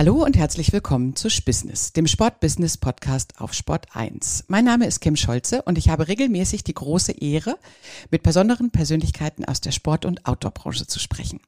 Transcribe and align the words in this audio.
Hallo 0.00 0.24
und 0.24 0.34
herzlich 0.34 0.72
willkommen 0.72 1.14
zu 1.14 1.28
Spissness, 1.28 1.92
dem 1.92 2.06
Sport-Business-Podcast 2.06 3.34
auf 3.38 3.52
Sport 3.52 3.88
1. 3.92 4.44
Mein 4.48 4.64
Name 4.64 4.86
ist 4.86 5.00
Kim 5.00 5.14
Scholze 5.14 5.60
und 5.60 5.76
ich 5.76 5.90
habe 5.90 6.08
regelmäßig 6.08 6.64
die 6.64 6.72
große 6.72 7.12
Ehre, 7.12 7.58
mit 8.10 8.22
besonderen 8.22 8.70
Persönlichkeiten 8.70 9.44
aus 9.44 9.60
der 9.60 9.72
Sport- 9.72 10.06
und 10.06 10.24
Outdoor-Branche 10.24 10.86
zu 10.86 10.98
sprechen. 10.98 11.42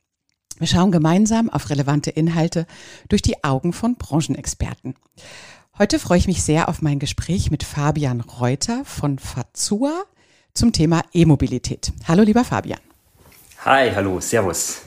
Wir 0.59 0.67
schauen 0.67 0.93
gemeinsam 0.93 1.49
auf 1.49 1.71
relevante 1.71 2.11
Inhalte 2.11 2.67
durch 3.09 3.23
die 3.23 3.43
Augen 3.43 3.73
von 3.73 3.97
Branchenexperten. 3.97 4.97
Heute 5.79 5.99
freue 5.99 6.19
ich 6.19 6.27
mich 6.27 6.43
sehr 6.43 6.69
auf 6.69 6.83
mein 6.83 6.99
Gespräch 6.99 7.51
mit 7.51 7.65
Fabian 7.65 8.21
Reuter 8.21 8.85
von 8.85 9.19
Fazua 9.19 10.03
zum 10.53 10.75
Thema 10.75 11.01
E-Mobilität. 11.15 11.91
Hallo, 12.07 12.23
lieber 12.23 12.45
Fabian. 12.45 12.81
Hi, 13.65 13.91
hallo, 13.95 14.21
Servus. 14.21 14.83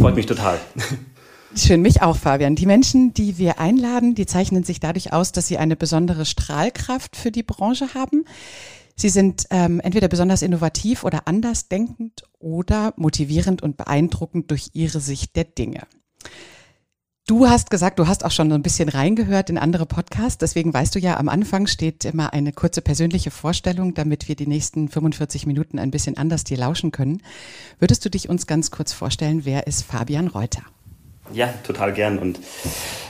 Freut 0.00 0.16
mich 0.16 0.26
total. 0.26 0.58
Schön, 1.56 1.82
mich 1.82 2.02
auch, 2.02 2.16
Fabian. 2.16 2.56
Die 2.56 2.66
Menschen, 2.66 3.14
die 3.14 3.38
wir 3.38 3.60
einladen, 3.60 4.16
die 4.16 4.26
zeichnen 4.26 4.64
sich 4.64 4.80
dadurch 4.80 5.12
aus, 5.12 5.30
dass 5.30 5.46
sie 5.46 5.56
eine 5.56 5.76
besondere 5.76 6.26
Strahlkraft 6.26 7.16
für 7.16 7.30
die 7.30 7.44
Branche 7.44 7.94
haben. 7.94 8.24
Sie 8.96 9.08
sind 9.08 9.46
ähm, 9.50 9.78
entweder 9.80 10.08
besonders 10.08 10.42
innovativ 10.42 11.04
oder 11.04 11.28
andersdenkend 11.28 12.24
oder 12.40 12.92
motivierend 12.96 13.62
und 13.62 13.76
beeindruckend 13.76 14.50
durch 14.50 14.70
ihre 14.72 14.98
Sicht 14.98 15.36
der 15.36 15.44
Dinge. 15.44 15.82
Du 17.26 17.48
hast 17.48 17.70
gesagt, 17.70 17.98
du 17.98 18.08
hast 18.08 18.24
auch 18.24 18.32
schon 18.32 18.50
so 18.50 18.54
ein 18.54 18.62
bisschen 18.62 18.88
reingehört 18.88 19.48
in 19.48 19.56
andere 19.56 19.86
Podcasts. 19.86 20.38
Deswegen 20.38 20.74
weißt 20.74 20.94
du 20.94 20.98
ja, 20.98 21.16
am 21.16 21.28
Anfang 21.28 21.68
steht 21.68 22.04
immer 22.04 22.32
eine 22.32 22.52
kurze 22.52 22.82
persönliche 22.82 23.30
Vorstellung, 23.30 23.94
damit 23.94 24.28
wir 24.28 24.34
die 24.34 24.48
nächsten 24.48 24.88
45 24.88 25.46
Minuten 25.46 25.78
ein 25.78 25.92
bisschen 25.92 26.18
anders 26.18 26.44
dir 26.44 26.58
lauschen 26.58 26.90
können. 26.92 27.22
Würdest 27.78 28.04
du 28.04 28.10
dich 28.10 28.28
uns 28.28 28.46
ganz 28.46 28.70
kurz 28.70 28.92
vorstellen, 28.92 29.44
wer 29.44 29.66
ist 29.66 29.84
Fabian 29.84 30.28
Reuter? 30.28 30.64
Ja, 31.32 31.52
total 31.62 31.92
gern. 31.92 32.18
Und 32.18 32.38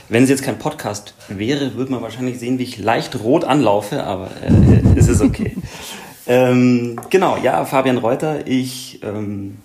wenn 0.09 0.23
es 0.23 0.29
jetzt 0.29 0.43
kein 0.43 0.57
Podcast 0.57 1.13
wäre, 1.27 1.75
würde 1.75 1.91
man 1.91 2.01
wahrscheinlich 2.01 2.39
sehen, 2.39 2.59
wie 2.59 2.63
ich 2.63 2.77
leicht 2.77 3.19
rot 3.23 3.43
anlaufe, 3.43 4.03
aber 4.03 4.29
äh, 4.41 4.97
es 4.97 5.07
ist 5.07 5.21
okay. 5.21 5.55
ähm, 6.27 6.99
genau, 7.09 7.37
ja, 7.37 7.65
Fabian 7.65 7.97
Reuter. 7.97 8.47
Ich 8.47 9.01
ähm, 9.03 9.57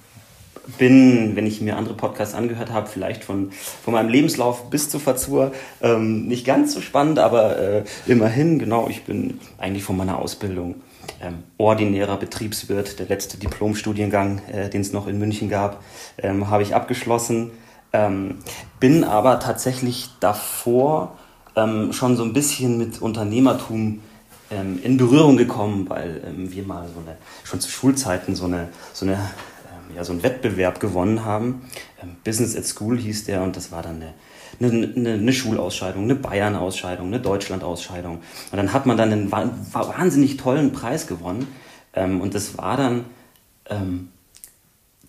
bin, 0.78 1.37
wenn 1.37 1.47
ich 1.47 1.61
mir 1.61 1.77
andere 1.77 1.95
Podcasts 1.95 2.34
angehört 2.34 2.73
habe, 2.73 2.89
vielleicht 2.89 3.25
von, 3.25 3.51
von 3.84 3.95
meinem 3.95 4.09
Lebenslauf 4.09 4.71
bis 4.71 4.89
zur 4.89 5.01
Fazur 5.01 5.53
ähm, 5.83 6.27
nicht 6.27 6.45
ganz 6.45 6.75
so 6.75 6.81
spannend, 6.81 7.19
aber 7.19 7.59
äh, 7.59 7.84
immerhin, 8.06 8.59
genau, 8.59 8.89
ich 8.89 9.05
bin 9.05 9.41
eigentlich 9.59 9.84
von 9.84 9.97
meiner 9.97 10.19
Ausbildung 10.19 10.77
ähm, 11.23 11.43
ordinärer 11.59 12.17
Betriebswirt, 12.17 12.98
der 12.98 13.06
letzte 13.06 13.39
Diplomstudiengang, 13.39 14.43
äh, 14.53 14.69
den 14.69 14.81
es 14.81 14.93
noch 14.93 15.06
in 15.06 15.19
München 15.19 15.48
gab, 15.48 15.83
ähm, 16.19 16.51
habe 16.51 16.62
ich 16.62 16.75
abgeschlossen 16.75 17.51
ähm, 17.93 18.39
bin 18.79 19.05
aber 19.05 19.41
tatsächlich 19.41 20.11
davor 20.21 21.17
ähm, 21.57 21.93
schon 21.93 22.17
so 22.17 22.23
ein 22.23 22.33
bisschen 22.33 22.79
mit 22.79 23.03
Unternehmertum 23.03 24.01
ähm, 24.51 24.81
in 24.83 24.97
Berührung 24.97 25.37
gekommen, 25.37 25.89
weil 25.89 26.23
ähm, 26.27 26.53
wir 26.53 26.65
mal 26.65 26.89
so 26.89 27.01
eine, 27.01 27.17
schon 27.45 27.61
zu 27.61 27.71
Schulzeiten 27.71 28.35
so, 28.35 28.47
eine, 28.47 28.69
so, 28.93 29.07
eine, 29.07 29.15
ähm, 29.15 29.97
ja, 29.97 30.05
so 30.05 30.13
einen 30.13 30.23
Wettbewerb 30.23 30.81
gewonnen 30.81 31.25
haben. 31.25 31.63
Ähm, 32.03 32.17
Business 32.25 32.57
at 32.57 32.65
School 32.65 32.99
hieß 32.99 33.25
der 33.25 33.43
und 33.43 33.57
das 33.57 33.73
war 33.73 33.83
dann 33.83 34.03
eine, 34.61 34.93
eine, 34.95 35.15
eine 35.15 35.33
Schulausscheidung, 35.33 36.05
eine 36.05 36.15
Bayern-Ausscheidung, 36.15 37.09
eine 37.09 37.21
Deutschland-Ausscheidung. 37.21 38.17
Und 38.51 38.57
dann 38.57 38.73
hat 38.73 38.87
man 38.87 38.97
dann 38.97 39.13
einen 39.13 39.33
wahnsinnig 39.33 40.37
tollen 40.37 40.73
Preis 40.73 41.07
gewonnen. 41.07 41.47
und 41.95 42.35
das 42.35 42.59
war 42.59 42.77
dann 42.77 43.05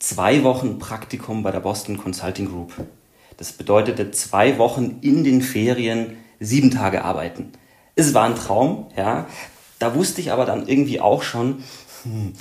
zwei 0.02 0.44
Wochen 0.44 0.80
Praktikum 0.80 1.44
bei 1.44 1.52
der 1.52 1.60
Boston 1.60 1.98
Consulting 1.98 2.48
Group. 2.48 2.74
Das 3.38 3.54
bedeutete 3.54 4.12
zwei 4.12 4.58
Wochen 4.58 4.98
in 5.02 5.24
den 5.24 5.42
Ferien 5.42 6.18
sieben 6.40 6.72
Tage 6.72 7.06
arbeiten. 7.06 7.52
Es 7.96 8.14
war 8.14 8.26
ein 8.26 8.36
Traum, 8.36 8.88
ja. 8.98 9.28
Da 9.80 9.96
wusste 9.96 10.22
ich 10.22 10.32
aber 10.32 10.46
dann 10.46 10.68
irgendwie 10.68 11.00
auch 11.00 11.24
schon, 11.24 11.64
hm, 12.04 12.34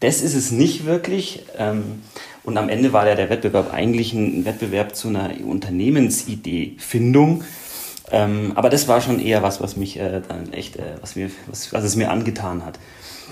das 0.00 0.22
ist 0.22 0.34
es 0.34 0.50
nicht 0.50 0.86
wirklich. 0.86 1.44
Ähm, 1.56 2.02
und 2.42 2.58
am 2.58 2.68
Ende 2.68 2.92
war 2.92 3.06
ja 3.06 3.14
der 3.14 3.30
Wettbewerb 3.30 3.72
eigentlich 3.72 4.12
ein 4.12 4.44
Wettbewerb 4.44 4.94
zu 4.94 5.08
einer 5.08 5.30
Unternehmensidee-Findung. 5.44 7.44
Ähm, 8.10 8.52
aber 8.54 8.70
das 8.70 8.86
war 8.86 9.00
schon 9.00 9.18
eher 9.18 9.42
was, 9.42 9.60
was 9.60 9.76
mich 9.76 9.98
äh, 9.98 10.20
dann 10.26 10.52
echt, 10.52 10.76
äh, 10.76 10.96
was, 11.00 11.16
mir, 11.16 11.30
was, 11.46 11.72
was 11.72 11.84
es 11.84 11.96
mir 11.96 12.10
angetan 12.10 12.64
hat. 12.64 12.78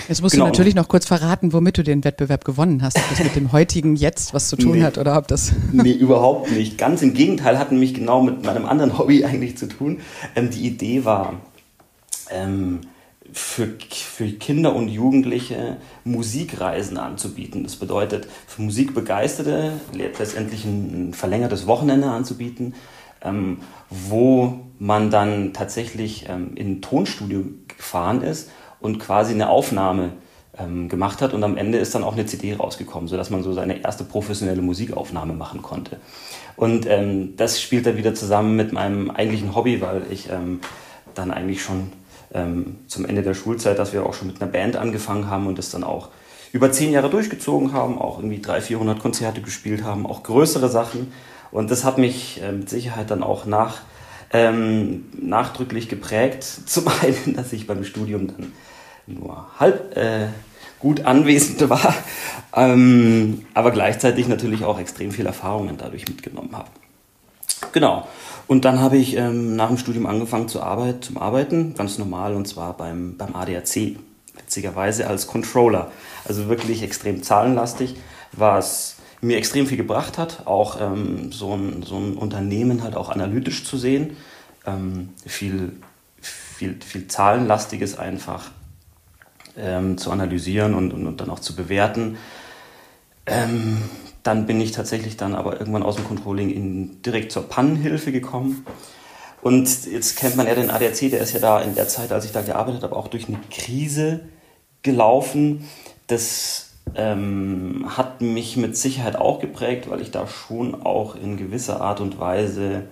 Jetzt 0.09 0.23
musst 0.23 0.33
genau. 0.33 0.47
du 0.47 0.51
natürlich 0.51 0.75
noch 0.75 0.89
kurz 0.89 1.07
verraten, 1.07 1.53
womit 1.53 1.79
du 1.79 1.83
den 1.83 2.05
Wettbewerb 2.05 2.45
gewonnen 2.45 2.83
hast. 2.83 2.97
Ob 2.97 3.09
das 3.11 3.23
mit 3.23 3.37
dem 3.37 3.53
heutigen 3.53 3.97
Jetzt 3.97 4.35
was 4.35 4.49
zu 4.49 4.57
tun 4.57 4.79
nee. 4.79 4.83
hat 4.83 4.99
oder 4.99 5.17
ob 5.17 5.29
das. 5.29 5.53
nee, 5.73 5.93
überhaupt 5.93 6.51
nicht. 6.51 6.79
Ganz 6.79 7.03
im 7.03 7.15
Gegenteil, 7.15 7.59
hat 7.59 7.73
nämlich 7.73 7.95
genau 7.95 8.23
mit 8.23 8.45
meinem 8.45 8.67
anderen 8.67 8.99
Hobby 8.99 9.25
eigentlich 9.25 9.57
zu 9.57 9.67
tun. 9.67 10.01
Ähm, 10.35 10.51
die 10.51 10.67
Idee 10.67 11.05
war, 11.05 11.35
ähm, 12.31 12.81
für, 13.33 13.69
für 13.79 14.27
Kinder 14.27 14.75
und 14.75 14.89
Jugendliche 14.89 15.79
Musikreisen 16.05 16.99
anzubieten. 16.99 17.65
Das 17.65 17.77
bedeutet, 17.77 18.29
für 18.47 18.63
Musikbegeisterte 18.63 19.73
letztendlich 19.93 20.65
ein 20.65 21.15
verlängertes 21.15 21.67
Wochenende 21.67 22.09
anzubieten, 22.09 22.75
ähm, 23.23 23.59
wo 23.89 24.61
man 24.79 25.11
dann 25.11 25.53
tatsächlich 25.53 26.29
ähm, 26.29 26.53
in 26.57 26.73
ein 26.73 26.83
Tonstudio 26.83 27.45
gefahren 27.69 28.23
ist 28.23 28.51
und 28.83 28.99
quasi 28.99 29.33
eine 29.33 29.49
Aufnahme 29.49 30.11
ähm, 30.59 30.89
gemacht 30.89 31.23
hat 31.23 31.33
und 31.33 31.43
am 31.45 31.57
Ende 31.57 31.79
ist 31.79 31.95
dann 31.95 32.05
auch 32.05 32.13
eine 32.13 32.27
CD 32.27 32.55
rausgekommen, 32.55 33.09
sodass 33.09 33.31
man 33.31 33.43
so 33.43 33.53
seine 33.53 33.83
erste 33.83 34.05
professionelle 34.05 34.61
Musikaufnahme 34.61 35.33
machen 35.33 35.63
konnte. 35.63 35.99
Und 36.57 36.87
ähm, 36.87 37.35
das 37.37 37.61
spielt 37.61 37.87
dann 37.87 37.97
wieder 37.97 38.15
zusammen 38.15 38.57
mit 38.57 38.73
meinem 38.73 39.11
eigentlichen 39.11 39.55
Hobby, 39.55 39.81
weil 39.81 40.03
ich 40.11 40.31
ähm, 40.31 40.61
dann 41.15 41.31
eigentlich 41.31 41.63
schon 41.63 41.93
ähm, 42.35 42.77
zum 42.87 43.07
Ende 43.07 43.23
der 43.23 43.35
Schulzeit, 43.35 43.79
dass 43.79 43.93
wir 43.93 44.05
auch 44.05 44.15
schon 44.15 44.29
mit 44.29 44.43
einer 44.43 44.51
Band 44.51 44.77
angefangen 44.77 45.29
haben 45.29 45.47
und 45.47 45.59
das 45.59 45.71
dann 45.71 45.85
auch 45.85 46.09
über 46.53 46.71
zehn 46.71 46.93
Jahre 46.93 47.09
durchgezogen 47.09 47.73
haben, 47.73 47.99
auch 47.99 48.19
irgendwie 48.19 48.41
300, 48.41 48.65
400 48.65 49.01
Konzerte 49.01 49.41
gespielt 49.41 49.85
haben, 49.85 50.07
auch 50.07 50.23
größere 50.23 50.69
Sachen. 50.69 51.13
Und 51.51 51.71
das 51.71 51.85
hat 51.85 51.99
mich 51.99 52.43
äh, 52.43 52.53
mit 52.53 52.69
Sicherheit 52.69 53.11
dann 53.11 53.23
auch 53.23 53.47
nach, 53.47 53.81
ähm, 54.33 55.07
nachdrücklich 55.19 55.89
geprägt. 55.89 56.45
Zum 56.67 56.89
einen, 56.89 57.35
dass 57.37 57.53
ich 57.53 57.67
beim 57.67 57.85
Studium 57.85 58.27
dann 58.29 58.53
nur 59.13 59.47
halb 59.59 59.97
äh, 59.97 60.29
gut 60.79 61.05
anwesend 61.05 61.69
war, 61.71 61.95
ähm, 62.55 63.47
aber 63.55 63.71
gleichzeitig 63.71 64.29
natürlich 64.29 64.65
auch 64.65 64.79
extrem 64.79 65.13
viel 65.13 65.27
Erfahrungen 65.27 65.77
dadurch 65.79 66.09
mitgenommen 66.09 66.51
habe. 66.53 66.69
Genau. 67.73 68.07
Und 68.49 68.65
dann 68.65 68.81
habe 68.81 68.97
ich 68.97 69.17
ähm, 69.17 69.57
nach 69.57 69.69
dem 69.69 69.79
Studium 69.79 70.07
angefangen 70.07 70.49
zu 70.49 70.63
Arbeit, 70.63 71.05
zum 71.05 71.17
Arbeiten, 71.17 71.75
ganz 71.75 71.99
normal, 71.99 72.35
und 72.35 72.47
zwar 72.49 72.77
beim, 72.77 73.17
beim 73.17 73.35
ADAC, 73.35 73.97
witzigerweise 74.35 75.07
als 75.07 75.27
Controller. 75.27 75.91
Also 76.25 76.49
wirklich 76.49 76.83
extrem 76.83 77.23
zahlenlastig, 77.23 77.97
was 78.33 78.97
mir 79.21 79.37
extrem 79.37 79.67
viel 79.67 79.77
gebracht 79.77 80.19
hat, 80.19 80.47
auch 80.47 80.81
ähm, 80.81 81.31
so, 81.33 81.55
ein, 81.55 81.83
so 81.85 81.97
ein 81.97 82.17
Unternehmen 82.17 82.83
halt 82.83 82.97
auch 82.97 83.09
analytisch 83.09 83.65
zu 83.65 83.79
sehen. 83.79 84.17
Ähm, 84.67 85.11
viel, 85.25 85.73
viel, 86.21 86.77
viel 86.85 87.07
Zahlenlastiges 87.07 87.99
einfach 87.99 88.51
ähm, 89.57 89.99
zu 89.99 90.11
analysieren 90.11 90.75
und, 90.75 90.93
und, 90.93 91.07
und, 91.07 91.21
dann 91.21 91.31
auch 91.31 91.41
zu 91.41 91.55
bewerten. 91.55 92.17
Ähm, 93.27 93.83
dann 94.23 94.47
bin 94.47 94.61
ich 94.61 94.73
tatsächlich 94.73 95.17
dann 95.17 95.35
aber 95.35 95.59
irgendwann 95.59 95.83
aus 95.83 95.97
dem 95.97 96.07
Controlling 96.07 96.51
in, 96.51 97.03
direkt 97.03 97.33
zur 97.33 97.49
Pannenhilfe 97.49 98.13
gekommen. 98.13 98.65
Und 99.43 99.87
jetzt 99.87 100.17
kennt 100.17 100.37
man 100.37 100.47
ja 100.47 100.55
den 100.55 100.71
ADAC, 100.71 101.11
der 101.11 101.21
ist 101.21 101.33
ja 101.33 101.41
da 101.41 101.61
in 101.61 101.75
der 101.75 101.89
Zeit, 101.89 102.13
als 102.13 102.25
ich 102.25 102.33
da 102.33 102.43
gearbeitet 102.43 102.85
habe, 102.85 102.95
auch 102.95 103.09
durch 103.09 103.27
eine 103.27 103.41
Krise 103.51 104.21
gelaufen. 104.83 105.69
Das 106.07 106.71
ähm, 106.95 107.85
hat 107.97 108.21
mich 108.21 108.57
mit 108.57 108.77
Sicherheit 108.77 109.17
auch 109.17 109.41
geprägt, 109.41 109.91
weil 109.91 110.01
ich 110.01 110.13
da 110.13 110.29
schon 110.29 110.83
auch 110.83 111.17
in 111.17 111.37
gewisser 111.37 111.81
Art 111.81 112.01
und 112.01 112.21
Weise 112.21 112.85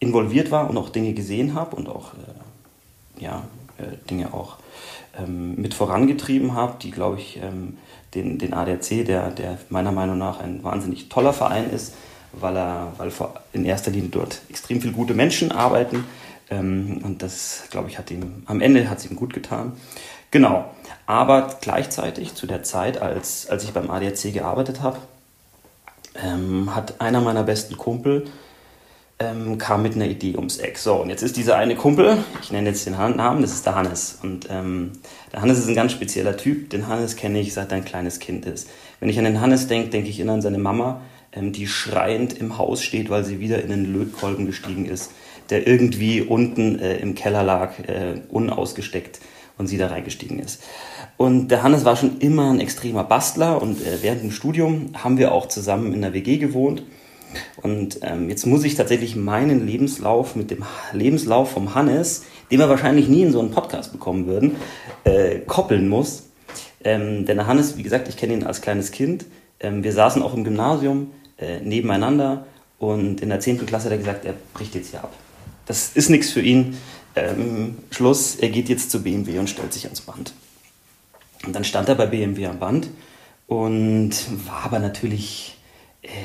involviert 0.00 0.50
war 0.50 0.68
und 0.68 0.76
auch 0.76 0.88
Dinge 0.88 1.12
gesehen 1.12 1.54
habe 1.54 1.76
und 1.76 1.88
auch 1.88 2.14
äh, 2.14 3.22
ja, 3.22 3.44
äh, 3.78 3.96
Dinge 4.10 4.34
auch 4.34 4.58
ähm, 5.18 5.54
mit 5.56 5.74
vorangetrieben 5.74 6.54
habe, 6.54 6.76
die, 6.80 6.90
glaube 6.90 7.18
ich, 7.18 7.40
ähm, 7.42 7.78
den, 8.14 8.38
den 8.38 8.54
ADAC, 8.54 9.04
der, 9.04 9.30
der 9.30 9.58
meiner 9.68 9.92
Meinung 9.92 10.18
nach 10.18 10.40
ein 10.40 10.62
wahnsinnig 10.64 11.08
toller 11.08 11.32
Verein 11.32 11.70
ist, 11.70 11.94
weil 12.32 12.56
er, 12.56 12.92
weil 12.98 13.10
in 13.52 13.64
erster 13.64 13.90
Linie 13.90 14.10
dort 14.10 14.40
extrem 14.48 14.80
viele 14.80 14.92
gute 14.92 15.14
Menschen 15.14 15.52
arbeiten. 15.52 16.04
Ähm, 16.50 17.00
und 17.02 17.22
das, 17.22 17.64
glaube 17.70 17.88
ich, 17.88 17.98
hat 17.98 18.10
ihm 18.10 18.42
am 18.46 18.60
Ende 18.60 18.88
hat 18.88 19.04
ihm 19.04 19.16
gut 19.16 19.32
getan. 19.32 19.72
Genau. 20.30 20.70
Aber 21.06 21.56
gleichzeitig 21.60 22.34
zu 22.34 22.46
der 22.46 22.62
Zeit, 22.62 23.00
als, 23.00 23.48
als 23.48 23.64
ich 23.64 23.72
beim 23.72 23.90
ADAC 23.90 24.32
gearbeitet 24.32 24.82
habe, 24.82 24.98
ähm, 26.22 26.74
hat 26.74 27.00
einer 27.00 27.20
meiner 27.20 27.42
besten 27.42 27.76
Kumpel 27.76 28.26
ähm, 29.18 29.56
kam 29.58 29.82
mit 29.82 29.94
einer 29.94 30.06
Idee 30.06 30.36
ums 30.36 30.58
Eck. 30.58 30.78
So, 30.78 30.96
und 30.96 31.08
jetzt 31.08 31.22
ist 31.22 31.36
dieser 31.36 31.56
eine 31.56 31.74
Kumpel, 31.74 32.18
ich 32.42 32.52
nenne 32.52 32.68
jetzt 32.68 32.84
den 32.86 32.92
Namen, 32.92 33.42
das 33.42 33.52
ist 33.52 33.66
der 33.66 33.74
Hannes. 33.74 34.18
Und 34.22 34.48
ähm, 34.50 34.92
der 35.32 35.42
Hannes 35.42 35.58
ist 35.58 35.68
ein 35.68 35.74
ganz 35.74 35.92
spezieller 35.92 36.36
Typ. 36.36 36.70
Den 36.70 36.86
Hannes 36.86 37.16
kenne 37.16 37.40
ich, 37.40 37.54
seit 37.54 37.70
er 37.70 37.78
ein 37.78 37.84
kleines 37.84 38.18
Kind 38.18 38.44
ist. 38.44 38.68
Wenn 39.00 39.08
ich 39.08 39.18
an 39.18 39.24
den 39.24 39.40
Hannes 39.40 39.68
denke, 39.68 39.88
denke 39.88 40.10
ich 40.10 40.20
immer 40.20 40.34
an 40.34 40.42
seine 40.42 40.58
Mama, 40.58 41.00
ähm, 41.32 41.52
die 41.52 41.66
schreiend 41.66 42.34
im 42.34 42.58
Haus 42.58 42.82
steht, 42.82 43.08
weil 43.08 43.24
sie 43.24 43.40
wieder 43.40 43.62
in 43.62 43.70
den 43.70 43.92
Lötkolben 43.92 44.46
gestiegen 44.46 44.86
ist. 44.86 45.12
der 45.48 45.64
irgendwie 45.64 46.22
unten 46.22 46.80
äh, 46.80 46.96
im 46.96 47.14
Keller 47.14 47.44
lag, 47.44 47.78
äh, 47.86 48.20
unausgesteckt 48.30 49.20
und 49.58 49.68
sie 49.68 49.78
da 49.78 49.86
reingestiegen 49.86 50.40
ist. 50.40 50.60
Und 51.16 51.48
der 51.48 51.62
Hannes 51.62 51.84
war 51.84 51.94
schon 51.94 52.18
immer 52.18 52.50
ein 52.50 52.58
extremer 52.58 53.04
Bastler 53.04 53.62
und 53.62 53.80
äh, 53.80 54.02
während 54.02 54.22
dem 54.22 54.32
Studium 54.32 54.90
haben 54.94 55.18
wir 55.18 55.30
auch 55.30 55.46
zusammen 55.46 55.92
in 55.94 56.02
der 56.02 56.12
WG 56.12 56.38
gewohnt. 56.38 56.82
Und 57.62 58.00
ähm, 58.02 58.28
jetzt 58.28 58.46
muss 58.46 58.64
ich 58.64 58.74
tatsächlich 58.74 59.16
meinen 59.16 59.66
Lebenslauf 59.66 60.36
mit 60.36 60.50
dem 60.50 60.64
Lebenslauf 60.92 61.50
vom 61.50 61.74
Hannes, 61.74 62.24
den 62.50 62.58
wir 62.58 62.68
wahrscheinlich 62.68 63.08
nie 63.08 63.22
in 63.22 63.32
so 63.32 63.40
einen 63.40 63.50
Podcast 63.50 63.92
bekommen 63.92 64.26
würden, 64.26 64.56
äh, 65.04 65.40
koppeln 65.40 65.88
muss. 65.88 66.24
Ähm, 66.84 67.26
denn 67.26 67.36
der 67.36 67.46
Hannes, 67.46 67.76
wie 67.76 67.82
gesagt, 67.82 68.08
ich 68.08 68.16
kenne 68.16 68.34
ihn 68.34 68.44
als 68.44 68.60
kleines 68.60 68.90
Kind. 68.90 69.24
Ähm, 69.60 69.82
wir 69.82 69.92
saßen 69.92 70.22
auch 70.22 70.34
im 70.34 70.44
Gymnasium 70.44 71.10
äh, 71.38 71.60
nebeneinander 71.60 72.46
und 72.78 73.20
in 73.20 73.28
der 73.28 73.40
10. 73.40 73.66
Klasse 73.66 73.86
hat 73.86 73.92
er 73.92 73.98
gesagt, 73.98 74.24
er 74.24 74.34
bricht 74.54 74.74
jetzt 74.74 74.90
hier 74.90 75.02
ab. 75.02 75.12
Das 75.66 75.90
ist 75.94 76.10
nichts 76.10 76.30
für 76.30 76.42
ihn. 76.42 76.76
Ähm, 77.16 77.78
Schluss, 77.90 78.36
er 78.36 78.50
geht 78.50 78.68
jetzt 78.68 78.90
zu 78.90 79.02
BMW 79.02 79.38
und 79.38 79.48
stellt 79.48 79.72
sich 79.72 79.84
ans 79.84 80.02
Band. 80.02 80.32
Und 81.44 81.54
dann 81.54 81.64
stand 81.64 81.88
er 81.88 81.94
bei 81.94 82.06
BMW 82.06 82.46
am 82.46 82.58
Band 82.58 82.88
und 83.46 84.10
war 84.46 84.64
aber 84.64 84.78
natürlich 84.78 85.55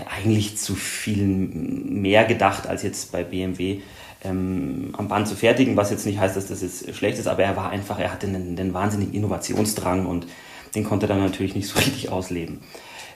eigentlich 0.09 0.57
zu 0.57 0.75
viel 0.75 1.25
mehr 1.25 2.25
gedacht, 2.25 2.67
als 2.67 2.83
jetzt 2.83 3.11
bei 3.11 3.23
BMW 3.23 3.81
ähm, 4.23 4.93
am 4.97 5.07
Band 5.07 5.27
zu 5.27 5.35
fertigen, 5.35 5.75
was 5.77 5.91
jetzt 5.91 6.05
nicht 6.05 6.19
heißt, 6.19 6.35
dass 6.35 6.47
das 6.47 6.61
jetzt 6.61 6.93
schlecht 6.95 7.17
ist, 7.17 7.27
aber 7.27 7.43
er 7.43 7.55
war 7.55 7.69
einfach, 7.69 7.99
er 7.99 8.11
hatte 8.11 8.27
einen, 8.27 8.57
einen 8.57 8.73
wahnsinnigen 8.73 9.13
Innovationsdrang 9.13 10.05
und 10.05 10.27
den 10.75 10.83
konnte 10.83 11.05
er 11.05 11.09
dann 11.09 11.23
natürlich 11.23 11.55
nicht 11.55 11.67
so 11.67 11.79
richtig 11.79 12.09
ausleben. 12.09 12.61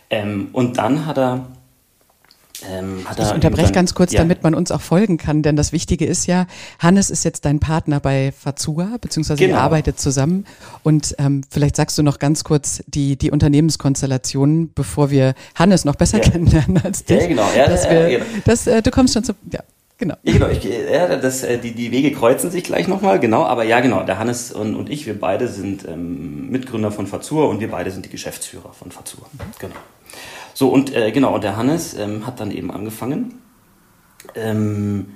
Ähm, 0.09 0.49
und 0.51 0.77
dann 0.77 1.05
hat 1.05 1.17
er 1.17 1.47
ähm, 2.63 3.05
ich 3.17 3.31
unterbreche 3.31 3.71
ganz 3.71 3.93
kurz, 3.93 4.13
ja. 4.13 4.19
damit 4.19 4.43
man 4.43 4.55
uns 4.55 4.71
auch 4.71 4.81
folgen 4.81 5.17
kann, 5.17 5.41
denn 5.41 5.55
das 5.55 5.71
Wichtige 5.71 6.05
ist 6.05 6.25
ja, 6.27 6.47
Hannes 6.79 7.09
ist 7.09 7.23
jetzt 7.23 7.45
dein 7.45 7.59
Partner 7.59 7.99
bei 7.99 8.31
Fazua, 8.31 8.97
beziehungsweise 9.01 9.39
genau. 9.39 9.57
ihr 9.57 9.61
arbeitet 9.61 9.99
zusammen. 9.99 10.45
Und 10.83 11.15
ähm, 11.17 11.41
vielleicht 11.49 11.75
sagst 11.75 11.97
du 11.97 12.03
noch 12.03 12.19
ganz 12.19 12.43
kurz 12.43 12.83
die, 12.87 13.17
die 13.17 13.31
Unternehmenskonstellationen, 13.31 14.71
bevor 14.73 15.09
wir 15.09 15.33
Hannes 15.55 15.85
noch 15.85 15.95
besser 15.95 16.17
ja. 16.23 16.29
kennenlernen 16.29 16.81
als 16.83 17.03
dich. 17.03 17.21
Ja, 17.21 17.27
genau. 17.27 17.49
Ja, 17.55 17.67
dass 17.67 17.89
wir, 17.89 18.09
genau. 18.09 18.25
Das, 18.45 18.67
äh, 18.67 18.81
du 18.81 18.91
kommst 18.91 19.13
schon 19.13 19.23
zu, 19.23 19.33
ja. 19.51 19.61
Genau. 19.97 20.15
Ja, 20.23 20.33
genau. 20.33 20.47
Ich, 20.49 20.63
ja, 20.63 21.15
das, 21.15 21.43
äh, 21.43 21.57
die, 21.57 21.71
die 21.71 21.91
Wege 21.91 22.11
kreuzen 22.11 22.51
sich 22.51 22.65
gleich 22.65 22.87
nochmal, 22.87 23.19
genau. 23.19 23.43
Aber 23.43 23.63
ja, 23.63 23.79
genau. 23.79 24.03
Der 24.03 24.19
Hannes 24.19 24.51
und, 24.51 24.75
und 24.75 24.89
ich, 24.89 25.05
wir 25.05 25.17
beide 25.17 25.47
sind 25.47 25.87
ähm, 25.87 26.49
Mitgründer 26.49 26.91
von 26.91 27.07
Fazur 27.07 27.47
und 27.47 27.61
wir 27.61 27.71
beide 27.71 27.91
sind 27.91 28.05
die 28.05 28.09
Geschäftsführer 28.09 28.73
von 28.73 28.91
Fazur. 28.91 29.25
Mhm. 29.31 29.39
Genau. 29.59 29.75
So, 30.57 30.69
und 30.69 30.95
äh, 30.95 31.11
genau, 31.11 31.35
und 31.35 31.43
der 31.43 31.57
Hannes 31.57 31.95
ähm, 31.95 32.25
hat 32.25 32.39
dann 32.39 32.49
eben 32.49 32.71
angefangen, 32.71 33.41
ähm, 34.35 35.07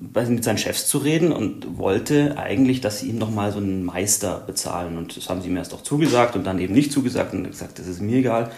mit 0.00 0.42
seinen 0.42 0.58
Chefs 0.58 0.88
zu 0.88 0.98
reden 0.98 1.30
und 1.30 1.78
wollte 1.78 2.36
eigentlich, 2.36 2.80
dass 2.80 2.98
sie 2.98 3.10
ihm 3.10 3.18
nochmal 3.18 3.52
so 3.52 3.58
einen 3.58 3.84
Meister 3.84 4.42
bezahlen. 4.44 4.98
Und 4.98 5.16
das 5.16 5.30
haben 5.30 5.40
sie 5.40 5.50
ihm 5.50 5.56
erst 5.56 5.72
auch 5.72 5.82
zugesagt 5.82 6.34
und 6.34 6.44
dann 6.44 6.58
eben 6.58 6.74
nicht 6.74 6.90
zugesagt 6.90 7.32
und 7.32 7.44
gesagt, 7.44 7.78
das 7.78 7.86
ist 7.86 8.02
mir 8.02 8.16
egal. 8.16 8.50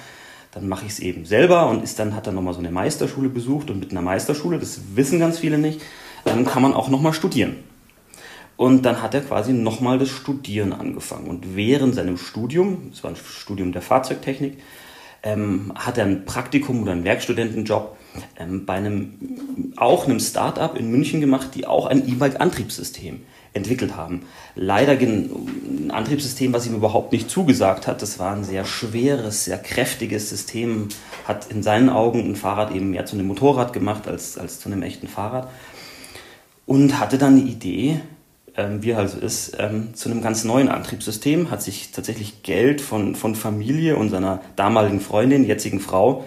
Dann 0.52 0.66
mache 0.66 0.86
ich 0.86 0.92
es 0.92 0.98
eben 0.98 1.26
selber 1.26 1.68
und 1.68 1.84
ist 1.84 1.98
dann 1.98 2.16
hat 2.16 2.26
er 2.26 2.32
nochmal 2.32 2.54
so 2.54 2.60
eine 2.60 2.70
Meisterschule 2.70 3.28
besucht 3.28 3.70
und 3.70 3.78
mit 3.78 3.90
einer 3.90 4.02
Meisterschule, 4.02 4.58
das 4.58 4.80
wissen 4.94 5.18
ganz 5.18 5.38
viele 5.38 5.58
nicht, 5.58 5.82
dann 6.24 6.46
kann 6.46 6.62
man 6.62 6.72
auch 6.72 6.88
nochmal 6.88 7.12
studieren. 7.12 7.56
Und 8.56 8.82
dann 8.86 9.02
hat 9.02 9.12
er 9.12 9.20
quasi 9.20 9.52
nochmal 9.52 9.98
das 9.98 10.08
Studieren 10.08 10.72
angefangen. 10.72 11.28
Und 11.28 11.54
während 11.54 11.94
seinem 11.94 12.16
Studium, 12.16 12.90
das 12.90 13.04
war 13.04 13.10
ein 13.10 13.16
Studium 13.16 13.72
der 13.72 13.82
Fahrzeugtechnik, 13.82 14.56
ähm, 15.22 15.72
hat 15.74 15.98
er 15.98 16.04
ein 16.04 16.24
Praktikum 16.24 16.82
oder 16.82 16.92
einen 16.92 17.04
Werkstudentenjob 17.04 17.96
ähm, 18.38 18.66
bei 18.66 18.74
einem, 18.74 19.72
auch 19.76 20.06
einem 20.06 20.20
Startup 20.20 20.76
in 20.76 20.90
München 20.90 21.20
gemacht, 21.20 21.50
die 21.54 21.66
auch 21.66 21.86
ein 21.86 22.06
E-Bike-Antriebssystem 22.06 23.20
entwickelt 23.52 23.96
haben. 23.96 24.22
Leider 24.54 24.92
ein 24.92 25.90
Antriebssystem, 25.90 26.52
was 26.52 26.66
ihm 26.66 26.74
überhaupt 26.74 27.12
nicht 27.12 27.28
zugesagt 27.28 27.86
hat. 27.86 28.00
Das 28.00 28.18
war 28.18 28.34
ein 28.34 28.44
sehr 28.44 28.64
schweres, 28.64 29.44
sehr 29.44 29.58
kräftiges 29.58 30.30
System, 30.30 30.88
hat 31.26 31.50
in 31.50 31.62
seinen 31.62 31.88
Augen 31.88 32.20
ein 32.20 32.36
Fahrrad 32.36 32.72
eben 32.72 32.90
mehr 32.90 33.06
zu 33.06 33.16
einem 33.16 33.26
Motorrad 33.26 33.72
gemacht 33.72 34.06
als, 34.06 34.38
als 34.38 34.60
zu 34.60 34.68
einem 34.68 34.82
echten 34.82 35.08
Fahrrad. 35.08 35.48
Und 36.66 37.00
hatte 37.00 37.18
dann 37.18 37.36
die 37.36 37.50
Idee, 37.50 38.00
ähm, 38.60 38.82
wie 38.82 38.94
also 38.94 39.18
ist, 39.18 39.56
ähm, 39.58 39.94
zu 39.94 40.10
einem 40.10 40.20
ganz 40.20 40.44
neuen 40.44 40.68
Antriebssystem, 40.68 41.50
hat 41.50 41.62
sich 41.62 41.92
tatsächlich 41.92 42.42
Geld 42.42 42.80
von, 42.80 43.14
von 43.14 43.34
Familie 43.34 43.96
und 43.96 44.10
seiner 44.10 44.40
damaligen 44.56 45.00
Freundin, 45.00 45.44
jetzigen 45.44 45.80
Frau, 45.80 46.24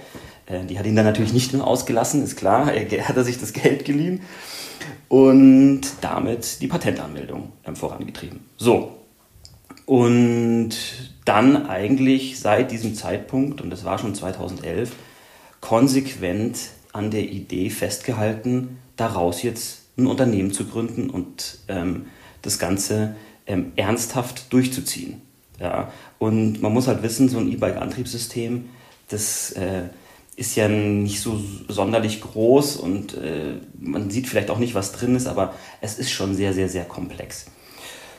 äh, 0.47 0.65
die 0.65 0.80
hat 0.80 0.85
ihn 0.88 0.95
dann 0.95 1.06
natürlich 1.06 1.33
nicht 1.33 1.53
mehr 1.53 1.65
ausgelassen, 1.65 2.24
ist 2.24 2.35
klar, 2.35 2.74
er, 2.74 2.91
er 2.91 3.07
hat 3.07 3.18
er 3.18 3.24
sich 3.24 3.39
das 3.39 3.53
Geld 3.53 3.85
geliehen 3.85 4.21
und 5.09 5.81
damit 6.01 6.62
die 6.62 6.68
Patentanmeldung 6.68 7.51
ähm, 7.65 7.75
vorangetrieben. 7.75 8.39
So, 8.57 8.97
und 9.85 10.71
dann 11.25 11.68
eigentlich 11.68 12.39
seit 12.39 12.71
diesem 12.71 12.95
Zeitpunkt, 12.95 13.62
und 13.62 13.69
das 13.69 13.85
war 13.85 14.00
schon 14.00 14.15
2011, 14.15 14.91
konsequent 15.62 16.57
an 16.94 17.12
der 17.12 17.24
Idee 17.24 17.69
festgehalten, 17.69 18.80
daraus 18.95 19.44
jetzt 19.44 19.83
ein 19.97 20.07
Unternehmen 20.07 20.51
zu 20.51 20.65
gründen 20.65 21.09
und 21.09 21.59
ähm, 21.68 22.07
das 22.44 22.60
Ganze 22.60 23.16
ähm, 23.48 23.72
ernsthaft 23.75 24.54
durchzuziehen. 24.54 25.22
Ja? 25.60 25.92
Und 26.19 26.62
man 26.62 26.72
muss 26.72 26.88
halt 26.88 27.01
wissen, 27.01 27.28
so 27.28 27.40
ein 27.40 27.51
E-Bike-Antriebssystem, 27.51 28.69
das 29.10 29.51
äh, 29.54 29.86
ist 30.36 30.56
ja 30.56 30.68
nicht 30.68 31.19
so 31.19 31.40
sonderlich 31.68 32.22
groß 32.22 32.78
und 32.78 33.16
äh, 33.16 33.56
man 33.80 34.10
sieht 34.10 34.28
vielleicht 34.28 34.50
auch 34.50 34.60
nicht, 34.60 34.75
was 34.75 34.92
drin 34.92 35.16
ist, 35.16 35.28
aber 35.28 35.54
es 35.81 36.00
ist 36.00 36.12
schon 36.12 36.36
sehr, 36.36 36.54
sehr, 36.54 36.69
sehr 36.69 36.86
komplex. 36.86 37.45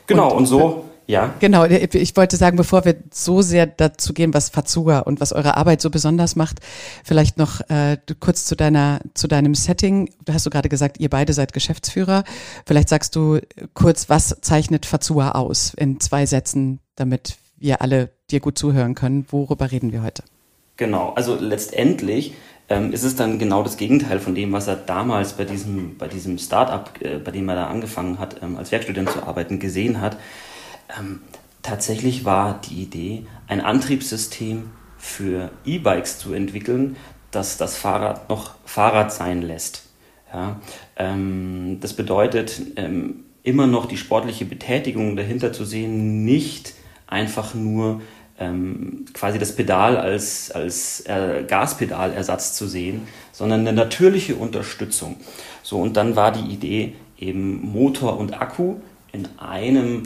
Genau, 0.06 0.30
und, 0.30 0.38
und 0.38 0.46
so 0.46 0.84
ja. 1.06 1.34
Genau, 1.40 1.64
ich 1.64 2.16
wollte 2.16 2.36
sagen, 2.36 2.56
bevor 2.56 2.84
wir 2.84 2.96
so 3.12 3.42
sehr 3.42 3.66
dazu 3.66 4.14
gehen, 4.14 4.32
was 4.32 4.48
Fazua 4.48 5.00
und 5.00 5.20
was 5.20 5.32
eure 5.32 5.56
Arbeit 5.56 5.80
so 5.80 5.90
besonders 5.90 6.36
macht, 6.36 6.60
vielleicht 7.04 7.38
noch 7.38 7.60
äh, 7.68 7.98
kurz 8.20 8.46
zu 8.46 8.56
deiner, 8.56 9.00
zu 9.14 9.28
deinem 9.28 9.54
Setting. 9.54 10.10
Du 10.24 10.32
hast 10.32 10.46
du 10.46 10.50
gerade 10.50 10.68
gesagt, 10.68 10.98
ihr 11.00 11.10
beide 11.10 11.32
seid 11.32 11.52
Geschäftsführer. 11.52 12.24
Vielleicht 12.66 12.88
sagst 12.88 13.16
du 13.16 13.40
kurz, 13.74 14.08
was 14.08 14.36
zeichnet 14.40 14.86
Fazua 14.86 15.32
aus 15.32 15.74
in 15.74 16.00
zwei 16.00 16.26
Sätzen, 16.26 16.80
damit 16.96 17.36
wir 17.58 17.82
alle 17.82 18.10
dir 18.30 18.40
gut 18.40 18.58
zuhören 18.58 18.94
können. 18.94 19.26
Worüber 19.30 19.70
reden 19.70 19.92
wir 19.92 20.02
heute? 20.02 20.22
Genau, 20.76 21.12
also 21.14 21.36
letztendlich 21.38 22.34
ähm, 22.68 22.92
ist 22.92 23.04
es 23.04 23.14
dann 23.14 23.38
genau 23.38 23.62
das 23.62 23.76
Gegenteil 23.76 24.18
von 24.18 24.34
dem, 24.34 24.52
was 24.52 24.66
er 24.66 24.76
damals 24.76 25.34
bei 25.34 25.44
diesem, 25.44 25.96
bei 25.98 26.08
diesem 26.08 26.38
Startup, 26.38 26.90
äh, 27.00 27.18
bei 27.18 27.30
dem 27.30 27.48
er 27.48 27.54
da 27.56 27.66
angefangen 27.66 28.18
hat, 28.18 28.42
ähm, 28.42 28.56
als 28.56 28.72
Werkstudent 28.72 29.10
zu 29.10 29.22
arbeiten, 29.22 29.58
gesehen 29.58 30.00
hat. 30.00 30.16
Ähm, 30.98 31.22
tatsächlich 31.62 32.24
war 32.24 32.60
die 32.60 32.82
Idee, 32.82 33.26
ein 33.46 33.60
Antriebssystem 33.60 34.70
für 34.98 35.50
E-Bikes 35.64 36.18
zu 36.18 36.32
entwickeln, 36.32 36.96
das 37.30 37.56
das 37.56 37.76
Fahrrad 37.76 38.28
noch 38.28 38.54
Fahrrad 38.64 39.12
sein 39.12 39.42
lässt. 39.42 39.84
Ja, 40.32 40.60
ähm, 40.96 41.78
das 41.80 41.94
bedeutet, 41.94 42.60
ähm, 42.76 43.24
immer 43.42 43.66
noch 43.66 43.86
die 43.86 43.96
sportliche 43.96 44.44
Betätigung 44.44 45.16
dahinter 45.16 45.52
zu 45.52 45.64
sehen, 45.64 46.24
nicht 46.24 46.74
einfach 47.06 47.54
nur 47.54 48.00
ähm, 48.38 49.04
quasi 49.12 49.38
das 49.38 49.54
Pedal 49.54 49.96
als, 49.96 50.50
als 50.50 51.02
äh, 51.02 51.44
Gaspedalersatz 51.46 52.54
zu 52.54 52.66
sehen, 52.66 53.02
sondern 53.32 53.60
eine 53.60 53.72
natürliche 53.72 54.34
Unterstützung. 54.34 55.16
So, 55.62 55.78
und 55.78 55.96
dann 55.96 56.16
war 56.16 56.32
die 56.32 56.52
Idee, 56.52 56.94
eben 57.18 57.60
Motor 57.70 58.18
und 58.18 58.40
Akku 58.40 58.76
in 59.12 59.28
einem 59.38 60.04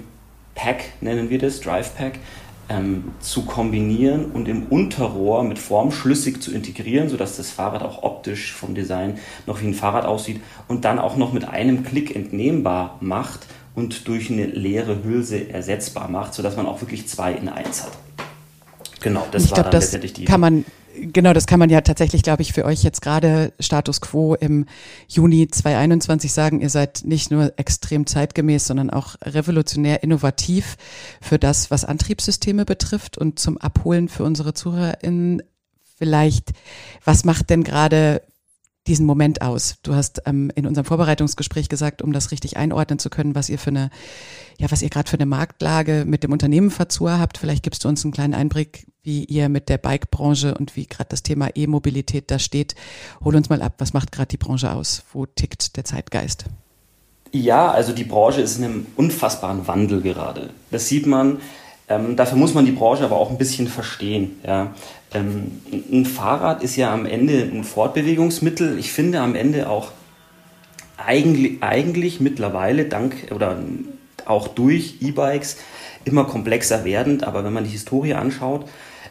Pack, 0.59 0.85
nennen 1.01 1.31
wir 1.31 1.39
das, 1.39 1.61
Drive 1.61 1.95
Pack, 1.97 2.19
ähm, 2.69 3.13
zu 3.21 3.47
kombinieren 3.47 4.27
und 4.27 4.49
im 4.49 4.65
Unterrohr 4.65 5.45
mit 5.45 5.59
Form 5.59 5.93
schlüssig 5.93 6.43
zu 6.43 6.53
integrieren, 6.53 7.09
sodass 7.09 7.37
das 7.37 7.51
Fahrrad 7.51 7.83
auch 7.83 8.03
optisch 8.03 8.53
vom 8.53 8.75
Design 8.75 9.19
noch 9.47 9.63
wie 9.63 9.69
ein 9.69 9.75
Fahrrad 9.75 10.05
aussieht 10.05 10.41
und 10.67 10.85
dann 10.85 10.99
auch 10.99 11.17
noch 11.17 11.33
mit 11.33 11.49
einem 11.49 11.85
Klick 11.85 12.15
entnehmbar 12.15 12.99
macht 13.01 13.47
und 13.75 14.09
durch 14.09 14.31
eine 14.31 14.47
leere 14.47 15.05
Hülse 15.05 15.49
ersetzbar 15.49 16.09
macht, 16.09 16.35
sodass 16.35 16.57
man 16.57 16.67
auch 16.67 16.81
wirklich 16.81 17.07
zwei 17.07 17.33
in 17.33 17.49
eins 17.49 17.85
hat. 17.85 17.93
Genau, 19.01 19.27
das 19.31 19.45
ich 19.45 19.51
war 19.53 19.57
glaub, 19.57 19.65
dann 19.67 19.73
das 19.73 19.85
letztendlich 19.85 20.13
die. 20.13 20.25
Kann 20.25 20.41
man 20.41 20.65
Genau, 21.01 21.33
das 21.33 21.47
kann 21.47 21.61
man 21.61 21.71
ja 21.71 21.81
tatsächlich, 21.81 22.23
glaube 22.23 22.43
ich, 22.43 22.53
für 22.53 22.65
euch 22.65 22.83
jetzt 22.83 23.03
gerade 23.03 23.53
Status 23.61 24.01
quo 24.01 24.35
im 24.35 24.67
Juni 25.07 25.47
2021 25.47 26.33
sagen. 26.33 26.61
Ihr 26.61 26.71
seid 26.71 27.03
nicht 27.05 27.31
nur 27.31 27.53
extrem 27.57 28.07
zeitgemäß, 28.07 28.67
sondern 28.67 28.91
auch 28.91 29.15
revolutionär 29.23 30.03
innovativ 30.03 30.77
für 31.21 31.39
das, 31.39 31.71
was 31.71 31.85
Antriebssysteme 31.85 32.65
betrifft 32.65 33.17
und 33.17 33.39
zum 33.39 33.59
Abholen 33.59 34.09
für 34.09 34.25
unsere 34.25 34.55
ZuhörerInnen 34.55 35.43
vielleicht, 35.97 36.51
was 37.05 37.25
macht 37.25 37.51
denn 37.51 37.63
gerade 37.63 38.23
diesen 38.89 39.07
Moment 39.07 39.43
aus? 39.43 39.77
Du 39.83 39.95
hast 39.95 40.23
ähm, 40.27 40.51
in 40.55 40.67
unserem 40.67 40.85
Vorbereitungsgespräch 40.85 41.69
gesagt, 41.69 42.03
um 42.03 42.13
das 42.13 42.33
richtig 42.33 42.57
einordnen 42.57 42.99
zu 42.99 43.11
können, 43.11 43.35
was 43.35 43.49
ihr 43.49 43.59
für 43.59 43.71
eine, 43.71 43.91
ja, 44.59 44.71
was 44.71 44.83
ihr 44.83 44.89
gerade 44.89 45.09
für 45.09 45.17
eine 45.17 45.27
Marktlage 45.27 46.05
mit 46.07 46.25
dem 46.25 46.33
Unternehmen 46.33 46.71
Fazua 46.71 47.19
habt. 47.19 47.39
Vielleicht 47.39 47.63
gibst 47.63 47.85
du 47.85 47.89
uns 47.89 48.05
einen 48.05 48.13
kleinen 48.13 48.35
Einblick, 48.35 48.87
wie 49.03 49.25
ihr 49.25 49.49
mit 49.49 49.69
der 49.69 49.79
Bike-Branche 49.79 50.55
und 50.55 50.75
wie 50.75 50.87
gerade 50.87 51.11
das 51.11 51.23
Thema 51.23 51.51
E-Mobilität 51.55 52.31
da 52.31 52.39
steht. 52.39 52.75
Hol 53.23 53.37
uns 53.37 53.49
mal 53.49 53.63
ab, 53.63 53.75
was 53.79 53.93
macht 53.93 54.11
gerade 54.11 54.29
die 54.29 54.39
Branche 54.39 54.73
aus? 54.73 55.05
Wo 55.13 55.27
tickt 55.27 55.77
der 55.77 55.85
Zeitgeist? 55.85 56.47
Ja, 57.31 57.71
also 57.71 57.93
die 57.93 58.05
Branche 58.05 58.41
ist 58.41 58.59
in 58.59 58.65
einem 58.65 58.87
unfassbaren 58.97 59.67
Wandel 59.67 60.01
gerade. 60.01 60.51
Das 60.71 60.89
sieht 60.89 61.07
man. 61.07 61.41
Ähm, 61.89 62.17
dafür 62.17 62.37
muss 62.37 62.55
man 62.55 62.67
die 62.67 62.73
Branche 62.73 63.05
aber 63.05 63.17
auch 63.17 63.31
ein 63.31 63.39
bisschen 63.39 63.67
verstehen. 63.67 64.39
Ja. 64.47 64.75
Ähm, 65.15 65.63
ein 65.93 66.07
Fahrrad 66.07 66.63
ist 66.63 66.77
ja 66.77 66.93
am 66.93 67.07
Ende 67.07 67.43
ein 67.43 67.65
Fortbewegungsmittel. 67.65 68.79
Ich 68.79 68.93
finde 68.93 69.21
am 69.21 69.35
Ende 69.35 69.69
auch 69.69 69.93
eigentlich, 70.97 71.63
eigentlich 71.63 72.21
mittlerweile 72.21 72.85
dank 72.85 73.15
oder 73.35 73.59
auch 74.27 74.49
durch 74.49 74.97
E-Bikes 75.01 75.57
immer 76.05 76.25
komplexer 76.25 76.85
werdend. 76.85 77.25
Aber 77.25 77.45
wenn 77.45 77.53
man 77.53 77.65
die 77.65 77.71
Historie 77.71 78.15
anschaut, 78.15 78.69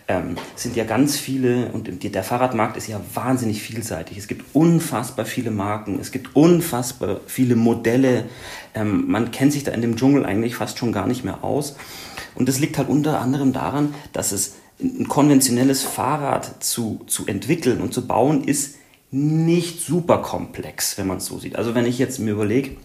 ähm, 0.07 0.37
sind 0.55 0.75
ja 0.75 0.85
ganz 0.85 1.17
viele 1.17 1.69
und 1.71 1.89
der 2.03 2.23
Fahrradmarkt 2.23 2.77
ist 2.77 2.87
ja 2.87 3.01
wahnsinnig 3.13 3.61
vielseitig. 3.61 4.17
Es 4.17 4.27
gibt 4.27 4.55
unfassbar 4.55 5.25
viele 5.25 5.51
Marken, 5.51 5.99
es 5.99 6.11
gibt 6.11 6.35
unfassbar 6.35 7.21
viele 7.25 7.55
Modelle. 7.55 8.25
Ähm, 8.73 9.05
man 9.07 9.31
kennt 9.31 9.51
sich 9.51 9.63
da 9.63 9.71
in 9.71 9.81
dem 9.81 9.97
Dschungel 9.97 10.25
eigentlich 10.25 10.55
fast 10.55 10.77
schon 10.77 10.91
gar 10.91 11.07
nicht 11.07 11.25
mehr 11.25 11.43
aus. 11.43 11.75
Und 12.35 12.47
das 12.47 12.59
liegt 12.59 12.77
halt 12.77 12.87
unter 12.87 13.19
anderem 13.19 13.51
daran, 13.51 13.93
dass 14.13 14.31
es 14.31 14.55
ein 14.79 15.07
konventionelles 15.07 15.83
Fahrrad 15.83 16.63
zu, 16.63 17.01
zu 17.07 17.25
entwickeln 17.25 17.81
und 17.81 17.93
zu 17.93 18.05
bauen 18.05 18.43
ist 18.43 18.75
nicht 19.09 19.81
super 19.81 20.19
komplex, 20.19 20.97
wenn 20.97 21.07
man 21.07 21.17
es 21.17 21.25
so 21.25 21.39
sieht. 21.39 21.55
Also 21.55 21.73
wenn 21.75 21.85
ich 21.85 21.97
jetzt 21.97 22.19
mir 22.19 22.31
überlege, 22.31 22.75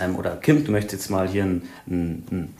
ähm, 0.00 0.16
oder 0.16 0.36
Kim, 0.36 0.64
du 0.64 0.72
möchtest 0.72 0.92
jetzt 0.92 1.10
mal 1.10 1.28
hier 1.28 1.44
ein, 1.44 1.62
ein, 1.88 2.24
ein 2.30 2.54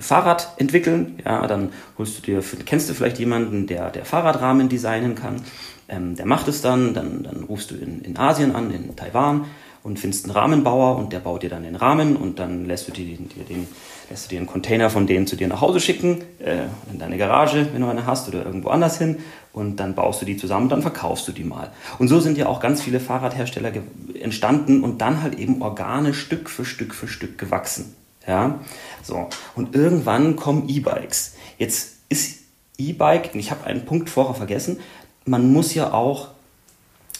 Fahrrad 0.00 0.54
entwickeln, 0.58 1.18
ja, 1.24 1.46
dann 1.46 1.70
holst 1.98 2.18
du 2.18 2.22
dir, 2.22 2.42
kennst 2.64 2.88
du 2.88 2.94
vielleicht 2.94 3.18
jemanden, 3.18 3.66
der, 3.66 3.90
der 3.90 4.04
Fahrradrahmen 4.04 4.68
designen 4.68 5.14
kann, 5.14 5.42
ähm, 5.88 6.16
der 6.16 6.26
macht 6.26 6.48
es 6.48 6.62
dann, 6.62 6.94
dann, 6.94 7.22
dann 7.22 7.44
rufst 7.44 7.70
du 7.70 7.74
in, 7.74 8.02
in 8.02 8.16
Asien 8.16 8.54
an, 8.54 8.70
in 8.70 8.94
Taiwan 8.96 9.46
und 9.82 9.98
findest 9.98 10.24
einen 10.24 10.34
Rahmenbauer 10.34 10.96
und 10.96 11.12
der 11.12 11.20
baut 11.20 11.42
dir 11.42 11.50
dann 11.50 11.62
den 11.62 11.76
Rahmen 11.76 12.16
und 12.16 12.38
dann 12.38 12.64
lässt 12.64 12.88
du 12.88 12.92
dir 12.92 13.04
den, 13.04 13.28
den, 13.48 13.68
lässt 14.10 14.26
du 14.26 14.28
dir 14.30 14.38
einen 14.38 14.46
Container 14.46 14.90
von 14.90 15.06
denen 15.06 15.26
zu 15.26 15.36
dir 15.36 15.48
nach 15.48 15.60
Hause 15.60 15.80
schicken, 15.80 16.22
äh, 16.38 16.64
in 16.90 16.98
deine 16.98 17.18
Garage, 17.18 17.68
wenn 17.72 17.80
du 17.80 17.88
eine 17.88 18.06
hast 18.06 18.28
oder 18.28 18.44
irgendwo 18.44 18.68
anders 18.68 18.98
hin 18.98 19.18
und 19.52 19.76
dann 19.76 19.94
baust 19.94 20.20
du 20.20 20.26
die 20.26 20.36
zusammen 20.36 20.68
dann 20.68 20.82
verkaufst 20.82 21.26
du 21.28 21.32
die 21.32 21.44
mal. 21.44 21.70
Und 21.98 22.08
so 22.08 22.20
sind 22.20 22.36
ja 22.36 22.46
auch 22.46 22.60
ganz 22.60 22.82
viele 22.82 23.00
Fahrradhersteller 23.00 23.72
entstanden 24.20 24.82
und 24.82 25.00
dann 25.00 25.22
halt 25.22 25.38
eben 25.38 25.62
organisch 25.62 26.20
Stück 26.20 26.50
für 26.50 26.64
Stück 26.64 26.94
für 26.94 27.08
Stück 27.08 27.38
gewachsen. 27.38 27.94
Ja, 28.26 28.60
so. 29.02 29.28
Und 29.54 29.74
irgendwann 29.74 30.36
kommen 30.36 30.68
E-Bikes. 30.68 31.34
Jetzt 31.58 31.96
ist 32.08 32.40
E-Bike, 32.78 33.34
ich 33.34 33.50
habe 33.50 33.64
einen 33.64 33.84
Punkt 33.84 34.08
vorher 34.08 34.34
vergessen, 34.34 34.80
man 35.26 35.52
muss 35.52 35.74
ja 35.74 35.92
auch 35.92 36.28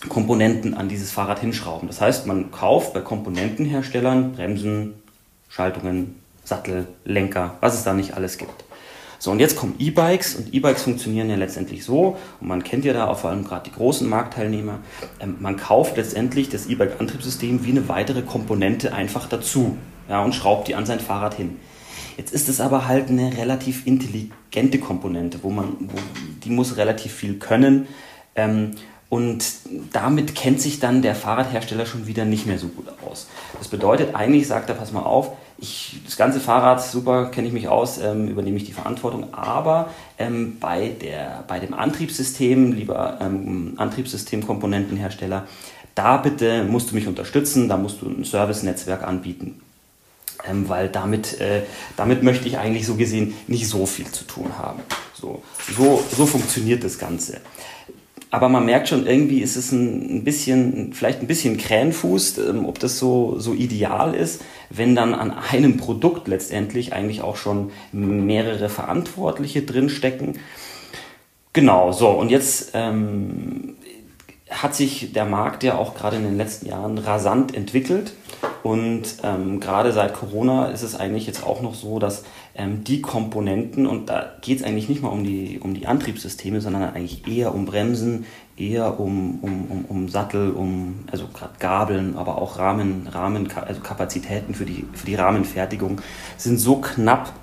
Komponenten 0.08 0.74
an 0.74 0.88
dieses 0.88 1.10
Fahrrad 1.10 1.40
hinschrauben. 1.40 1.88
Das 1.88 2.00
heißt, 2.00 2.26
man 2.26 2.50
kauft 2.50 2.92
bei 2.92 3.00
Komponentenherstellern 3.00 4.32
Bremsen, 4.32 4.94
Schaltungen, 5.48 6.16
Sattel, 6.44 6.86
Lenker, 7.04 7.56
was 7.60 7.74
es 7.74 7.84
da 7.84 7.94
nicht 7.94 8.14
alles 8.14 8.38
gibt. 8.38 8.64
So, 9.18 9.30
und 9.30 9.40
jetzt 9.40 9.56
kommen 9.56 9.74
E-Bikes 9.78 10.34
und 10.34 10.52
E-Bikes 10.52 10.82
funktionieren 10.82 11.30
ja 11.30 11.36
letztendlich 11.36 11.84
so, 11.84 12.16
und 12.40 12.48
man 12.48 12.62
kennt 12.62 12.84
ja 12.84 12.92
da 12.92 13.06
auch 13.06 13.18
vor 13.18 13.30
allem 13.30 13.44
gerade 13.44 13.70
die 13.70 13.74
großen 13.74 14.06
Marktteilnehmer, 14.06 14.80
ähm, 15.18 15.36
man 15.40 15.56
kauft 15.56 15.96
letztendlich 15.96 16.50
das 16.50 16.66
E-Bike-Antriebssystem 16.66 17.64
wie 17.64 17.70
eine 17.70 17.88
weitere 17.88 18.22
Komponente 18.22 18.92
einfach 18.92 19.26
dazu 19.26 19.78
ja, 20.10 20.22
und 20.22 20.34
schraubt 20.34 20.68
die 20.68 20.74
an 20.74 20.84
sein 20.84 21.00
Fahrrad 21.00 21.34
hin. 21.34 21.56
Jetzt 22.16 22.32
ist 22.32 22.48
es 22.48 22.60
aber 22.60 22.86
halt 22.86 23.08
eine 23.08 23.36
relativ 23.36 23.86
intelligente 23.86 24.78
Komponente, 24.78 25.38
wo 25.42 25.50
man, 25.50 25.76
wo, 25.80 25.98
die 26.44 26.50
muss 26.50 26.76
relativ 26.76 27.12
viel 27.12 27.38
können. 27.38 27.88
Ähm, 28.36 28.72
und 29.08 29.44
damit 29.92 30.34
kennt 30.34 30.60
sich 30.60 30.80
dann 30.80 31.02
der 31.02 31.14
Fahrradhersteller 31.14 31.86
schon 31.86 32.06
wieder 32.06 32.24
nicht 32.24 32.46
mehr 32.46 32.58
so 32.58 32.68
gut 32.68 32.86
aus. 33.08 33.28
Das 33.58 33.68
bedeutet, 33.68 34.14
eigentlich 34.14 34.46
sagt 34.46 34.68
er, 34.68 34.74
pass 34.74 34.92
mal 34.92 35.02
auf, 35.02 35.32
ich, 35.58 36.00
das 36.04 36.16
ganze 36.16 36.40
Fahrrad, 36.40 36.82
super, 36.82 37.26
kenne 37.26 37.46
ich 37.46 37.52
mich 37.52 37.68
aus, 37.68 37.98
ähm, 37.98 38.28
übernehme 38.28 38.56
ich 38.56 38.64
die 38.64 38.72
Verantwortung, 38.72 39.32
aber 39.32 39.90
ähm, 40.18 40.58
bei, 40.60 40.88
der, 40.88 41.44
bei 41.46 41.60
dem 41.60 41.74
Antriebssystem, 41.74 42.72
lieber 42.72 43.18
ähm, 43.20 43.74
Antriebssystemkomponentenhersteller, 43.76 45.46
da 45.94 46.16
bitte 46.16 46.64
musst 46.64 46.90
du 46.90 46.94
mich 46.96 47.06
unterstützen, 47.06 47.68
da 47.68 47.76
musst 47.76 48.02
du 48.02 48.08
ein 48.08 48.24
Service-Netzwerk 48.24 49.04
anbieten 49.04 49.60
ähm, 50.46 50.68
weil 50.68 50.88
damit, 50.88 51.40
äh, 51.40 51.62
damit 51.96 52.22
möchte 52.22 52.48
ich 52.48 52.58
eigentlich 52.58 52.86
so 52.86 52.96
gesehen 52.96 53.34
nicht 53.46 53.68
so 53.68 53.86
viel 53.86 54.10
zu 54.10 54.24
tun 54.24 54.58
haben. 54.58 54.82
So, 55.14 55.42
so, 55.76 56.02
so 56.14 56.26
funktioniert 56.26 56.84
das 56.84 56.98
Ganze. 56.98 57.40
Aber 58.30 58.48
man 58.48 58.64
merkt 58.64 58.88
schon, 58.88 59.06
irgendwie 59.06 59.40
ist 59.42 59.54
es 59.54 59.70
ein, 59.70 60.24
bisschen, 60.24 60.92
vielleicht 60.92 61.20
ein 61.20 61.28
bisschen 61.28 61.56
Krähenfuß, 61.56 62.38
ähm, 62.38 62.66
ob 62.66 62.80
das 62.80 62.98
so, 62.98 63.38
so 63.38 63.54
ideal 63.54 64.12
ist, 64.12 64.42
wenn 64.70 64.96
dann 64.96 65.14
an 65.14 65.30
einem 65.30 65.76
Produkt 65.76 66.26
letztendlich 66.26 66.92
eigentlich 66.92 67.22
auch 67.22 67.36
schon 67.36 67.70
mehrere 67.92 68.68
Verantwortliche 68.68 69.62
drinstecken. 69.62 70.40
Genau, 71.52 71.92
so, 71.92 72.08
und 72.08 72.30
jetzt 72.30 72.72
ähm, 72.74 73.76
hat 74.50 74.74
sich 74.74 75.12
der 75.12 75.26
Markt 75.26 75.62
ja 75.62 75.76
auch 75.76 75.94
gerade 75.94 76.16
in 76.16 76.24
den 76.24 76.36
letzten 76.36 76.66
Jahren 76.66 76.98
rasant 76.98 77.54
entwickelt. 77.54 78.14
Und 78.64 79.18
ähm, 79.22 79.60
gerade 79.60 79.92
seit 79.92 80.14
Corona 80.14 80.68
ist 80.68 80.82
es 80.82 80.98
eigentlich 80.98 81.26
jetzt 81.26 81.44
auch 81.44 81.60
noch 81.60 81.74
so, 81.74 81.98
dass 81.98 82.24
ähm, 82.54 82.82
die 82.82 83.02
Komponenten, 83.02 83.86
und 83.86 84.08
da 84.08 84.32
geht 84.40 84.60
es 84.60 84.64
eigentlich 84.64 84.88
nicht 84.88 85.02
mal 85.02 85.10
um 85.10 85.22
die, 85.22 85.60
um 85.62 85.74
die 85.74 85.86
Antriebssysteme, 85.86 86.62
sondern 86.62 86.82
eigentlich 86.82 87.28
eher 87.28 87.54
um 87.54 87.66
Bremsen, 87.66 88.24
eher 88.56 88.98
um, 88.98 89.38
um, 89.42 89.66
um, 89.66 89.84
um 89.84 90.08
Sattel, 90.08 90.52
um 90.52 91.00
also 91.12 91.26
gerade 91.28 91.52
Gabeln, 91.58 92.16
aber 92.16 92.40
auch 92.40 92.58
Rahmen, 92.58 93.06
Rahmen, 93.06 93.52
also 93.54 93.82
Kapazitäten 93.82 94.54
für 94.54 94.64
die, 94.64 94.86
für 94.94 95.04
die 95.04 95.16
Rahmenfertigung 95.16 96.00
sind 96.38 96.56
so 96.56 96.76
knapp, 96.76 97.34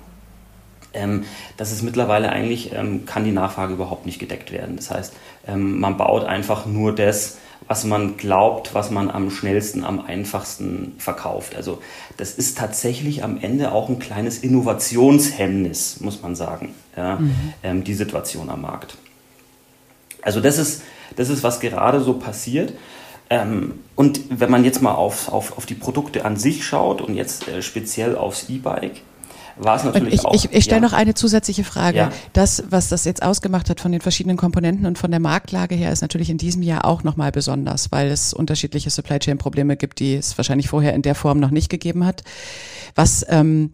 ähm, 0.92 1.22
dass 1.56 1.70
es 1.70 1.82
mittlerweile 1.82 2.30
eigentlich 2.30 2.72
ähm, 2.72 3.06
kann 3.06 3.24
die 3.24 3.30
Nachfrage 3.30 3.74
überhaupt 3.74 4.06
nicht 4.06 4.18
gedeckt 4.18 4.50
werden. 4.50 4.74
Das 4.74 4.90
heißt, 4.90 5.14
ähm, 5.46 5.78
man 5.78 5.96
baut 5.96 6.24
einfach 6.24 6.66
nur 6.66 6.92
das, 6.92 7.38
was 7.68 7.84
man 7.84 8.16
glaubt, 8.16 8.74
was 8.74 8.90
man 8.90 9.10
am 9.10 9.30
schnellsten, 9.30 9.84
am 9.84 10.00
einfachsten 10.00 10.94
verkauft. 10.98 11.54
Also 11.54 11.80
das 12.16 12.34
ist 12.34 12.58
tatsächlich 12.58 13.22
am 13.24 13.38
Ende 13.40 13.72
auch 13.72 13.88
ein 13.88 13.98
kleines 13.98 14.38
Innovationshemmnis, 14.38 16.00
muss 16.00 16.22
man 16.22 16.34
sagen, 16.34 16.74
ja, 16.96 17.16
mhm. 17.16 17.34
ähm, 17.62 17.84
die 17.84 17.94
Situation 17.94 18.50
am 18.50 18.62
Markt. 18.62 18.96
Also 20.22 20.40
das 20.40 20.58
ist, 20.58 20.82
das 21.16 21.28
ist, 21.28 21.42
was 21.42 21.60
gerade 21.60 22.00
so 22.00 22.14
passiert. 22.14 22.72
Ähm, 23.30 23.74
und 23.96 24.20
wenn 24.28 24.50
man 24.50 24.64
jetzt 24.64 24.82
mal 24.82 24.94
auf, 24.94 25.32
auf, 25.32 25.56
auf 25.56 25.66
die 25.66 25.74
Produkte 25.74 26.24
an 26.24 26.36
sich 26.36 26.64
schaut 26.64 27.00
und 27.00 27.14
jetzt 27.14 27.48
äh, 27.48 27.62
speziell 27.62 28.16
aufs 28.16 28.48
E-Bike, 28.48 29.00
war 29.56 29.76
es 29.76 29.84
natürlich 29.84 30.14
ich, 30.14 30.24
auch. 30.24 30.34
Ich, 30.34 30.52
ich 30.52 30.64
stelle 30.64 30.80
ja. 30.80 30.88
noch 30.88 30.92
eine 30.92 31.14
zusätzliche 31.14 31.64
Frage. 31.64 31.98
Ja. 31.98 32.12
Das, 32.32 32.64
was 32.70 32.88
das 32.88 33.04
jetzt 33.04 33.22
ausgemacht 33.22 33.70
hat 33.70 33.80
von 33.80 33.92
den 33.92 34.00
verschiedenen 34.00 34.36
Komponenten 34.36 34.86
und 34.86 34.98
von 34.98 35.10
der 35.10 35.20
Marktlage 35.20 35.74
her, 35.74 35.92
ist 35.92 36.02
natürlich 36.02 36.30
in 36.30 36.38
diesem 36.38 36.62
Jahr 36.62 36.84
auch 36.84 37.02
nochmal 37.02 37.32
besonders, 37.32 37.92
weil 37.92 38.10
es 38.10 38.32
unterschiedliche 38.32 38.90
Supply 38.90 39.18
Chain 39.18 39.38
Probleme 39.38 39.76
gibt, 39.76 40.00
die 40.00 40.14
es 40.14 40.36
wahrscheinlich 40.36 40.68
vorher 40.68 40.94
in 40.94 41.02
der 41.02 41.14
Form 41.14 41.40
noch 41.40 41.50
nicht 41.50 41.68
gegeben 41.68 42.04
hat. 42.04 42.22
Was 42.94 43.24
ähm, 43.28 43.72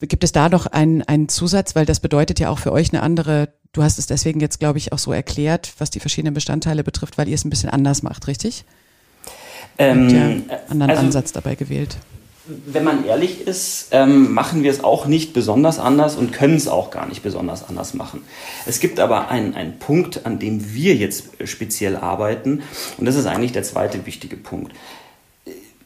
gibt 0.00 0.24
es 0.24 0.32
da 0.32 0.48
noch 0.48 0.66
einen, 0.66 1.02
einen 1.02 1.28
Zusatz, 1.28 1.74
weil 1.74 1.86
das 1.86 2.00
bedeutet 2.00 2.40
ja 2.40 2.50
auch 2.50 2.58
für 2.58 2.72
euch 2.72 2.92
eine 2.92 3.02
andere 3.02 3.48
Du 3.72 3.82
hast 3.82 3.98
es 3.98 4.06
deswegen 4.06 4.40
jetzt, 4.40 4.60
glaube 4.60 4.78
ich, 4.78 4.92
auch 4.92 4.98
so 4.98 5.12
erklärt, 5.12 5.74
was 5.76 5.90
die 5.90 6.00
verschiedenen 6.00 6.32
Bestandteile 6.32 6.82
betrifft, 6.82 7.18
weil 7.18 7.28
ihr 7.28 7.34
es 7.34 7.44
ein 7.44 7.50
bisschen 7.50 7.68
anders 7.68 8.02
macht, 8.02 8.26
richtig? 8.26 8.64
Ähm, 9.76 9.98
Ihr 9.98 10.04
habt 10.04 10.12
ja 10.12 10.20
einen 10.70 10.70
anderen 10.70 10.90
also, 10.90 11.02
Ansatz 11.02 11.32
dabei 11.32 11.54
gewählt 11.54 11.98
wenn 12.66 12.84
man 12.84 13.04
ehrlich 13.04 13.46
ist, 13.46 13.88
ähm, 13.90 14.32
machen 14.32 14.62
wir 14.62 14.70
es 14.70 14.82
auch 14.82 15.06
nicht 15.06 15.32
besonders 15.32 15.78
anders 15.78 16.16
und 16.16 16.32
können 16.32 16.56
es 16.56 16.66
auch 16.66 16.90
gar 16.90 17.06
nicht 17.06 17.22
besonders 17.22 17.68
anders 17.68 17.94
machen. 17.94 18.22
Es 18.66 18.80
gibt 18.80 19.00
aber 19.00 19.30
einen, 19.30 19.54
einen 19.54 19.78
Punkt, 19.78 20.24
an 20.24 20.38
dem 20.38 20.74
wir 20.74 20.94
jetzt 20.94 21.28
speziell 21.44 21.96
arbeiten 21.96 22.62
und 22.96 23.06
das 23.06 23.16
ist 23.16 23.26
eigentlich 23.26 23.52
der 23.52 23.62
zweite 23.62 24.06
wichtige 24.06 24.36
Punkt. 24.36 24.72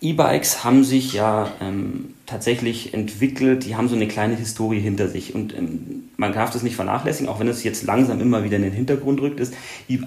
E-Bikes 0.03 0.65
haben 0.65 0.83
sich 0.83 1.13
ja 1.13 1.53
ähm, 1.61 2.15
tatsächlich 2.27 2.93
entwickelt, 2.93 3.65
die 3.65 3.77
haben 3.77 3.89
so 3.89 3.95
eine 3.95 4.09
kleine 4.09 4.35
Historie 4.35 4.81
hinter 4.81 5.07
sich 5.07 5.33
und 5.33 5.57
ähm, 5.57 6.11
man 6.17 6.33
darf 6.33 6.51
das 6.51 6.65
nicht 6.65 6.75
vernachlässigen, 6.75 7.29
auch 7.29 7.39
wenn 7.39 7.47
es 7.47 7.63
jetzt 7.63 7.85
langsam 7.85 8.21
immer 8.21 8.43
wieder 8.43 8.57
in 8.57 8.63
den 8.63 8.73
Hintergrund 8.73 9.21
rückt 9.21 9.39
ist. 9.39 9.55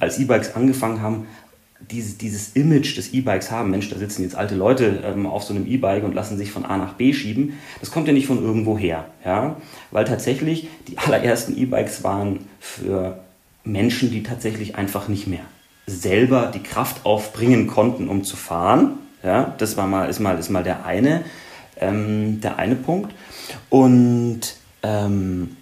Als 0.02 0.20
E-Bikes 0.20 0.54
angefangen 0.54 1.02
haben, 1.02 1.28
dieses, 1.80 2.18
dieses 2.18 2.56
Image 2.56 2.98
des 2.98 3.14
E-Bikes 3.14 3.52
haben, 3.52 3.70
Mensch, 3.70 3.90
da 3.90 3.98
sitzen 3.98 4.24
jetzt 4.24 4.36
alte 4.36 4.56
Leute 4.56 5.04
ähm, 5.06 5.26
auf 5.26 5.44
so 5.44 5.54
einem 5.54 5.68
E-Bike 5.68 6.04
und 6.04 6.16
lassen 6.16 6.38
sich 6.38 6.52
von 6.52 6.66
A 6.66 6.78
nach 6.78 6.94
B 6.94 7.14
schieben, 7.14 7.54
das 7.80 7.92
kommt 7.92 8.08
ja 8.08 8.14
nicht 8.14 8.28
von 8.28 8.42
irgendwo 8.44 8.78
her. 8.78 9.06
Ja? 9.24 9.58
Weil 9.92 10.06
tatsächlich 10.06 10.68
die 10.88 10.98
allerersten 10.98 11.58
E-Bikes 11.58 12.04
waren 12.04 12.40
für 12.60 13.20
Menschen, 13.64 14.12
die 14.12 14.24
tatsächlich 14.24 14.76
einfach 14.76 15.08
nicht 15.08 15.28
mehr 15.28 15.44
selber 15.88 16.52
die 16.54 16.64
Kraft 16.64 17.06
aufbringen 17.06 17.68
konnten, 17.68 18.08
um 18.08 18.24
zu 18.24 18.38
fahren. 18.38 18.98
Ja? 19.24 19.54
Das 19.58 19.78
war 19.78 19.88
mal, 19.88 20.10
ist, 20.10 20.20
mal, 20.20 20.40
ist 20.40 20.50
mal 20.50 20.64
der 20.64 20.86
eine, 20.86 21.24
ähm, 21.80 22.40
der 22.42 22.58
eine 22.58 22.76
Punkt. 22.76 23.14
Und 23.70 24.42
ähm, 24.82 25.58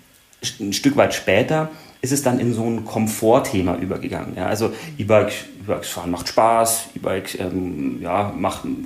ein 0.59 0.73
Stück 0.73 0.95
weit 0.95 1.13
später 1.13 1.69
ist 2.03 2.11
es 2.11 2.21
dann 2.21 2.37
in 2.37 2.53
so 2.53 2.65
ein 2.65 2.83
Komfortthema 2.83 3.77
übergegangen. 3.77 4.35
Ja? 4.35 4.47
Also 4.47 4.73
E-Bike, 4.97 5.31
E-Bike 5.61 5.85
fahren 5.85 6.11
macht 6.11 6.27
Spaß, 6.27 6.89
E-Bike 6.97 7.39
ähm, 7.39 8.01
ja, 8.01 8.35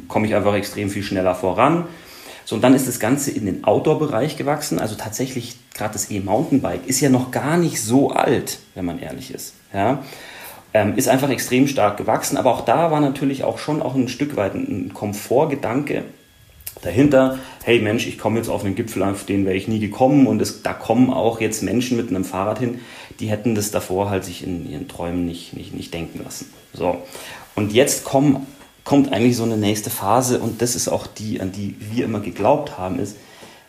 komme 0.08 0.28
ich 0.28 0.36
einfach 0.36 0.54
extrem 0.54 0.92
viel 0.92 1.02
schneller 1.02 1.34
voran. 1.34 1.86
So, 2.46 2.56
und 2.56 2.62
dann 2.62 2.76
ist 2.76 2.88
das 2.88 3.00
Ganze 3.00 3.32
in 3.32 3.48
den 3.48 3.64
Outdoor-Bereich 3.64 4.38
gewachsen. 4.38 4.78
Also 4.78 4.96
tatsächlich, 4.96 5.58
gerade 5.74 5.94
das 5.94 6.12
E-Mountainbike 6.12 6.86
ist 6.86 7.02
ja 7.02 7.10
noch 7.10 7.32
gar 7.32 7.58
nicht 7.58 7.82
so 7.82 8.12
alt, 8.12 8.60
wenn 8.76 8.86
man 8.86 9.00
ehrlich 9.00 9.34
ist. 9.34 9.56
Ja? 9.74 10.04
Ähm, 10.76 10.96
ist 10.96 11.10
einfach 11.10 11.32
extrem 11.32 11.68
stark 11.68 11.98
gewachsen. 11.98 12.38
Aber 12.38 12.52
auch 12.52 12.62
da 12.62 12.92
war 12.92 13.02
natürlich 13.02 13.44
auch 13.44 13.58
schon 13.58 13.82
auch 13.82 13.96
ein 13.96 14.10
Stück 14.10 14.38
weit 14.38 14.54
ein 14.54 14.92
Komfortgedanke 14.94 16.04
dahinter. 16.82 17.40
Hey 17.64 17.80
Mensch, 17.80 18.08
ich 18.08 18.18
komme 18.18 18.38
jetzt 18.38 18.50
auf 18.50 18.64
einen 18.64 18.76
Gipfel, 18.76 19.04
auf 19.04 19.26
den 19.26 19.46
wäre 19.46 19.56
ich 19.56 19.68
nie 19.68 19.80
gekommen. 19.80 20.28
Und 20.28 20.42
es, 20.42 20.62
da 20.64 20.74
kommen 20.74 21.12
auch 21.12 21.42
jetzt 21.42 21.64
Menschen 21.64 21.98
mit 21.98 22.10
einem 22.10 22.26
Fahrrad 22.26 22.60
hin, 22.60 22.80
die 23.20 23.30
hätten 23.30 23.56
das 23.56 23.72
davor 23.72 24.10
halt 24.10 24.26
sich 24.26 24.44
in 24.44 24.70
ihren 24.70 24.88
Träumen 24.88 25.26
nicht, 25.26 25.54
nicht, 25.54 25.74
nicht 25.74 25.94
denken 25.94 26.22
lassen. 26.24 26.54
So. 26.74 27.02
Und 27.56 27.74
jetzt 27.74 28.04
kommen 28.04 28.46
kommt 28.88 29.12
eigentlich 29.12 29.36
so 29.36 29.44
eine 29.44 29.58
nächste 29.58 29.90
Phase 29.90 30.40
und 30.40 30.62
das 30.62 30.74
ist 30.74 30.88
auch 30.88 31.08
die, 31.08 31.42
an 31.42 31.52
die 31.52 31.76
wir 31.78 32.06
immer 32.06 32.22
geglaubt 32.22 32.78
haben, 32.78 33.00
ist, 33.00 33.18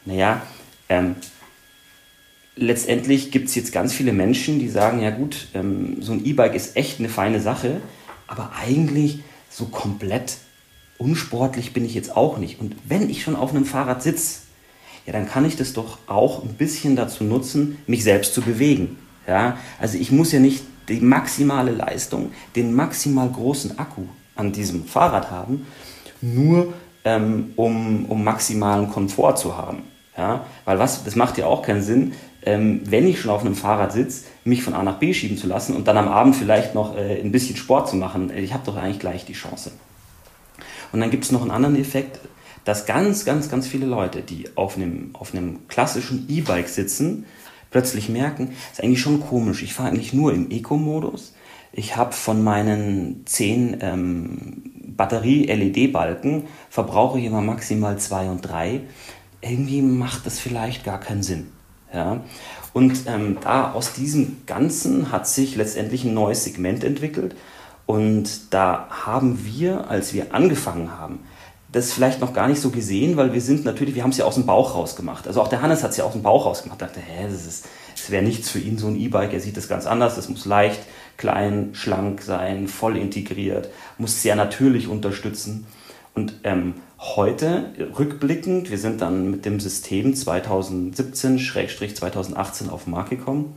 naja, 0.05 0.43
ähm, 0.88 1.17
letztendlich 2.55 3.33
gibt 3.33 3.49
es 3.49 3.57
jetzt 3.57 3.73
ganz 3.73 3.93
viele 3.93 4.12
Menschen, 4.12 4.61
die 4.61 4.69
sagen, 4.69 5.03
ja 5.03 5.11
gut, 5.11 5.49
ähm, 5.55 5.97
so 6.00 6.12
ein 6.12 6.25
E-Bike 6.25 6.55
ist 6.55 6.77
echt 6.77 7.00
eine 7.00 7.09
feine 7.09 7.41
Sache, 7.41 7.81
aber 8.29 8.53
eigentlich 8.65 9.19
so 9.50 9.65
komplett 9.65 10.37
unsportlich 10.99 11.73
bin 11.73 11.85
ich 11.85 11.95
jetzt 11.95 12.17
auch 12.17 12.38
nicht. 12.38 12.61
Und 12.61 12.76
wenn 12.87 13.09
ich 13.09 13.23
schon 13.23 13.37
auf 13.37 13.50
einem 13.50 13.64
Fahrrad 13.64 14.02
sitze, 14.02 14.40
ja, 15.07 15.12
dann 15.12 15.28
kann 15.28 15.47
ich 15.47 15.57
das 15.57 15.73
doch 15.73 15.99
auch 16.07 16.43
ein 16.43 16.55
bisschen 16.55 16.95
dazu 16.97 17.25
nutzen, 17.25 17.78
mich 17.87 18.05
selbst 18.05 18.35
zu 18.35 18.43
bewegen. 18.43 18.99
Ja? 19.26 19.57
Also 19.81 19.97
ich 19.97 20.11
muss 20.11 20.33
ja 20.33 20.40
nicht 20.40 20.64
die 20.88 21.00
maximale 21.00 21.71
Leistung, 21.71 22.33
den 22.57 22.75
maximal 22.75 23.28
großen 23.28 23.78
Akku 23.78 24.02
an 24.37 24.52
diesem 24.52 24.85
Fahrrad 24.85 25.31
haben, 25.31 25.67
nur 26.21 26.75
ähm, 27.05 27.52
um, 27.57 28.07
um 28.07 28.23
maximalen 28.23 28.90
Komfort 28.90 29.37
zu 29.37 29.57
haben. 29.57 29.85
Ja? 30.17 30.45
Weil 30.64 30.78
was, 30.78 31.05
das 31.05 31.17
macht 31.17 31.38
ja 31.38 31.47
auch 31.47 31.62
keinen 31.62 31.83
Sinn, 31.83 32.12
ähm, 32.43 32.83
wenn 32.85 33.07
ich 33.07 33.21
schon 33.21 33.31
auf 33.31 33.40
einem 33.40 33.55
Fahrrad 33.55 33.93
sitze, 33.93 34.25
mich 34.45 34.62
von 34.62 34.75
A 34.75 34.83
nach 34.83 34.99
B 34.99 35.12
schieben 35.14 35.37
zu 35.37 35.47
lassen 35.47 35.75
und 35.75 35.88
dann 35.88 35.97
am 35.97 36.09
Abend 36.09 36.37
vielleicht 36.37 36.75
noch 36.75 36.97
äh, 36.97 37.21
ein 37.21 37.33
bisschen 37.33 37.57
Sport 37.57 37.88
zu 37.88 37.97
machen. 37.97 38.31
Ich 38.37 38.52
habe 38.52 38.64
doch 38.64 38.76
eigentlich 38.76 38.99
gleich 38.99 39.25
die 39.25 39.33
Chance. 39.33 39.73
Und 40.92 41.00
dann 41.00 41.11
gibt 41.11 41.25
es 41.25 41.33
noch 41.33 41.42
einen 41.42 41.50
anderen 41.50 41.76
Effekt, 41.76 42.21
dass 42.64 42.87
ganz, 42.87 43.25
ganz, 43.25 43.49
ganz 43.49 43.66
viele 43.66 43.87
Leute, 43.87 44.23
die 44.23 44.50
auf 44.57 44.76
einem, 44.76 45.11
auf 45.14 45.35
einem 45.35 45.66
klassischen 45.68 46.26
E-Bike 46.28 46.68
sitzen, 46.68 47.25
plötzlich 47.71 48.09
merken, 48.09 48.52
ist 48.73 48.83
eigentlich 48.83 49.00
schon 49.00 49.21
komisch. 49.21 49.62
Ich 49.62 49.75
fahre 49.75 49.90
eigentlich 49.90 50.12
nur 50.12 50.33
im 50.33 50.50
Eco-Modus. 50.50 51.35
Ich 51.73 51.97
habe 51.97 52.12
von 52.12 52.42
meinen 52.42 53.23
zehn 53.26 53.78
ähm, 53.80 54.62
Batterie-LED-Balken 54.97 56.45
verbrauche 56.71 57.18
ich 57.18 57.26
immer 57.26 57.40
maximal 57.40 57.99
zwei 57.99 58.28
und 58.28 58.42
drei. 58.42 58.83
Irgendwie 59.40 59.83
macht 59.83 60.26
das 60.26 60.38
vielleicht 60.38 60.85
gar 60.85 60.99
keinen 60.99 61.23
Sinn. 61.23 61.49
Ja? 61.92 62.23
Und 62.73 63.04
ähm, 63.07 63.38
da 63.40 63.73
aus 63.73 63.92
diesem 63.92 64.38
Ganzen 64.47 65.12
hat 65.12 65.26
sich 65.28 65.57
letztendlich 65.57 66.04
ein 66.04 66.14
neues 66.14 66.45
Segment 66.45 66.85
entwickelt. 66.85 67.37
Und 67.88 68.52
da 68.52 68.87
haben 68.90 69.47
wir, 69.47 69.88
als 69.88 70.12
wir 70.12 70.35
angefangen 70.35 70.99
haben, 70.99 71.21
das 71.73 71.90
vielleicht 71.90 72.21
noch 72.21 72.35
gar 72.35 72.47
nicht 72.47 72.61
so 72.61 72.68
gesehen, 72.68 73.16
weil 73.16 73.33
wir 73.33 73.40
sind 73.40 73.64
natürlich, 73.64 73.95
wir 73.95 74.02
haben 74.02 74.11
es 74.11 74.18
ja 74.18 74.26
aus 74.26 74.35
dem 74.35 74.45
Bauch 74.45 74.75
raus 74.75 74.95
gemacht. 74.95 75.26
Also 75.26 75.40
auch 75.40 75.49
der 75.49 75.62
Hannes 75.62 75.83
hat 75.83 75.92
es 75.92 75.97
ja 75.97 76.04
aus 76.04 76.12
dem 76.12 76.23
Bauch 76.23 76.45
raus 76.45 76.62
gemacht. 76.62 76.83
dachte, 76.83 77.00
hä, 77.00 77.25
das, 77.25 77.47
ist, 77.47 77.66
das 77.97 78.11
wäre 78.11 78.23
nichts 78.23 78.50
für 78.50 78.59
ihn, 78.59 78.76
so 78.76 78.88
ein 78.88 79.00
E-Bike. 79.00 79.33
Er 79.33 79.40
sieht 79.40 79.57
das 79.57 79.68
ganz 79.68 79.87
anders. 79.87 80.16
Das 80.16 80.28
muss 80.28 80.45
leicht, 80.45 80.80
klein, 81.16 81.71
schlank 81.73 82.21
sein, 82.21 82.68
voll 82.68 82.99
integriert, 82.99 83.71
muss 83.97 84.20
sehr 84.20 84.37
natürlich 84.37 84.87
unterstützen. 84.87 85.66
Und 86.12 86.35
ähm, 86.44 86.74
heute, 86.98 87.72
rückblickend, 87.98 88.70
wir 88.70 88.77
sind 88.77 89.01
dann 89.01 89.31
mit 89.31 89.46
dem 89.46 89.61
System 89.61 90.12
2017-2018 90.12 92.68
auf 92.68 92.85
den 92.85 92.90
Markt 92.90 93.09
gekommen, 93.09 93.55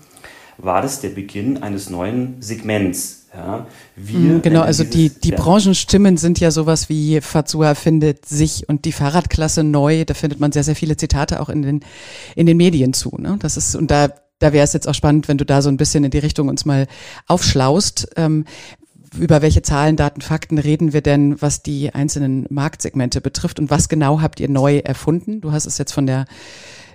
war 0.58 0.82
das 0.82 1.02
der 1.02 1.10
Beginn 1.10 1.64
eines 1.64 1.90
neuen 1.90 2.42
Segments 2.42 3.21
ja, 3.34 3.66
wir 3.96 4.20
mhm, 4.20 4.42
genau, 4.42 4.62
also 4.62 4.84
die, 4.84 5.10
die. 5.10 5.32
Branchenstimmen 5.32 6.18
sind 6.18 6.42
ja 6.42 6.52
sowas 6.52 6.90
wie 6.90 7.22
Fazua 7.22 7.76
findet 7.76 8.26
sich 8.26 8.68
und 8.68 8.84
die 8.84 8.92
Fahrradklasse 8.92 9.64
neu. 9.64 10.04
Da 10.04 10.14
findet 10.14 10.42
man 10.42 10.52
sehr, 10.52 10.66
sehr 10.66 10.76
viele 10.76 10.98
Zitate 10.98 11.40
auch 11.40 11.48
in 11.48 11.62
den, 11.62 11.80
in 12.36 12.46
den 12.46 12.58
Medien 12.58 12.92
zu. 12.92 13.16
Ne? 13.18 13.38
Das 13.40 13.56
ist, 13.56 13.76
und 13.76 13.90
da, 13.90 14.10
da 14.40 14.52
wäre 14.52 14.66
es 14.66 14.74
jetzt 14.74 14.88
auch 14.88 14.94
spannend, 14.94 15.30
wenn 15.30 15.38
du 15.38 15.46
da 15.46 15.62
so 15.62 15.70
ein 15.70 15.78
bisschen 15.78 16.04
in 16.04 16.12
die 16.12 16.20
Richtung 16.20 16.50
uns 16.50 16.66
mal 16.66 16.88
aufschlaust. 17.28 18.10
Ähm, 18.18 18.44
über 19.18 19.42
welche 19.42 19.62
Zahlen, 19.62 19.96
Daten, 19.96 20.22
Fakten 20.22 20.58
reden 20.58 20.92
wir 20.92 21.02
denn, 21.02 21.42
was 21.42 21.64
die 21.64 21.94
einzelnen 21.94 22.48
Marktsegmente 22.50 23.22
betrifft 23.22 23.60
und 23.60 23.70
was 23.70 23.88
genau 23.88 24.22
habt 24.22 24.40
ihr 24.42 24.50
neu 24.50 24.80
erfunden? 24.80 25.40
Du 25.42 25.54
hast 25.54 25.66
es 25.66 25.78
jetzt 25.78 25.94
von 25.94 26.06
der 26.06 26.26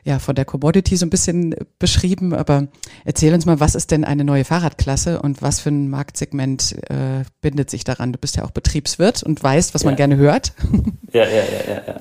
ja 0.06 0.20
von 0.20 0.36
der 0.36 0.44
Commodity 0.44 0.96
so 0.96 1.04
ein 1.04 1.10
bisschen 1.10 1.54
beschrieben, 1.78 2.32
aber 2.32 2.68
erzähl 3.04 3.34
uns 3.34 3.44
mal, 3.44 3.58
was 3.58 3.74
ist 3.74 3.90
denn 3.90 4.04
eine 4.04 4.24
neue 4.24 4.44
Fahrradklasse 4.44 5.20
und 5.20 5.42
was 5.42 5.58
für 5.58 5.70
ein 5.70 5.90
Marktsegment 5.90 6.76
äh, 6.88 7.24
bindet 7.40 7.70
sich 7.70 7.82
daran? 7.82 8.12
Du 8.12 8.18
bist 8.18 8.36
ja 8.36 8.44
auch 8.44 8.52
Betriebswirt 8.52 9.24
und 9.24 9.42
weißt, 9.42 9.74
was 9.74 9.82
ja. 9.82 9.88
man 9.88 9.96
gerne 9.96 10.16
hört. 10.16 10.52
Ja, 11.12 11.24
ja, 11.24 11.28
ja, 11.28 11.74
ja. 11.74 11.82
ja. 11.86 12.00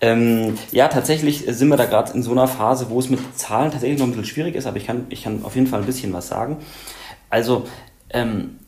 Ähm, 0.00 0.56
ja, 0.70 0.86
tatsächlich 0.86 1.44
sind 1.48 1.68
wir 1.68 1.76
da 1.76 1.86
gerade 1.86 2.12
in 2.12 2.22
so 2.22 2.30
einer 2.30 2.46
Phase, 2.46 2.90
wo 2.90 3.00
es 3.00 3.08
mit 3.08 3.18
Zahlen 3.36 3.72
tatsächlich 3.72 3.98
noch 3.98 4.06
ein 4.06 4.10
bisschen 4.10 4.26
schwierig 4.26 4.54
ist, 4.54 4.66
aber 4.66 4.76
ich 4.76 4.86
kann, 4.86 5.06
ich 5.08 5.24
kann 5.24 5.42
auf 5.42 5.56
jeden 5.56 5.66
Fall 5.66 5.80
ein 5.80 5.86
bisschen 5.86 6.12
was 6.12 6.28
sagen. 6.28 6.58
Also 7.28 7.66
ähm, 8.10 8.58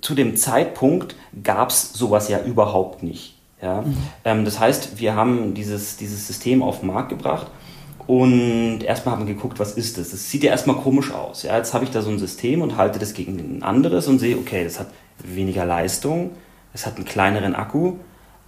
zu 0.00 0.14
dem 0.14 0.36
Zeitpunkt 0.36 1.16
gab 1.42 1.70
es 1.70 1.92
sowas 1.92 2.28
ja 2.28 2.40
überhaupt 2.40 3.02
nicht. 3.02 3.36
Ja? 3.60 3.82
Mhm. 3.82 3.96
Ähm, 4.24 4.44
das 4.46 4.58
heißt, 4.58 4.98
wir 4.98 5.14
haben 5.14 5.52
dieses, 5.54 5.96
dieses 5.98 6.26
System 6.26 6.62
auf 6.62 6.80
den 6.80 6.88
Markt 6.88 7.10
gebracht 7.10 7.48
und 8.06 8.82
erstmal 8.84 9.16
haben 9.16 9.26
wir 9.26 9.34
geguckt, 9.34 9.58
was 9.58 9.72
ist 9.72 9.98
das? 9.98 10.10
Das 10.10 10.30
sieht 10.30 10.44
ja 10.44 10.50
erstmal 10.50 10.76
komisch 10.76 11.12
aus. 11.12 11.42
Ja, 11.42 11.56
jetzt 11.56 11.74
habe 11.74 11.84
ich 11.84 11.90
da 11.90 12.02
so 12.02 12.10
ein 12.10 12.18
System 12.18 12.62
und 12.62 12.76
halte 12.76 12.98
das 12.98 13.14
gegen 13.14 13.38
ein 13.38 13.62
anderes 13.62 14.06
und 14.06 14.18
sehe, 14.18 14.36
okay, 14.36 14.64
das 14.64 14.78
hat 14.78 14.88
weniger 15.24 15.64
Leistung, 15.64 16.30
es 16.72 16.86
hat 16.86 16.96
einen 16.96 17.04
kleineren 17.04 17.54
Akku, 17.54 17.94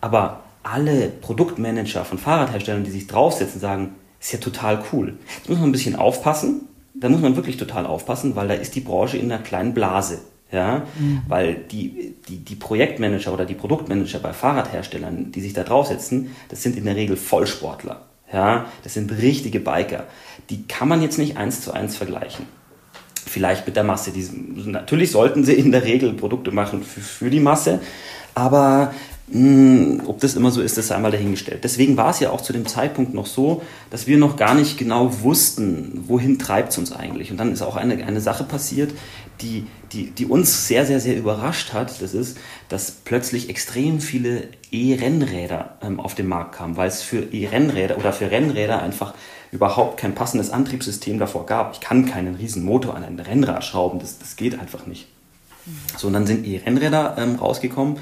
aber 0.01 0.40
alle 0.62 1.09
Produktmanager 1.09 2.05
von 2.05 2.18
Fahrradherstellern, 2.18 2.85
die 2.85 2.90
sich 2.90 3.07
draufsetzen, 3.07 3.61
sagen, 3.61 3.94
ist 4.21 4.33
ja 4.33 4.38
total 4.38 4.83
cool. 4.92 5.18
Jetzt 5.37 5.49
muss 5.49 5.59
man 5.59 5.68
ein 5.68 5.73
bisschen 5.73 5.97
aufpassen. 5.97 6.62
Da 6.94 7.09
muss 7.09 7.21
man 7.21 7.37
wirklich 7.37 7.57
total 7.57 7.87
aufpassen, 7.87 8.35
weil 8.35 8.49
da 8.49 8.55
ist 8.55 8.75
die 8.75 8.81
Branche 8.81 9.18
in 9.18 9.31
einer 9.31 9.42
kleinen 9.42 9.73
Blase. 9.73 10.21
Ja, 10.51 10.87
mhm. 10.99 11.21
weil 11.29 11.57
die, 11.57 12.14
die, 12.27 12.38
die 12.38 12.55
Projektmanager 12.55 13.35
oder 13.35 13.44
die 13.44 13.55
Produktmanager 13.55 14.18
bei 14.18 14.33
Fahrradherstellern, 14.33 15.31
die 15.31 15.42
sich 15.42 15.53
da 15.53 15.62
draufsetzen, 15.62 16.35
das 16.49 16.62
sind 16.62 16.77
in 16.79 16.87
der 16.87 16.97
Regel 16.97 17.18
Vollsportler. 17.18 18.08
Ja, 18.33 18.67
das 18.85 18.95
sind 18.95 19.11
richtige 19.11 19.61
Biker. 19.61 20.05
Die 20.51 20.67
kann 20.67 20.88
man 20.88 21.03
jetzt 21.03 21.19
nicht 21.19 21.37
eins 21.37 21.62
zu 21.62 21.73
eins 21.73 21.97
vergleichen. 21.97 22.47
Vielleicht 23.14 23.67
mit 23.67 23.77
der 23.77 23.85
Masse. 23.85 24.11
Die, 24.11 24.27
natürlich 24.67 25.11
sollten 25.11 25.45
sie 25.45 25.55
in 25.55 25.73
der 25.73 25.85
Regel 25.85 26.12
Produkte 26.12 26.51
machen 26.51 26.83
für, 26.83 27.01
für 27.01 27.31
die 27.31 27.41
Masse, 27.41 27.81
aber 28.35 28.93
mh, 29.29 29.35
hm, 29.35 30.03
ob 30.07 30.21
das 30.21 30.35
immer 30.35 30.51
so 30.51 30.62
ist, 30.62 30.79
das 30.79 30.88
sei 30.88 30.97
einmal 30.97 31.11
dahingestellt. 31.11 31.64
Deswegen 31.64 31.97
war 31.97 32.11
es 32.11 32.21
ja 32.21 32.31
auch 32.31 32.41
zu 32.41 32.53
dem 32.53 32.67
Zeitpunkt 32.67 33.14
noch 33.14 33.27
so, 33.27 33.62
dass 33.91 34.07
wir 34.07 34.19
noch 34.19 34.37
gar 34.37 34.55
nicht 34.55 34.79
genau 34.79 35.23
wussten, 35.23 36.05
wohin 36.07 36.38
treibt 36.38 36.73
es 36.73 36.79
uns 36.79 36.93
eigentlich. 36.93 37.31
Und 37.31 37.38
dann 37.38 37.53
ist 37.53 37.62
auch 37.62 37.77
eine, 37.77 38.05
eine 38.05 38.21
Sache 38.21 38.45
passiert, 38.45 38.93
die, 39.40 39.66
die, 39.92 40.11
die 40.11 40.27
uns 40.27 40.66
sehr, 40.66 40.87
sehr, 40.87 41.01
sehr 41.01 41.16
überrascht 41.16 41.72
hat. 41.72 42.03
Das 42.03 42.14
ist, 42.14 42.38
dass 42.68 42.90
plötzlich 42.90 43.48
extrem 43.48 44.01
viele 44.01 44.48
E-Rennräder 44.70 45.79
ähm, 45.83 46.01
auf 46.01 46.14
den 46.14 46.27
Markt 46.27 46.57
kamen, 46.57 46.77
weil 46.77 46.88
es 46.88 47.03
für 47.03 47.33
E-Rennräder 47.33 47.98
oder 47.98 48.12
für 48.12 48.31
Rennräder 48.31 48.83
einfach 48.83 49.14
überhaupt 49.51 49.98
kein 49.98 50.14
passendes 50.14 50.51
Antriebssystem 50.51 51.18
davor 51.18 51.46
gab. 51.46 51.72
Ich 51.72 51.81
kann 51.81 52.07
keinen 52.07 52.35
riesen 52.35 52.64
Motor 52.64 52.94
an 52.94 53.05
ein 53.05 53.18
Rennrad 53.18 53.64
schrauben, 53.64 53.98
das, 53.98 54.18
das 54.18 54.37
geht 54.37 54.59
einfach 54.59 54.87
nicht. 54.87 55.09
So, 55.96 56.07
und 56.07 56.14
dann 56.14 56.27
sind 56.27 56.46
E-Rennräder 56.46 57.16
ähm, 57.18 57.37
rausgekommen 57.37 57.98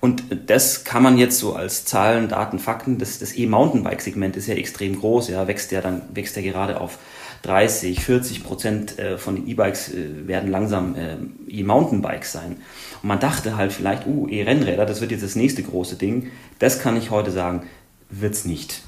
und 0.00 0.24
das 0.46 0.84
kann 0.84 1.02
man 1.02 1.18
jetzt 1.18 1.38
so 1.38 1.54
als 1.54 1.84
Zahlen, 1.84 2.28
Daten, 2.28 2.58
Fakten, 2.58 2.98
das, 2.98 3.18
das 3.18 3.36
E-Mountainbike-Segment 3.36 4.36
ist 4.36 4.46
ja 4.46 4.54
extrem 4.54 4.98
groß, 4.98 5.28
ja, 5.28 5.48
wächst 5.48 5.72
ja 5.72 5.80
dann, 5.80 6.02
wächst 6.12 6.36
ja 6.36 6.42
gerade 6.42 6.80
auf 6.80 6.98
30, 7.46 8.00
40 8.00 8.44
Prozent 8.44 8.98
äh, 8.98 9.18
von 9.18 9.36
den 9.36 9.46
E-Bikes 9.46 9.92
äh, 9.92 10.26
werden 10.26 10.50
langsam 10.50 10.94
äh, 10.96 11.16
E-Mountainbikes 11.48 12.32
sein. 12.32 12.56
Und 13.02 13.08
man 13.08 13.20
dachte 13.20 13.56
halt 13.56 13.72
vielleicht, 13.72 14.06
uh, 14.06 14.28
E-Rennräder, 14.28 14.86
das 14.86 15.00
wird 15.00 15.10
jetzt 15.10 15.24
das 15.24 15.36
nächste 15.36 15.62
große 15.62 15.96
Ding. 15.96 16.30
Das 16.58 16.80
kann 16.80 16.96
ich 16.96 17.10
heute 17.10 17.30
sagen, 17.30 17.62
wird's 18.10 18.44
nicht. 18.44 18.82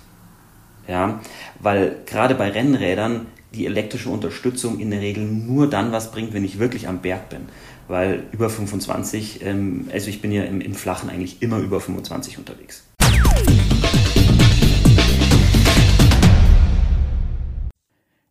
Ja, 0.87 1.21
weil 1.61 1.97
gerade 2.07 2.35
bei 2.35 2.51
Rennrädern 2.51 3.27
die 3.55 3.66
elektrische 3.66 4.11
Unterstützung 4.11 4.79
in 4.79 4.90
der 4.90 5.01
Regel 5.01 5.25
nur 5.25 5.68
dann 5.68 5.92
was 5.92 6.11
bringt, 6.11 6.33
wenn 6.33 6.44
ich 6.44 6.59
wirklich 6.59 6.88
am 6.88 7.01
Berg 7.01 7.29
bin 7.29 7.49
weil 7.88 8.25
über 8.33 8.51
25, 8.51 9.44
ähm, 9.44 9.88
also 9.92 10.09
ich 10.09 10.21
bin 10.21 10.31
ja 10.31 10.44
im, 10.44 10.61
im 10.61 10.75
Flachen 10.75 11.11
eigentlich 11.11 11.42
immer 11.42 11.59
über 11.59 11.81
25 11.81 12.38
unterwegs. 12.38 12.85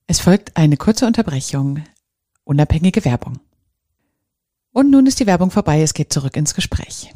Es 0.09 0.21
folgt 0.21 0.55
eine 0.55 0.77
kurze 0.77 1.05
Unterbrechung. 1.05 1.83
Unabhängige 2.45 3.03
Werbung. 3.03 3.39
Und 4.71 4.89
nun 4.89 5.05
ist 5.05 5.19
die 5.19 5.27
Werbung 5.27 5.51
vorbei, 5.51 5.81
es 5.81 5.93
geht 5.93 6.13
zurück 6.13 6.37
ins 6.37 6.55
Gespräch. 6.55 7.13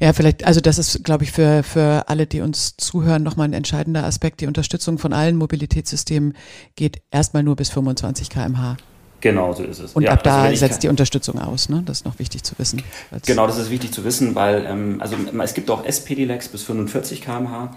Ja, 0.00 0.12
vielleicht, 0.12 0.42
also 0.42 0.60
das 0.60 0.78
ist, 0.78 1.04
glaube 1.04 1.22
ich, 1.22 1.30
für, 1.30 1.62
für 1.62 2.08
alle, 2.08 2.26
die 2.26 2.40
uns 2.40 2.76
zuhören, 2.76 3.22
nochmal 3.22 3.46
ein 3.46 3.52
entscheidender 3.52 4.02
Aspekt. 4.02 4.40
Die 4.40 4.48
Unterstützung 4.48 4.98
von 4.98 5.12
allen 5.12 5.36
Mobilitätssystemen 5.36 6.36
geht 6.74 7.00
erstmal 7.12 7.44
nur 7.44 7.54
bis 7.54 7.70
25 7.70 8.28
kmh. 8.28 8.76
Genau, 9.20 9.52
so 9.52 9.62
ist 9.62 9.78
es. 9.78 9.92
Und 9.92 10.02
ja, 10.02 10.12
ab 10.12 10.22
da 10.22 10.42
also 10.42 10.56
setzt 10.56 10.82
die 10.82 10.88
Unterstützung 10.88 11.38
aus, 11.38 11.68
ne? 11.68 11.82
Das 11.84 11.98
ist 11.98 12.04
noch 12.06 12.18
wichtig 12.18 12.42
zu 12.42 12.58
wissen. 12.58 12.82
Genau, 13.26 13.46
das 13.46 13.58
ist 13.58 13.70
wichtig 13.70 13.92
zu 13.92 14.04
wissen, 14.04 14.34
weil 14.34 14.64
ähm, 14.66 14.96
also 15.00 15.16
es 15.42 15.54
gibt 15.54 15.70
auch 15.70 15.84
SPD-Lex 15.84 16.48
bis 16.48 16.62
45 16.62 17.20
kmh, 17.20 17.76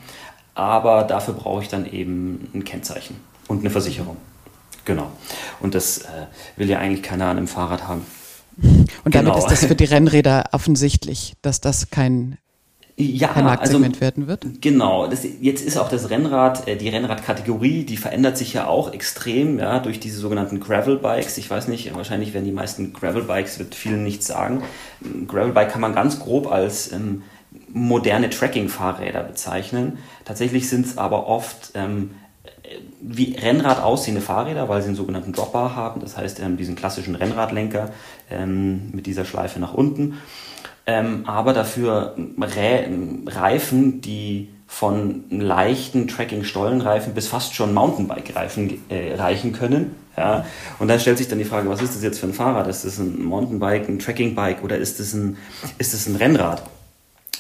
aber 0.56 1.04
dafür 1.04 1.34
brauche 1.34 1.62
ich 1.62 1.68
dann 1.68 1.86
eben 1.86 2.50
ein 2.54 2.64
Kennzeichen 2.64 3.16
und 3.48 3.60
eine 3.60 3.70
Versicherung. 3.70 4.18
Genau. 4.86 5.12
Und 5.60 5.76
das 5.76 6.00
äh, 6.00 6.08
will 6.58 6.70
ja 6.70 6.80
eigentlich 6.80 7.04
keiner 7.04 7.26
an 7.26 7.38
einem 7.38 7.48
Fahrrad 7.48 7.88
haben. 7.88 8.06
Und 8.58 9.16
damit 9.16 9.34
genau. 9.34 9.38
ist 9.38 9.52
das 9.52 9.66
für 9.66 9.76
die 9.76 9.86
Rennräder 9.86 10.46
offensichtlich, 10.52 11.34
dass 11.42 11.60
das 11.60 11.90
kein, 11.90 12.38
ja, 12.96 13.30
kein 13.30 13.46
Marktsegment 13.46 13.96
also, 13.96 14.02
werden 14.02 14.28
wird? 14.28 14.46
Genau. 14.62 15.08
Das, 15.08 15.26
jetzt 15.42 15.66
ist 15.66 15.78
auch 15.78 15.90
das 15.90 16.10
Rennrad, 16.10 16.68
äh, 16.68 16.76
die 16.76 16.90
Rennradkategorie, 16.90 17.86
die 17.86 17.98
verändert 17.98 18.38
sich 18.38 18.54
ja 18.54 18.68
auch 18.68 18.94
extrem, 18.94 19.58
ja, 19.60 19.80
durch 19.80 20.00
diese 20.00 20.20
sogenannten 20.20 20.60
Gravel-Bikes. 20.60 21.38
Ich 21.38 21.50
weiß 21.50 21.68
nicht, 21.70 21.96
wahrscheinlich 21.96 22.34
werden 22.34 22.46
die 22.46 22.52
meisten 22.52 22.94
Gravel-Bikes, 22.94 23.58
wird 23.58 23.74
vielen 23.74 24.04
nichts 24.04 24.28
sagen. 24.28 24.62
Gravel-Bike 25.28 25.72
kann 25.72 25.82
man 25.82 25.96
ganz 25.96 26.20
grob 26.20 26.52
als 26.52 26.92
ähm, 26.92 27.24
moderne 27.72 28.30
Tracking-Fahrräder 28.30 29.24
bezeichnen. 29.24 29.98
Tatsächlich 30.26 30.70
sind 30.70 30.86
es 30.86 30.98
aber 30.98 31.28
oft 31.28 31.72
ähm, 31.74 32.12
wie 33.02 33.36
Rennrad 33.36 33.82
aussehende 33.82 34.22
Fahrräder, 34.22 34.70
weil 34.70 34.82
sie 34.82 34.88
einen 34.88 34.96
sogenannten 34.96 35.34
Dropbar 35.34 35.76
haben, 35.76 36.02
das 36.02 36.18
heißt 36.18 36.40
ähm, 36.40 36.58
diesen 36.58 36.76
klassischen 36.76 37.16
Rennradlenker 37.16 37.92
ähm, 38.30 38.92
mit 38.92 39.06
dieser 39.06 39.26
Schleife 39.26 39.60
nach 39.60 39.74
unten, 39.74 40.18
ähm, 40.86 41.24
aber 41.26 41.54
dafür 41.54 42.16
Rä 42.40 42.88
Reifen, 43.28 44.02
die 44.02 44.50
von 44.68 45.26
leichten 45.30 46.08
Tracking-Stollenreifen 46.08 47.14
bis 47.14 47.28
fast 47.28 47.54
schon 47.54 47.74
Mountainbike-Reifen 47.74 48.82
äh, 48.90 49.14
reichen 49.14 49.54
können. 49.54 49.96
Ja? 50.18 50.46
Und 50.80 50.88
dann 50.88 51.00
stellt 51.00 51.20
sich 51.20 51.28
dann 51.28 51.38
die 51.38 51.46
Frage, 51.46 51.70
was 51.70 51.82
ist 51.82 51.96
das 51.96 52.02
jetzt 52.02 52.20
für 52.20 52.26
ein 52.26 52.34
Fahrrad? 52.34 52.68
Ist 52.68 52.84
das 52.84 52.98
ein 52.98 53.24
Mountainbike, 53.24 53.88
ein 53.88 54.00
Tracking-Bike 54.00 54.64
oder 54.64 54.78
ist 54.78 55.00
das 55.00 55.14
ein, 55.14 55.38
ist 55.78 55.94
das 55.94 56.08
ein 56.08 56.16
Rennrad? 56.16 56.64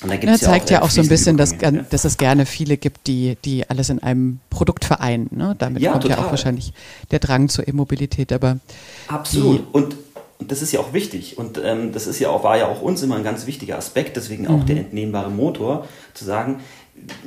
Und 0.03 0.11
da 0.11 0.17
gibt's 0.17 0.41
ja, 0.41 0.49
zeigt 0.49 0.69
ja 0.69 0.77
auch, 0.77 0.81
ja 0.81 0.85
auch 0.87 0.91
so 0.91 1.01
ein 1.01 1.07
bisschen, 1.07 1.37
dass, 1.37 1.55
dass 1.89 2.05
es 2.05 2.17
gerne 2.17 2.45
viele 2.45 2.77
gibt, 2.77 3.07
die, 3.07 3.37
die 3.43 3.67
alles 3.69 3.89
in 3.89 4.03
einem 4.03 4.39
Produkt 4.49 4.85
vereinen. 4.85 5.29
Ne? 5.31 5.55
Damit 5.57 5.81
ja, 5.81 5.91
kommt 5.91 6.03
total. 6.03 6.19
ja 6.19 6.25
auch 6.25 6.29
wahrscheinlich 6.29 6.73
der 7.09 7.19
Drang 7.19 7.49
zur 7.49 7.67
E-Mobilität. 7.67 8.31
Aber 8.31 8.59
Absolut. 9.07 9.73
Und, 9.73 9.95
und 10.39 10.51
das 10.51 10.61
ist 10.61 10.71
ja 10.71 10.79
auch 10.79 10.93
wichtig. 10.93 11.37
Und 11.37 11.59
ähm, 11.63 11.91
das 11.91 12.07
ist 12.07 12.19
ja 12.19 12.29
auch, 12.29 12.43
war 12.43 12.57
ja 12.57 12.67
auch 12.67 12.81
uns 12.81 13.01
immer 13.01 13.15
ein 13.15 13.23
ganz 13.23 13.47
wichtiger 13.47 13.77
Aspekt, 13.77 14.15
deswegen 14.17 14.47
auch 14.47 14.59
mhm. 14.59 14.65
der 14.65 14.77
entnehmbare 14.77 15.31
Motor, 15.31 15.87
zu 16.13 16.25
sagen, 16.25 16.59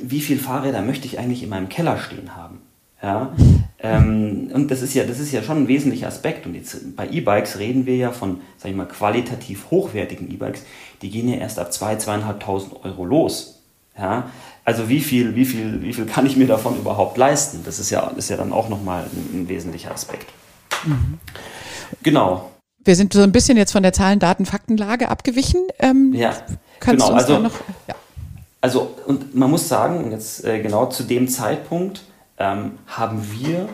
wie 0.01 0.21
viele 0.21 0.39
Fahrräder 0.39 0.81
möchte 0.81 1.07
ich 1.07 1.19
eigentlich 1.19 1.43
in 1.43 1.49
meinem 1.49 1.69
Keller 1.69 1.97
stehen 1.97 2.35
haben? 2.35 2.59
Ja, 3.01 3.35
ähm, 3.79 4.49
und 4.51 4.71
das 4.71 4.81
ist 4.81 4.95
ja, 4.95 5.03
das 5.03 5.19
ist 5.19 5.31
ja 5.31 5.43
schon 5.43 5.57
ein 5.57 5.67
wesentlicher 5.67 6.07
Aspekt. 6.07 6.47
Und 6.47 6.55
jetzt 6.55 6.95
bei 6.95 7.07
E-Bikes 7.07 7.59
reden 7.59 7.85
wir 7.85 7.95
ja 7.95 8.11
von, 8.11 8.41
sag 8.57 8.71
ich 8.71 8.75
mal, 8.75 8.87
qualitativ 8.87 9.69
hochwertigen 9.69 10.31
E-Bikes. 10.31 10.63
Die 11.03 11.11
gehen 11.11 11.29
ja 11.29 11.37
erst 11.37 11.59
ab 11.59 11.69
2.000, 11.69 12.39
2.500 12.41 12.85
Euro 12.85 13.05
los. 13.05 13.61
Ja, 13.97 14.29
also 14.63 14.89
wie 14.89 14.99
viel, 14.99 15.35
wie 15.35 15.45
viel, 15.45 15.81
wie 15.81 15.93
viel 15.93 16.05
kann 16.05 16.25
ich 16.25 16.37
mir 16.37 16.45
davon 16.45 16.77
überhaupt 16.77 17.17
leisten? 17.17 17.61
Das 17.65 17.79
ist 17.79 17.89
ja, 17.89 18.07
ist 18.09 18.29
ja 18.29 18.37
dann 18.37 18.51
auch 18.51 18.69
nochmal 18.69 19.03
ein, 19.03 19.41
ein 19.41 19.49
wesentlicher 19.49 19.91
Aspekt. 19.91 20.27
Mhm. 20.85 21.19
Genau. 22.03 22.51
Wir 22.87 22.95
sind 22.95 23.11
so 23.11 23.21
ein 23.21 23.33
bisschen 23.33 23.57
jetzt 23.57 23.73
von 23.73 23.83
der 23.83 23.91
Zahlen, 23.91 24.17
Daten, 24.19 24.45
Faktenlage 24.45 25.09
abgewichen. 25.09 25.59
Ähm, 25.77 26.13
ja, 26.13 26.33
genau. 26.79 27.09
also, 27.09 27.37
noch, 27.37 27.51
ja. 27.85 27.95
also, 28.61 28.95
und 29.05 29.35
man 29.35 29.51
muss 29.51 29.67
sagen, 29.67 30.09
jetzt 30.11 30.45
äh, 30.45 30.61
genau 30.61 30.85
zu 30.85 31.03
dem 31.03 31.27
Zeitpunkt, 31.27 32.03
ähm, 32.37 32.79
haben 32.87 33.27
wir 33.37 33.67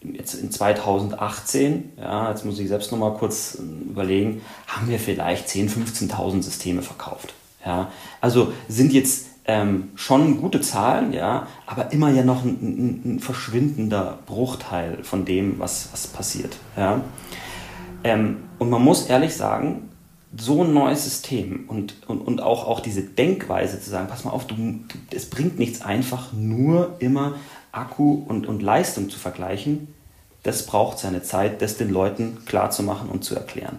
jetzt 0.00 0.34
in 0.34 0.52
2018, 0.52 1.92
ja, 1.98 2.30
jetzt 2.30 2.44
muss 2.44 2.60
ich 2.60 2.68
selbst 2.68 2.92
noch 2.92 2.98
mal 2.98 3.14
kurz 3.14 3.56
äh, 3.56 3.90
überlegen, 3.90 4.42
haben 4.68 4.88
wir 4.88 5.00
vielleicht 5.00 5.48
10.000, 5.48 6.10
15.000 6.10 6.42
Systeme 6.42 6.82
verkauft. 6.82 7.34
Ja. 7.66 7.90
Also 8.20 8.52
sind 8.68 8.92
jetzt 8.92 9.26
ähm, 9.44 9.90
schon 9.96 10.40
gute 10.40 10.60
Zahlen, 10.60 11.12
ja, 11.12 11.48
aber 11.66 11.90
immer 11.90 12.10
ja 12.10 12.22
noch 12.22 12.44
ein, 12.44 12.58
ein, 12.62 13.02
ein 13.16 13.18
verschwindender 13.18 14.20
Bruchteil 14.26 14.98
von 15.02 15.24
dem, 15.24 15.58
was, 15.58 15.88
was 15.90 16.06
passiert. 16.06 16.58
Ja. 16.76 17.00
Ähm, 18.04 18.44
und 18.58 18.70
man 18.70 18.82
muss 18.82 19.06
ehrlich 19.06 19.34
sagen, 19.34 19.88
so 20.36 20.64
ein 20.64 20.72
neues 20.72 21.04
System 21.04 21.64
und, 21.68 22.08
und, 22.08 22.20
und 22.20 22.40
auch, 22.40 22.66
auch 22.66 22.80
diese 22.80 23.02
Denkweise 23.02 23.80
zu 23.80 23.90
sagen, 23.90 24.08
pass 24.08 24.24
mal 24.24 24.30
auf, 24.30 24.46
du, 24.46 24.54
es 25.10 25.28
bringt 25.28 25.58
nichts 25.58 25.82
einfach 25.82 26.32
nur 26.32 26.96
immer 27.00 27.34
Akku 27.70 28.22
und, 28.26 28.46
und 28.46 28.62
Leistung 28.62 29.10
zu 29.10 29.18
vergleichen, 29.18 29.88
das 30.42 30.66
braucht 30.66 30.98
seine 30.98 31.22
Zeit, 31.22 31.62
das 31.62 31.76
den 31.76 31.90
Leuten 31.90 32.38
klar 32.46 32.70
zu 32.70 32.82
machen 32.82 33.08
und 33.08 33.24
zu 33.24 33.34
erklären. 33.34 33.78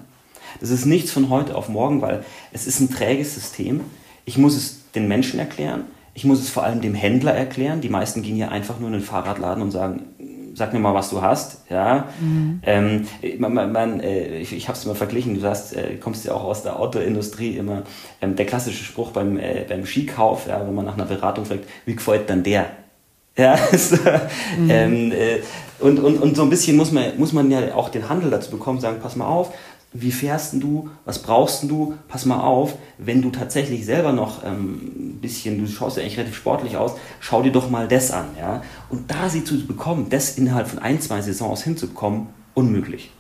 Das 0.60 0.70
ist 0.70 0.86
nichts 0.86 1.12
von 1.12 1.30
heute 1.30 1.56
auf 1.56 1.68
morgen, 1.68 2.02
weil 2.02 2.24
es 2.52 2.68
ist 2.68 2.80
ein 2.80 2.92
träges 2.92 3.34
System. 3.34 3.82
Ich 4.26 4.38
muss 4.38 4.56
es 4.56 4.92
den 4.94 5.08
Menschen 5.08 5.40
erklären. 5.40 5.86
Ich 6.14 6.26
muss 6.26 6.40
es 6.40 6.50
vor 6.50 6.64
allem 6.64 6.80
dem 6.80 6.94
Händler 6.94 7.34
erklären. 7.34 7.82
Die 7.82 7.90
meisten 7.90 8.22
gehen 8.22 8.38
ja 8.38 8.50
einfach 8.50 8.80
nur 8.80 8.88
in 8.88 8.94
den 8.94 9.02
Fahrradladen 9.02 9.64
und 9.64 9.72
sagen, 9.72 10.04
sag 10.54 10.74
mir 10.74 10.80
mal, 10.80 10.94
was 10.94 11.10
du 11.10 11.22
hast. 11.22 11.70
Ja, 11.70 12.08
mhm. 12.20 12.62
ähm, 12.64 13.08
man, 13.40 13.72
man, 13.72 14.00
äh, 14.00 14.38
ich, 14.38 14.54
ich 14.54 14.68
habe 14.68 14.78
es 14.78 14.86
immer 14.86 14.96
verglichen. 14.96 15.40
Du 15.40 15.48
hast, 15.48 15.76
äh, 15.76 15.96
kommst 15.96 16.26
ja 16.26 16.34
auch 16.34 16.44
aus 16.44 16.64
der 16.64 16.80
Autoindustrie 16.80 17.58
immer. 17.58 17.84
Ähm, 18.22 18.36
der 18.36 18.46
klassische 18.46 18.84
Spruch 18.84 19.12
beim, 19.12 19.38
äh, 19.38 19.66
beim 19.68 19.86
Skikauf, 19.86 20.48
ja, 20.48 20.66
wenn 20.66 20.76
man 20.76 20.86
nach 20.86 20.96
einer 20.96 21.06
Beratung 21.06 21.46
fragt, 21.46 21.66
wie 21.86 21.96
gefällt 21.96 22.30
dann 22.30 22.44
der? 22.44 22.68
Ja, 23.36 23.58
so, 23.78 23.96
mhm. 24.58 24.70
ähm, 24.70 25.12
äh, 25.12 25.40
und, 25.80 26.00
und, 26.00 26.22
und 26.22 26.36
so 26.36 26.44
ein 26.44 26.50
bisschen 26.50 26.78
muss 26.78 26.92
man, 26.92 27.18
muss 27.18 27.34
man 27.34 27.50
ja 27.52 27.74
auch 27.76 27.90
den 27.90 28.08
Handel 28.08 28.30
dazu 28.30 28.52
bekommen, 28.52 28.80
sagen, 28.80 28.98
pass 29.02 29.16
mal 29.16 29.26
auf, 29.26 29.54
wie 29.94 30.12
fährst 30.12 30.54
du, 30.62 30.90
was 31.06 31.20
brauchst 31.20 31.64
du, 31.64 31.94
pass 32.08 32.26
mal 32.26 32.42
auf, 32.42 32.76
wenn 32.98 33.22
du 33.22 33.30
tatsächlich 33.30 33.86
selber 33.86 34.12
noch 34.12 34.44
ähm, 34.44 34.92
ein 34.96 35.20
bisschen, 35.22 35.60
du 35.60 35.68
schaust 35.68 35.98
ja 35.98 36.04
eigentlich 36.04 36.18
relativ 36.18 36.36
sportlich 36.36 36.78
aus, 36.78 36.94
schau 37.20 37.44
dir 37.44 37.52
doch 37.52 37.70
mal 37.70 37.88
das 37.88 38.12
an, 38.12 38.26
ja. 38.40 38.64
Und 38.90 39.12
da 39.12 39.30
sie 39.30 39.44
zu 39.44 39.66
bekommen, 39.66 40.08
das 40.10 40.38
innerhalb 40.38 40.68
von 40.68 40.80
ein, 40.80 41.00
zwei 41.00 41.22
Saisons 41.22 41.64
hinzubekommen, 41.64 42.28
unmöglich. 42.54 43.12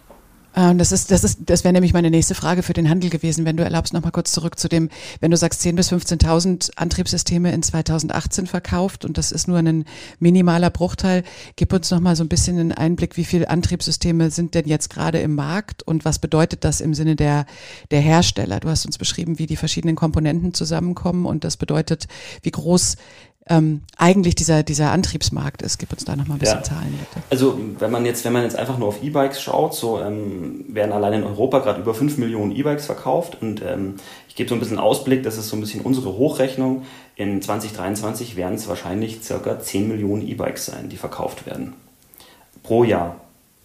Ähm, 0.56 0.78
das 0.78 0.92
ist, 0.92 1.12
das 1.12 1.24
ist, 1.24 1.39
das 1.46 1.63
wäre 1.63 1.74
nämlich 1.74 1.94
meine 1.94 2.12
nächste 2.12 2.36
Frage 2.36 2.63
für 2.63 2.74
den 2.74 2.89
Handel 2.89 3.10
gewesen, 3.10 3.46
wenn 3.46 3.58
du 3.58 3.63
erlaubst, 3.63 3.94
nochmal 3.94 4.12
kurz 4.12 4.32
zurück 4.32 4.60
zu 4.60 4.70
dem, 4.70 4.89
wenn 5.20 5.32
du 5.32 5.38
sagst 5.38 5.62
10.000 5.62 5.76
bis 5.76 5.92
15.000 5.92 6.72
Antriebssysteme 6.76 7.52
in 7.52 7.63
2018 7.63 8.48
verkauft 8.48 9.06
und 9.06 9.18
das 9.18 9.32
ist 9.32 9.48
nur 9.48 9.58
ein 9.58 9.86
minimaler 10.20 10.70
Bruchteil. 10.70 11.24
Gib 11.56 11.74
uns 11.74 11.89
nochmal 11.92 12.16
so 12.16 12.24
ein 12.24 12.30
bisschen 12.30 12.60
einen 12.60 12.72
Einblick, 12.72 13.18
wie 13.18 13.26
viele 13.26 13.50
Antriebssysteme 13.50 14.32
sind 14.32 14.54
denn 14.54 14.68
jetzt 14.68 14.89
gerade 14.89 15.20
im 15.20 15.36
Markt 15.36 15.84
und 15.84 16.06
was 16.06 16.20
bedeutet 16.20 16.63
das 16.63 16.82
im 16.82 16.94
Sinne 16.94 17.16
der, 17.16 17.46
der 17.92 18.02
Hersteller? 18.02 18.60
Du 18.60 18.70
hast 18.70 18.86
uns 18.86 18.98
beschrieben, 18.98 19.39
wie 19.39 19.48
die 19.48 19.56
verschiedenen 19.56 19.96
Komponenten 19.96 20.54
zusammenkommen 20.54 21.26
und 21.26 21.44
das 21.44 21.58
bedeutet, 21.58 22.08
wie 22.42 22.52
groß 22.52 22.98
ähm, 23.50 23.82
eigentlich 23.98 24.36
dieser, 24.36 24.64
dieser 24.64 24.92
Antriebsmarkt 24.92 25.62
ist. 25.62 25.78
Gib 25.78 25.92
uns 25.92 26.06
da 26.06 26.16
nochmal 26.16 26.38
ein 26.38 26.40
bisschen 26.40 26.60
ja. 26.60 26.64
Zahlen, 26.64 26.98
bitte. 26.98 27.26
Also 27.30 27.60
wenn 27.80 27.92
man 27.92 28.06
jetzt, 28.06 28.24
wenn 28.24 28.34
man 28.34 28.44
jetzt 28.44 28.56
einfach 28.56 28.78
nur 28.78 28.88
auf 28.88 29.04
E-Bikes 29.04 29.42
schaut, 29.42 29.74
so 29.74 30.00
ähm, 30.00 30.66
werden 30.70 30.94
allein 30.94 31.14
in 31.14 31.24
Europa 31.24 31.60
gerade 31.60 31.82
über 31.82 31.94
5 31.94 32.18
Millionen 32.18 32.56
E-Bikes 32.56 32.86
verkauft 32.86 33.38
und 33.42 33.62
ähm, 33.62 33.96
ich 34.30 34.36
gebe 34.36 34.50
so 34.50 34.56
ein 34.56 34.60
bisschen 34.60 34.80
Ausblick, 34.80 35.24
das 35.24 35.38
ist 35.38 35.50
so 35.50 35.58
ein 35.58 35.60
bisschen 35.60 35.82
unsere 35.82 36.14
Hochrechnung. 36.14 36.84
In 37.16 37.42
2023 37.42 38.36
werden 38.36 38.56
es 38.56 38.68
wahrscheinlich 38.68 39.22
circa 39.22 39.60
10 39.60 39.90
Millionen 39.90 40.28
E-Bikes 40.28 40.66
sein, 40.66 40.90
die 40.90 40.98
verkauft 40.98 41.46
werden. 41.46 41.74
Pro 42.64 42.84
Jahr. 42.84 43.18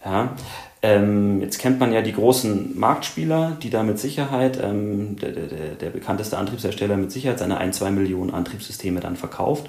Ja. 0.04 0.36
Ähm, 0.80 1.40
jetzt 1.40 1.58
kennt 1.58 1.80
man 1.80 1.92
ja 1.92 2.02
die 2.02 2.12
großen 2.12 2.78
Marktspieler, 2.78 3.56
die 3.60 3.70
da 3.70 3.82
mit 3.82 3.98
Sicherheit, 3.98 4.60
ähm, 4.62 5.16
der, 5.16 5.32
der, 5.32 5.46
der, 5.74 5.90
bekannteste 5.90 6.38
Antriebshersteller 6.38 6.96
mit 6.96 7.10
Sicherheit 7.10 7.40
seine 7.40 7.58
1, 7.58 7.78
2 7.78 7.90
Millionen 7.90 8.32
Antriebssysteme 8.32 9.00
dann 9.00 9.16
verkauft. 9.16 9.68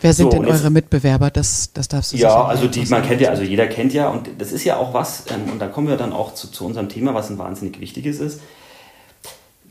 Wer 0.00 0.12
sind 0.12 0.30
so, 0.30 0.38
denn 0.38 0.46
eure 0.46 0.70
Mitbewerber? 0.70 1.30
Das, 1.30 1.72
das 1.72 1.88
darfst 1.88 2.12
du 2.12 2.16
Ja, 2.16 2.44
also 2.44 2.68
die, 2.68 2.86
man 2.86 3.02
kennt 3.02 3.20
ja, 3.20 3.30
also 3.30 3.42
jeder 3.42 3.66
kennt 3.66 3.92
ja, 3.92 4.08
und 4.08 4.30
das 4.38 4.52
ist 4.52 4.64
ja 4.64 4.76
auch 4.76 4.94
was, 4.94 5.24
ähm, 5.30 5.52
und 5.52 5.58
da 5.58 5.66
kommen 5.66 5.88
wir 5.88 5.96
dann 5.96 6.12
auch 6.12 6.32
zu, 6.34 6.48
zu 6.48 6.64
unserem 6.64 6.88
Thema, 6.88 7.12
was 7.12 7.28
ein 7.28 7.38
wahnsinnig 7.38 7.80
wichtiges 7.80 8.20
ist. 8.20 8.40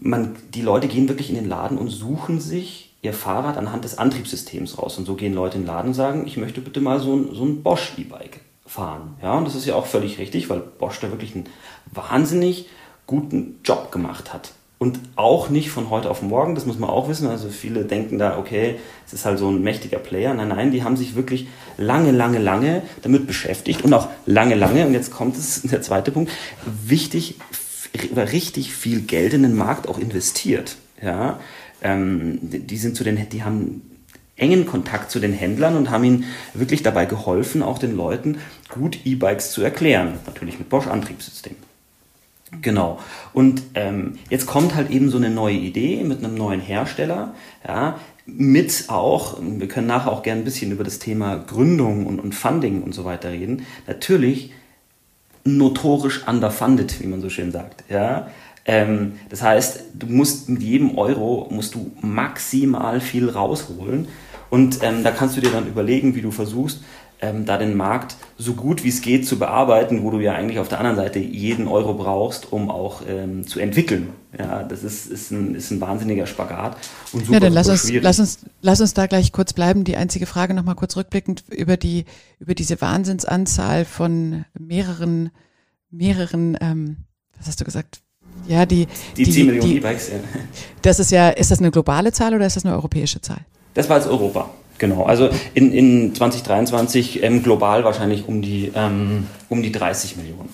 Man, 0.02 0.36
die 0.54 0.62
Leute 0.62 0.90
gehen 0.90 1.08
wirklich 1.08 1.30
in 1.30 1.36
den 1.36 1.48
Laden 1.48 1.78
und 1.78 1.90
suchen 1.90 2.42
sich 2.42 2.94
ihr 3.02 3.14
Fahrrad 3.14 3.58
anhand 3.58 3.86
des 3.86 3.98
Antriebssystems 3.98 4.78
raus. 4.78 4.98
Und 4.98 5.06
so 5.06 5.16
gehen 5.16 5.34
Leute 5.34 5.58
in 5.58 5.64
den 5.64 5.68
Laden 5.68 5.90
und 5.90 5.94
sagen, 5.94 6.28
ich 6.28 6.36
möchte 6.36 6.60
bitte 6.60 6.82
mal 6.82 7.00
so 7.00 7.16
ein, 7.16 7.30
so 7.34 7.46
ein 7.46 7.64
Bosch 7.64 7.94
E-Bike 7.98 8.42
fahren. 8.70 9.16
Ja, 9.24 9.34
und 9.34 9.46
das 9.46 9.56
ist 9.56 9.66
ja 9.66 9.74
auch 9.74 9.88
völlig 9.88 10.20
richtig, 10.20 10.50
weil 10.50 10.60
Bosch 10.60 11.00
da 11.00 11.10
wirklich 11.10 11.34
einen 11.34 11.48
wahnsinnig 11.92 12.68
guten 13.08 13.60
Job 13.64 13.92
gemacht 13.92 14.32
hat. 14.32 14.54
und 14.78 14.98
auch 15.18 15.50
nicht 15.50 15.72
von 15.72 15.90
heute 15.90 16.10
auf 16.10 16.22
morgen, 16.22 16.56
das 16.56 16.66
muss 16.66 16.80
man 16.80 16.90
auch 16.90 17.10
wissen. 17.10 17.28
Also 17.28 17.50
viele 17.50 17.84
denken 17.84 18.18
da, 18.18 18.38
okay, 18.38 18.76
es 19.06 19.12
ist 19.12 19.26
halt 19.26 19.38
so 19.38 19.50
ein 19.50 19.62
mächtiger 19.62 19.98
Player. 19.98 20.34
Nein, 20.34 20.48
nein, 20.48 20.72
die 20.72 20.84
haben 20.84 20.96
sich 20.96 21.16
wirklich 21.16 21.50
lange, 21.78 22.12
lange, 22.12 22.40
lange 22.40 22.84
damit 23.02 23.28
beschäftigt 23.28 23.84
und 23.84 23.94
auch 23.94 24.08
lange, 24.26 24.56
lange, 24.56 24.86
und 24.86 24.94
jetzt 24.94 25.12
kommt 25.12 25.36
es, 25.36 25.62
der 25.64 25.82
zweite 25.82 26.12
Punkt, 26.12 26.32
wichtig, 26.66 27.36
richtig 28.16 28.74
viel 28.74 29.02
Geld 29.02 29.34
in 29.34 29.42
den 29.42 29.56
Markt 29.56 29.90
auch 29.90 29.98
investiert. 29.98 30.78
Ja, 31.02 31.40
ähm, 31.82 32.40
die 32.42 32.78
sind 32.78 32.96
zu 32.96 33.04
den, 33.04 33.28
die 33.30 33.44
haben 33.44 33.89
engen 34.40 34.66
Kontakt 34.66 35.12
zu 35.12 35.20
den 35.20 35.34
Händlern 35.34 35.76
und 35.76 35.90
haben 35.90 36.04
ihnen 36.04 36.26
wirklich 36.54 36.84
dabei 36.84 37.06
geholfen, 37.06 37.62
auch 37.62 37.78
den 37.78 37.96
Leuten 37.96 38.38
gut 38.70 39.00
E-Bikes 39.06 39.52
zu 39.52 39.62
erklären. 39.62 40.14
Natürlich 40.26 40.60
mit 40.60 40.70
Bosch 40.70 40.88
Antriebssystem. 40.88 41.56
Genau. 42.62 43.00
Und 43.34 43.62
ähm, 43.76 44.18
jetzt 44.30 44.48
kommt 44.48 44.76
halt 44.76 44.90
eben 44.90 45.10
so 45.10 45.18
eine 45.18 45.30
neue 45.30 45.56
Idee 45.56 46.04
mit 46.04 46.24
einem 46.24 46.36
neuen 46.36 46.62
Hersteller, 46.62 47.36
ja, 47.68 48.00
mit 48.26 48.86
auch, 48.88 49.38
wir 49.42 49.68
können 49.68 49.88
nachher 49.88 50.12
auch 50.12 50.24
gerne 50.24 50.42
ein 50.42 50.46
bisschen 50.46 50.72
über 50.72 50.84
das 50.84 51.00
Thema 51.00 51.36
Gründung 51.38 52.06
und, 52.06 52.20
und 52.20 52.34
Funding 52.36 52.84
und 52.84 52.94
so 52.94 53.06
weiter 53.06 53.32
reden. 53.32 53.66
Natürlich 53.88 54.52
notorisch 55.44 56.28
underfunded, 56.28 57.02
wie 57.02 57.08
man 57.08 57.22
so 57.22 57.30
schön 57.30 57.52
sagt, 57.52 57.84
ja. 57.90 58.28
Ähm, 58.66 59.14
das 59.30 59.42
heißt, 59.42 59.84
du 59.94 60.08
musst 60.08 60.50
mit 60.50 60.62
jedem 60.62 60.98
Euro 60.98 61.48
musst 61.50 61.76
du 61.76 61.92
maximal 62.02 63.00
viel 63.02 63.30
rausholen. 63.30 64.08
Und 64.50 64.80
ähm, 64.84 65.04
da 65.04 65.12
kannst 65.12 65.38
du 65.38 65.42
dir 65.42 65.52
dann 65.52 65.68
überlegen, 65.68 66.16
wie 66.16 66.22
du 66.22 66.32
versuchst, 66.32 66.82
ähm, 67.22 67.46
da 67.46 67.58
den 67.58 67.76
Markt 67.76 68.16
so 68.38 68.54
gut 68.54 68.84
wie 68.84 68.90
es 68.90 69.02
geht 69.02 69.28
zu 69.28 69.38
bearbeiten, 69.38 70.04
wo 70.04 70.12
du 70.12 70.20
ja 70.20 70.34
eigentlich 70.34 70.60
auf 70.60 70.70
der 70.70 70.80
anderen 70.80 70.96
Seite 70.96 71.20
jeden 71.20 71.68
Euro 71.68 71.94
brauchst, 71.94 72.52
um 72.54 72.70
auch 72.70 73.02
ähm, 73.08 73.46
zu 73.46 73.60
entwickeln. 73.60 74.10
Ja, 74.38 74.64
das 74.64 74.84
ist, 74.84 75.08
ist, 75.08 75.32
ein, 75.32 75.56
ist 75.56 75.72
ein 75.72 75.82
wahnsinniger 75.82 76.28
Spagat 76.28 76.78
und 77.12 77.26
super, 77.26 77.34
ja, 77.34 77.40
dann 77.42 77.54
lass 77.54 77.68
uns, 77.68 77.92
lass 77.92 78.20
uns, 78.20 78.40
lass 78.62 78.80
uns 78.80 78.94
da 78.94 79.08
gleich 79.08 79.34
kurz 79.34 79.54
bleiben. 79.54 79.84
Die 79.84 79.98
einzige 79.98 80.26
Frage 80.26 80.54
nochmal 80.54 80.76
kurz 80.76 80.96
rückblickend 80.96 81.44
über 81.50 81.76
die, 81.76 82.06
über 82.40 82.56
diese 82.56 82.80
Wahnsinnsanzahl 82.80 83.84
von 83.84 84.46
mehreren, 84.58 85.32
mehreren, 85.92 86.58
ähm, 86.62 86.98
was 87.38 87.48
hast 87.48 87.60
du 87.60 87.66
gesagt? 87.66 88.02
Ja, 88.48 88.66
die, 88.66 88.88
die, 89.18 89.24
die 89.24 89.32
10 89.32 89.46
Millionen 89.48 89.72
E-Bikes, 89.78 90.10
ja. 90.10 90.16
Das 90.82 91.00
ist 91.00 91.12
ja, 91.12 91.30
ist 91.30 91.52
das 91.52 91.60
eine 91.60 91.72
globale 91.72 92.14
Zahl 92.14 92.34
oder 92.34 92.46
ist 92.46 92.56
das 92.56 92.66
eine 92.66 92.74
europäische 92.76 93.20
Zahl? 93.20 93.46
Das 93.80 93.88
war 93.88 93.96
jetzt 93.96 94.10
Europa. 94.10 94.50
Genau, 94.78 95.04
also 95.04 95.30
in, 95.54 95.72
in 95.72 96.14
2023 96.14 97.24
ähm, 97.24 97.44
global 97.44 97.86
wahrscheinlich 97.86 98.28
um 98.28 98.42
die, 98.42 98.74
ähm, 98.76 99.28
um 99.48 99.64
die 99.64 99.72
30 99.72 100.18
Millionen 100.18 100.50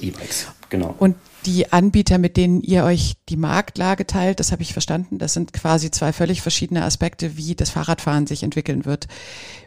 E-Bikes. 0.00 0.48
Genau. 0.68 0.96
Und 0.98 1.14
die 1.46 1.72
Anbieter, 1.72 2.18
mit 2.18 2.36
denen 2.36 2.60
ihr 2.60 2.82
euch 2.82 3.14
die 3.28 3.36
Marktlage 3.36 4.04
teilt, 4.04 4.40
das 4.40 4.50
habe 4.50 4.62
ich 4.62 4.72
verstanden, 4.72 5.18
das 5.18 5.32
sind 5.32 5.52
quasi 5.52 5.92
zwei 5.92 6.12
völlig 6.12 6.42
verschiedene 6.42 6.82
Aspekte, 6.84 7.36
wie 7.36 7.54
das 7.54 7.70
Fahrradfahren 7.70 8.26
sich 8.26 8.42
entwickeln 8.42 8.84
wird. 8.84 9.06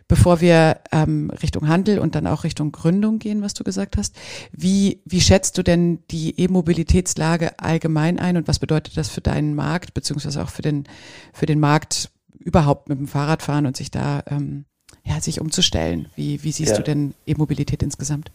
Bevor 0.09 0.41
wir 0.41 0.81
ähm, 0.91 1.31
Richtung 1.41 1.69
Handel 1.69 1.99
und 1.99 2.15
dann 2.15 2.27
auch 2.27 2.43
Richtung 2.43 2.73
Gründung 2.73 3.19
gehen, 3.19 3.41
was 3.41 3.53
du 3.53 3.63
gesagt 3.63 3.95
hast, 3.95 4.13
wie, 4.51 5.01
wie 5.05 5.21
schätzt 5.21 5.57
du 5.57 5.63
denn 5.63 5.99
die 6.11 6.37
E-Mobilitätslage 6.37 7.57
allgemein 7.59 8.19
ein 8.19 8.35
und 8.35 8.49
was 8.49 8.59
bedeutet 8.59 8.97
das 8.97 9.07
für 9.07 9.21
deinen 9.21 9.55
Markt, 9.55 9.93
beziehungsweise 9.93 10.43
auch 10.43 10.49
für 10.49 10.61
den, 10.61 10.83
für 11.31 11.45
den 11.45 11.61
Markt 11.61 12.11
überhaupt 12.43 12.89
mit 12.89 12.99
dem 12.99 13.07
Fahrrad 13.07 13.41
fahren 13.41 13.65
und 13.65 13.77
sich 13.77 13.91
da 13.91 14.23
ähm, 14.27 14.65
ja, 15.03 15.19
sich 15.19 15.41
umzustellen. 15.41 16.09
Wie, 16.15 16.43
wie 16.43 16.51
siehst 16.51 16.71
ja. 16.71 16.77
du 16.77 16.83
denn 16.83 17.13
E-Mobilität 17.25 17.83
insgesamt? 17.83 18.31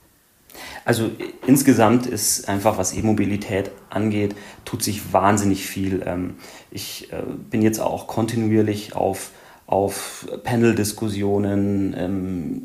Also 0.84 1.10
insgesamt 1.46 2.06
ist 2.06 2.48
einfach, 2.48 2.78
was 2.78 2.94
E-Mobilität 2.94 3.70
angeht, 3.90 4.34
tut 4.64 4.82
sich 4.82 5.12
wahnsinnig 5.12 5.66
viel. 5.66 6.02
Ähm, 6.06 6.36
ich 6.70 7.12
äh, 7.12 7.22
bin 7.50 7.62
jetzt 7.62 7.78
auch 7.78 8.06
kontinuierlich 8.06 8.96
auf, 8.96 9.32
auf 9.66 10.26
Panel-Diskussionen 10.44 11.94
ähm, 11.98 12.62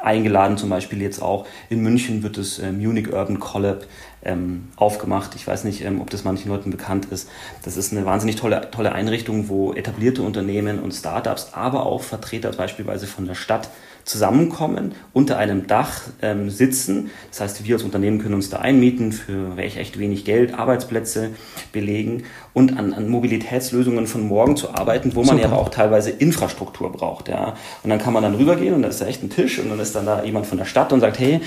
eingeladen, 0.00 0.56
zum 0.56 0.70
Beispiel 0.70 1.02
jetzt 1.02 1.20
auch 1.20 1.46
in 1.68 1.80
München 1.80 2.22
wird 2.22 2.38
das 2.38 2.58
äh, 2.58 2.72
Munich 2.72 3.12
Urban 3.12 3.40
Collab 3.40 3.86
ähm, 4.26 4.68
aufgemacht. 4.76 5.34
Ich 5.34 5.46
weiß 5.46 5.64
nicht, 5.64 5.84
ähm, 5.84 6.00
ob 6.00 6.10
das 6.10 6.24
manchen 6.24 6.50
Leuten 6.50 6.70
bekannt 6.70 7.06
ist. 7.06 7.28
Das 7.62 7.76
ist 7.76 7.92
eine 7.92 8.04
wahnsinnig 8.04 8.36
tolle, 8.36 8.70
tolle 8.70 8.92
Einrichtung, 8.92 9.48
wo 9.48 9.72
etablierte 9.72 10.22
Unternehmen 10.22 10.80
und 10.80 10.92
Startups, 10.92 11.50
aber 11.52 11.86
auch 11.86 12.02
Vertreter 12.02 12.50
beispielsweise 12.52 13.06
von 13.06 13.26
der 13.26 13.34
Stadt 13.34 13.70
zusammenkommen, 14.06 14.94
unter 15.12 15.36
einem 15.36 15.66
Dach 15.66 16.02
ähm, 16.22 16.48
sitzen. 16.48 17.10
Das 17.30 17.40
heißt, 17.40 17.64
wir 17.64 17.74
als 17.74 17.82
Unternehmen 17.82 18.20
können 18.20 18.34
uns 18.34 18.48
da 18.48 18.58
einmieten 18.58 19.10
für 19.10 19.58
echt 19.58 19.98
wenig 19.98 20.24
Geld, 20.24 20.54
Arbeitsplätze 20.54 21.30
belegen 21.72 22.22
und 22.54 22.78
an, 22.78 22.94
an 22.94 23.08
Mobilitätslösungen 23.08 24.06
von 24.06 24.26
morgen 24.26 24.56
zu 24.56 24.72
arbeiten, 24.72 25.16
wo 25.16 25.20
man 25.20 25.36
Super. 25.36 25.40
ja 25.40 25.46
aber 25.48 25.58
auch 25.58 25.70
teilweise 25.70 26.10
Infrastruktur 26.10 26.92
braucht. 26.92 27.28
Ja. 27.28 27.56
Und 27.82 27.90
dann 27.90 27.98
kann 27.98 28.12
man 28.12 28.22
dann 28.22 28.36
rübergehen 28.36 28.74
und 28.74 28.82
da 28.82 28.88
ist 28.88 29.00
da 29.00 29.06
echt 29.06 29.24
ein 29.24 29.30
Tisch 29.30 29.58
und 29.58 29.70
dann 29.70 29.80
ist 29.80 29.96
dann 29.96 30.06
da 30.06 30.22
jemand 30.22 30.46
von 30.46 30.58
der 30.58 30.66
Stadt 30.66 30.92
und 30.92 31.00
sagt, 31.00 31.18
hey, 31.18 31.40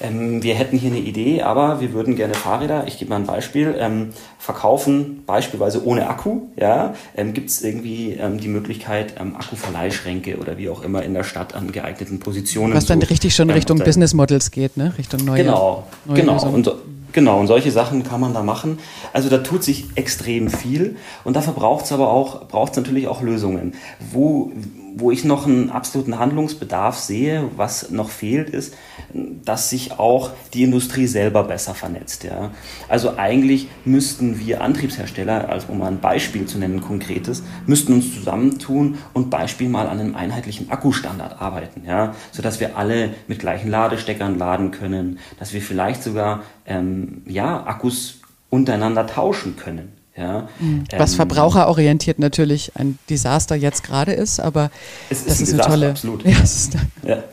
ähm, 0.00 0.42
wir 0.42 0.54
hätten 0.54 0.78
hier 0.78 0.90
eine 0.90 1.00
Idee, 1.00 1.42
aber 1.42 1.80
wir 1.80 1.92
würden 1.92 2.16
gerne 2.16 2.34
Fahrräder, 2.34 2.84
ich 2.86 2.98
gebe 2.98 3.10
mal 3.10 3.16
ein 3.16 3.26
Beispiel, 3.26 3.74
ähm, 3.78 4.10
verkaufen, 4.38 5.22
beispielsweise 5.26 5.84
ohne 5.84 6.08
Akku. 6.08 6.42
Ja? 6.56 6.94
Ähm, 7.16 7.34
Gibt 7.34 7.50
es 7.50 7.62
irgendwie 7.62 8.12
ähm, 8.12 8.38
die 8.38 8.48
Möglichkeit, 8.48 9.14
ähm, 9.20 9.36
Akkuverleihschränke 9.36 10.38
oder 10.38 10.58
wie 10.58 10.68
auch 10.68 10.82
immer 10.82 11.02
in 11.02 11.14
der 11.14 11.24
Stadt 11.24 11.54
an 11.54 11.72
geeigneten 11.72 12.20
Positionen. 12.20 12.74
Was 12.74 12.86
dann 12.86 13.02
richtig 13.02 13.34
schon 13.34 13.50
Richtung 13.50 13.78
Business 13.78 14.14
Models 14.14 14.50
geht, 14.50 14.76
ne? 14.76 14.92
Richtung 14.98 15.24
neue. 15.24 15.44
Genau, 15.44 15.86
neue 16.06 16.20
genau. 16.20 16.46
Und 16.46 16.70
Genau, 17.12 17.40
und 17.40 17.46
solche 17.46 17.70
Sachen 17.70 18.04
kann 18.04 18.20
man 18.20 18.34
da 18.34 18.42
machen. 18.42 18.78
Also 19.12 19.28
da 19.28 19.38
tut 19.38 19.64
sich 19.64 19.86
extrem 19.96 20.48
viel 20.48 20.96
und 21.24 21.34
dafür 21.34 21.54
braucht 21.54 21.84
es 21.86 21.92
aber 21.92 22.10
auch, 22.10 22.46
braucht 22.46 22.72
es 22.72 22.76
natürlich 22.76 23.08
auch 23.08 23.22
Lösungen. 23.22 23.74
Wo, 24.12 24.52
wo 24.96 25.10
ich 25.10 25.24
noch 25.24 25.46
einen 25.46 25.70
absoluten 25.70 26.18
Handlungsbedarf 26.18 26.98
sehe, 26.98 27.48
was 27.56 27.90
noch 27.90 28.10
fehlt, 28.10 28.50
ist, 28.50 28.74
dass 29.12 29.70
sich 29.70 29.98
auch 29.98 30.30
die 30.54 30.62
Industrie 30.62 31.06
selber 31.06 31.44
besser 31.44 31.74
vernetzt. 31.74 32.24
Ja. 32.24 32.50
Also 32.88 33.16
eigentlich 33.16 33.68
müssten 33.84 34.38
wir 34.38 34.62
Antriebshersteller, 34.62 35.48
also 35.48 35.68
um 35.68 35.78
mal 35.78 35.88
ein 35.88 36.00
Beispiel 36.00 36.46
zu 36.46 36.58
nennen, 36.58 36.80
konkretes, 36.80 37.42
müssten 37.66 37.92
uns 37.94 38.14
zusammentun 38.14 38.98
und 39.12 39.30
Beispiel 39.30 39.68
mal 39.68 39.86
an 39.86 40.00
einem 40.00 40.14
einheitlichen 40.14 40.70
Akkustandard 40.70 41.40
arbeiten, 41.40 41.82
ja, 41.86 42.14
sodass 42.32 42.60
wir 42.60 42.76
alle 42.76 43.14
mit 43.26 43.40
gleichen 43.40 43.70
Ladesteckern 43.70 44.38
laden 44.38 44.70
können, 44.70 45.18
dass 45.38 45.52
wir 45.52 45.62
vielleicht 45.62 46.02
sogar 46.02 46.42
ähm, 46.66 47.22
ja, 47.26 47.64
Akkus 47.64 48.20
untereinander 48.50 49.06
tauschen 49.06 49.56
können. 49.56 49.99
Ja, 50.20 50.48
mhm. 50.58 50.84
Was 50.98 51.12
ähm, 51.12 51.16
verbraucherorientiert 51.16 52.18
natürlich 52.18 52.72
ein 52.74 52.98
Desaster 53.08 53.56
jetzt 53.56 53.82
gerade 53.82 54.12
ist, 54.12 54.38
aber 54.38 54.70
es 55.08 55.24
das 55.24 55.40
ist, 55.40 55.48
ist 55.48 55.54
eine 55.54 55.62
tolle. 55.62 55.90
Absolut. 55.90 56.24
Ja, 56.26 56.38
ist, 56.38 56.76
ja. 57.02 57.24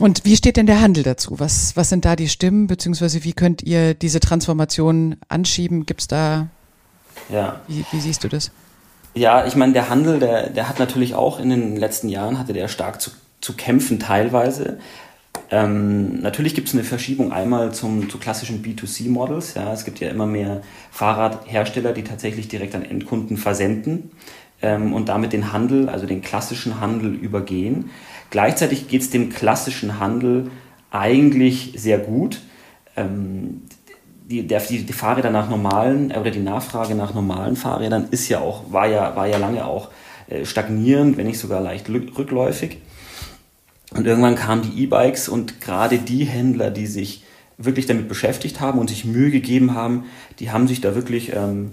Und 0.00 0.24
wie 0.24 0.36
steht 0.36 0.56
denn 0.56 0.66
der 0.66 0.80
Handel 0.80 1.02
dazu? 1.02 1.38
Was, 1.38 1.76
was 1.76 1.90
sind 1.90 2.04
da 2.04 2.16
die 2.16 2.28
Stimmen, 2.28 2.66
beziehungsweise 2.66 3.24
wie 3.24 3.32
könnt 3.32 3.62
ihr 3.62 3.94
diese 3.94 4.20
Transformation 4.20 5.16
anschieben? 5.28 5.84
Gibt 5.86 6.02
es 6.02 6.06
da, 6.08 6.46
ja. 7.28 7.60
Wie, 7.66 7.84
wie, 7.90 8.00
siehst 8.00 8.24
du 8.24 8.28
das? 8.28 8.50
Ja, 9.14 9.46
ich 9.46 9.56
meine, 9.56 9.72
der 9.72 9.90
Handel, 9.90 10.18
der, 10.18 10.50
der 10.50 10.68
hat 10.68 10.78
natürlich 10.78 11.14
auch 11.14 11.40
in 11.40 11.50
den 11.50 11.76
letzten 11.76 12.08
Jahren, 12.08 12.38
hatte 12.38 12.52
der 12.52 12.68
stark 12.68 13.00
zu, 13.00 13.10
zu 13.40 13.54
kämpfen 13.54 13.98
teilweise. 13.98 14.78
Ähm, 15.50 16.20
natürlich 16.20 16.54
gibt 16.54 16.68
es 16.68 16.74
eine 16.74 16.84
Verschiebung 16.84 17.32
einmal 17.32 17.72
zum, 17.72 18.08
zu 18.10 18.18
klassischen 18.18 18.62
B2C-Models. 18.62 19.54
Ja. 19.54 19.72
Es 19.72 19.84
gibt 19.84 20.00
ja 20.00 20.10
immer 20.10 20.26
mehr 20.26 20.62
Fahrradhersteller, 20.90 21.92
die 21.92 22.04
tatsächlich 22.04 22.48
direkt 22.48 22.74
an 22.74 22.84
Endkunden 22.84 23.36
versenden 23.36 24.10
ähm, 24.62 24.92
und 24.92 25.08
damit 25.08 25.32
den 25.32 25.52
Handel, 25.52 25.88
also 25.88 26.06
den 26.06 26.22
klassischen 26.22 26.80
Handel 26.80 27.14
übergehen. 27.14 27.90
Gleichzeitig 28.30 28.88
geht 28.88 29.02
es 29.02 29.10
dem 29.10 29.30
klassischen 29.30 30.00
Handel 30.00 30.50
eigentlich 30.90 31.74
sehr 31.76 31.98
gut. 31.98 32.40
Ähm, 32.96 33.62
die, 34.28 34.46
der, 34.46 34.60
die, 34.60 34.84
die 34.84 34.92
Fahrräder 34.92 35.30
nach 35.30 35.48
normalen 35.48 36.10
äh, 36.10 36.18
oder 36.18 36.30
die 36.30 36.40
Nachfrage 36.40 36.94
nach 36.94 37.14
normalen 37.14 37.56
Fahrrädern 37.56 38.08
ist 38.10 38.28
ja 38.28 38.40
auch, 38.40 38.70
war 38.72 38.86
ja, 38.86 39.16
war 39.16 39.26
ja 39.26 39.38
lange 39.38 39.64
auch 39.64 39.88
äh, 40.28 40.44
stagnierend, 40.44 41.16
wenn 41.16 41.26
nicht 41.26 41.38
sogar 41.38 41.60
leicht 41.60 41.88
rückläufig. 41.88 42.78
Und 43.94 44.06
irgendwann 44.06 44.36
kamen 44.36 44.62
die 44.62 44.82
E-Bikes 44.82 45.28
und 45.28 45.60
gerade 45.60 45.98
die 45.98 46.24
Händler, 46.24 46.70
die 46.70 46.86
sich 46.86 47.22
wirklich 47.56 47.86
damit 47.86 48.08
beschäftigt 48.08 48.60
haben 48.60 48.78
und 48.78 48.88
sich 48.88 49.04
Mühe 49.04 49.30
gegeben 49.30 49.74
haben, 49.74 50.04
die 50.38 50.50
haben 50.50 50.68
sich 50.68 50.80
da 50.80 50.94
wirklich, 50.94 51.32
ähm, 51.34 51.72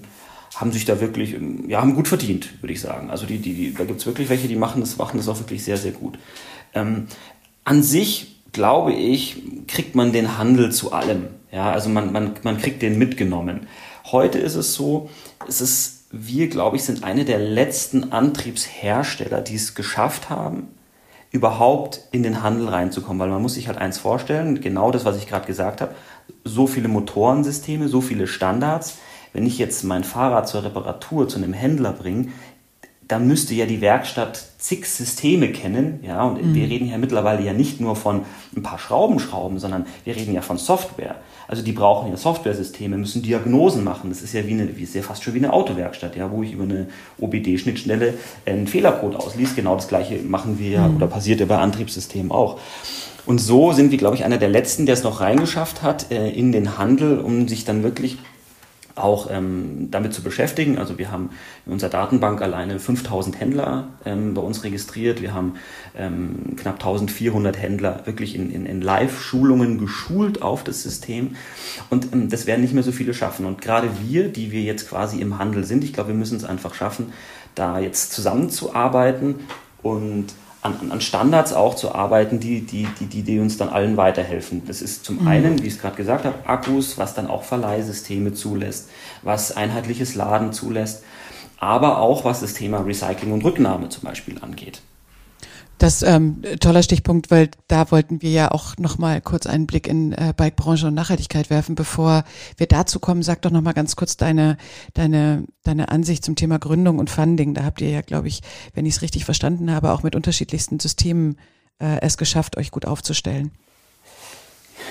haben 0.55 0.71
sich 0.71 0.85
da 0.85 0.99
wirklich, 1.01 1.33
ähm, 1.33 1.65
ja, 1.69 1.81
haben 1.81 1.93
gut 1.93 2.07
verdient, 2.07 2.61
würde 2.61 2.73
ich 2.73 2.81
sagen. 2.81 3.09
Also 3.11 3.25
die, 3.25 3.37
die, 3.37 3.53
die 3.53 3.73
da 3.73 3.83
gibt 3.83 3.99
es 3.99 4.05
wirklich 4.05 4.29
welche, 4.29 4.47
die 4.47 4.55
machen 4.55 4.81
das, 4.81 4.97
machen 4.97 5.17
das 5.17 5.27
auch 5.27 5.39
wirklich 5.39 5.63
sehr, 5.63 5.77
sehr 5.77 5.91
gut. 5.91 6.17
Ähm, 6.73 7.07
an 7.65 7.83
sich, 7.83 8.41
glaube 8.51 8.93
ich, 8.93 9.43
kriegt 9.67 9.95
man 9.95 10.11
den 10.11 10.37
Handel 10.37 10.71
zu 10.71 10.93
allem. 10.93 11.27
Ja, 11.51 11.71
also 11.71 11.89
man, 11.89 12.11
man, 12.11 12.31
man 12.43 12.57
kriegt 12.57 12.81
den 12.81 12.97
mitgenommen. 12.97 13.67
Heute 14.11 14.39
ist 14.39 14.55
es 14.55 14.73
so, 14.73 15.09
es 15.47 15.61
ist, 15.61 16.05
wir, 16.11 16.47
glaube 16.47 16.77
ich, 16.77 16.83
sind 16.83 17.03
eine 17.03 17.25
der 17.25 17.39
letzten 17.39 18.11
Antriebshersteller, 18.11 19.41
die 19.41 19.55
es 19.55 19.75
geschafft 19.75 20.29
haben, 20.29 20.67
überhaupt 21.31 22.01
in 22.11 22.23
den 22.23 22.41
Handel 22.43 22.69
reinzukommen. 22.69 23.19
Weil 23.19 23.29
man 23.29 23.41
muss 23.41 23.55
sich 23.55 23.67
halt 23.67 23.77
eins 23.77 23.97
vorstellen, 23.97 24.61
genau 24.61 24.91
das, 24.91 25.05
was 25.05 25.17
ich 25.17 25.27
gerade 25.27 25.45
gesagt 25.45 25.81
habe, 25.81 25.93
so 26.43 26.67
viele 26.67 26.87
Motorensysteme, 26.87 27.87
so 27.87 28.01
viele 28.01 28.27
Standards. 28.27 28.97
wenn 29.33 29.45
ich 29.45 29.57
jetzt 29.57 29.83
mein 29.83 30.03
Fahrrad 30.03 30.47
zur 30.47 30.63
Reparatur 30.63 31.27
zu 31.27 31.37
einem 31.37 31.53
Händler 31.53 31.91
bringe, 31.91 32.29
dann 33.07 33.27
müsste 33.27 33.53
ja 33.53 33.65
die 33.65 33.81
Werkstatt 33.81 34.43
zig 34.57 34.85
Systeme 34.87 35.51
kennen, 35.51 35.99
ja, 36.03 36.23
und 36.23 36.43
mhm. 36.43 36.55
wir 36.55 36.69
reden 36.69 36.89
ja 36.89 36.97
mittlerweile 36.97 37.43
ja 37.43 37.53
nicht 37.53 37.79
nur 37.79 37.95
von 37.95 38.21
ein 38.55 38.63
paar 38.63 38.79
Schraubenschrauben, 38.79 39.59
sondern 39.59 39.85
wir 40.05 40.15
reden 40.15 40.33
ja 40.33 40.41
von 40.41 40.57
Software. 40.57 41.15
Also 41.47 41.61
die 41.61 41.71
brauchen 41.71 42.09
ja 42.09 42.17
Software-Systeme, 42.17 42.97
müssen 42.97 43.21
Diagnosen 43.21 43.83
machen. 43.83 44.09
Das 44.09 44.21
ist 44.21 44.33
ja 44.33 44.45
wie 44.47 44.53
eine, 44.53 44.77
wie 44.77 44.83
ist 44.83 44.95
ja 44.95 45.01
fast 45.01 45.23
schon 45.23 45.33
wie 45.33 45.39
eine 45.39 45.53
Autowerkstatt, 45.53 46.15
ja, 46.15 46.31
wo 46.31 46.43
ich 46.43 46.53
über 46.53 46.63
eine 46.63 46.87
OBD-Schnittstelle 47.19 48.15
einen 48.45 48.67
Fehlercode 48.67 49.15
ausliest. 49.15 49.55
Genau 49.55 49.75
das 49.75 49.87
gleiche 49.87 50.17
machen 50.23 50.59
wir 50.59 50.81
mhm. 50.81 50.97
oder 50.97 51.07
passiert 51.07 51.39
ja 51.39 51.45
bei 51.45 51.57
Antriebssystemen 51.57 52.31
auch. 52.31 52.59
Und 53.25 53.39
so 53.39 53.71
sind 53.71 53.91
wir, 53.91 53.97
glaube 53.97 54.15
ich, 54.15 54.23
einer 54.23 54.37
der 54.37 54.49
letzten, 54.49 54.85
der 54.85 54.93
es 54.93 55.03
noch 55.03 55.19
reingeschafft 55.19 55.81
hat 55.81 56.11
äh, 56.11 56.29
in 56.29 56.51
den 56.51 56.77
Handel, 56.77 57.19
um 57.19 57.47
sich 57.47 57.65
dann 57.65 57.83
wirklich 57.83 58.17
auch 58.95 59.29
ähm, 59.29 59.89
damit 59.91 60.13
zu 60.13 60.23
beschäftigen. 60.23 60.77
Also 60.77 60.97
wir 60.97 61.11
haben 61.11 61.31
in 61.65 61.73
unserer 61.73 61.89
Datenbank 61.89 62.41
alleine 62.41 62.79
5000 62.79 63.39
Händler 63.39 63.89
ähm, 64.05 64.33
bei 64.33 64.41
uns 64.41 64.63
registriert. 64.63 65.21
Wir 65.21 65.33
haben 65.33 65.55
ähm, 65.97 66.55
knapp 66.55 66.75
1400 66.75 67.57
Händler 67.57 68.01
wirklich 68.05 68.35
in, 68.35 68.51
in, 68.51 68.65
in 68.65 68.81
Live-Schulungen 68.81 69.77
geschult 69.77 70.41
auf 70.41 70.63
das 70.63 70.81
System. 70.81 71.35
Und 71.89 72.13
ähm, 72.13 72.29
das 72.29 72.47
werden 72.47 72.61
nicht 72.61 72.73
mehr 72.73 72.83
so 72.83 72.93
viele 72.93 73.13
schaffen. 73.13 73.45
Und 73.45 73.61
gerade 73.61 73.89
wir, 74.01 74.29
die 74.29 74.51
wir 74.51 74.61
jetzt 74.61 74.89
quasi 74.89 75.19
im 75.19 75.37
Handel 75.37 75.65
sind, 75.65 75.83
ich 75.83 75.91
glaube, 75.91 76.09
wir 76.09 76.15
müssen 76.15 76.37
es 76.37 76.45
einfach 76.45 76.73
schaffen, 76.73 77.11
da 77.53 77.79
jetzt 77.79 78.13
zusammenzuarbeiten 78.13 79.35
und 79.81 80.27
an, 80.65 80.91
an 80.91 80.99
Standards 80.99 81.53
auch 81.53 81.75
zu 81.75 81.93
arbeiten, 81.93 82.39
die, 82.39 82.61
die, 82.61 82.87
die, 82.99 83.21
die, 83.21 83.39
uns 83.39 83.57
dann 83.57 83.69
allen 83.69 83.97
weiterhelfen. 83.97 84.63
Das 84.65 84.81
ist 84.81 85.05
zum 85.05 85.21
mhm. 85.21 85.27
einen, 85.27 85.61
wie 85.61 85.67
ich 85.67 85.73
es 85.73 85.79
gerade 85.79 85.95
gesagt 85.95 86.25
habe, 86.25 86.35
Akkus, 86.47 86.97
was 86.97 87.13
dann 87.13 87.27
auch 87.27 87.43
Verleihsysteme 87.43 88.33
zulässt, 88.33 88.89
was 89.21 89.55
einheitliches 89.55 90.15
Laden 90.15 90.51
zulässt, 90.53 91.03
aber 91.57 91.99
auch 91.99 92.25
was 92.25 92.41
das 92.41 92.53
Thema 92.53 92.79
Recycling 92.79 93.31
und 93.31 93.43
Rücknahme 93.43 93.89
zum 93.89 94.03
Beispiel 94.03 94.39
angeht. 94.41 94.81
Das 95.77 96.03
ähm, 96.03 96.41
toller 96.61 96.83
Stichpunkt, 96.83 97.31
weil 97.31 97.49
da 97.67 97.91
wollten 97.91 98.21
wir 98.21 98.31
ja 98.31 98.51
auch 98.51 98.77
noch 98.77 98.97
mal 98.97 99.19
kurz 99.19 99.45
einen 99.45 99.67
Blick 99.67 99.87
in 99.87 100.13
äh, 100.13 100.33
Bikebranche 100.35 100.87
und 100.87 100.93
Nachhaltigkeit 100.93 101.49
werfen. 101.49 101.75
Bevor 101.75 102.23
wir 102.55 102.67
dazu 102.67 102.99
kommen, 102.99 103.23
sag 103.23 103.41
doch 103.41 103.51
noch 103.51 103.61
mal 103.61 103.73
ganz 103.73 103.95
kurz 103.97 104.15
deine 104.15 104.57
deine 104.93 105.43
deine 105.63 105.89
Ansicht 105.89 106.23
zum 106.23 106.35
Thema 106.35 106.59
Gründung 106.59 106.97
und 106.97 107.09
Funding. 107.09 107.53
Da 107.53 107.63
habt 107.63 107.81
ihr 107.81 107.89
ja, 107.89 108.01
glaube 108.01 108.29
ich, 108.29 108.41
wenn 108.73 108.85
ich 108.85 108.95
es 108.95 109.01
richtig 109.01 109.25
verstanden 109.25 109.69
habe, 109.69 109.91
auch 109.91 110.01
mit 110.01 110.15
unterschiedlichsten 110.15 110.79
Systemen 110.79 111.37
äh, 111.79 111.99
es 112.01 112.17
geschafft, 112.17 112.57
euch 112.57 112.71
gut 112.71 112.85
aufzustellen. 112.85 113.51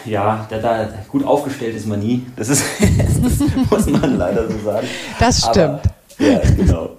Ja, 0.05 0.47
da, 0.51 0.59
da, 0.59 0.88
gut 1.09 1.25
aufgestellt 1.25 1.77
ist 1.77 1.87
man 1.87 2.01
nie. 2.01 2.27
Das 2.37 2.49
ist 2.51 2.62
das 3.23 3.40
muss 3.70 3.87
man 3.87 4.18
leider 4.18 4.51
so 4.51 4.59
sagen. 4.59 4.87
Das 5.18 5.38
stimmt. 5.38 5.57
Aber, 5.57 5.83
ja, 6.18 6.40
genau. 6.57 6.90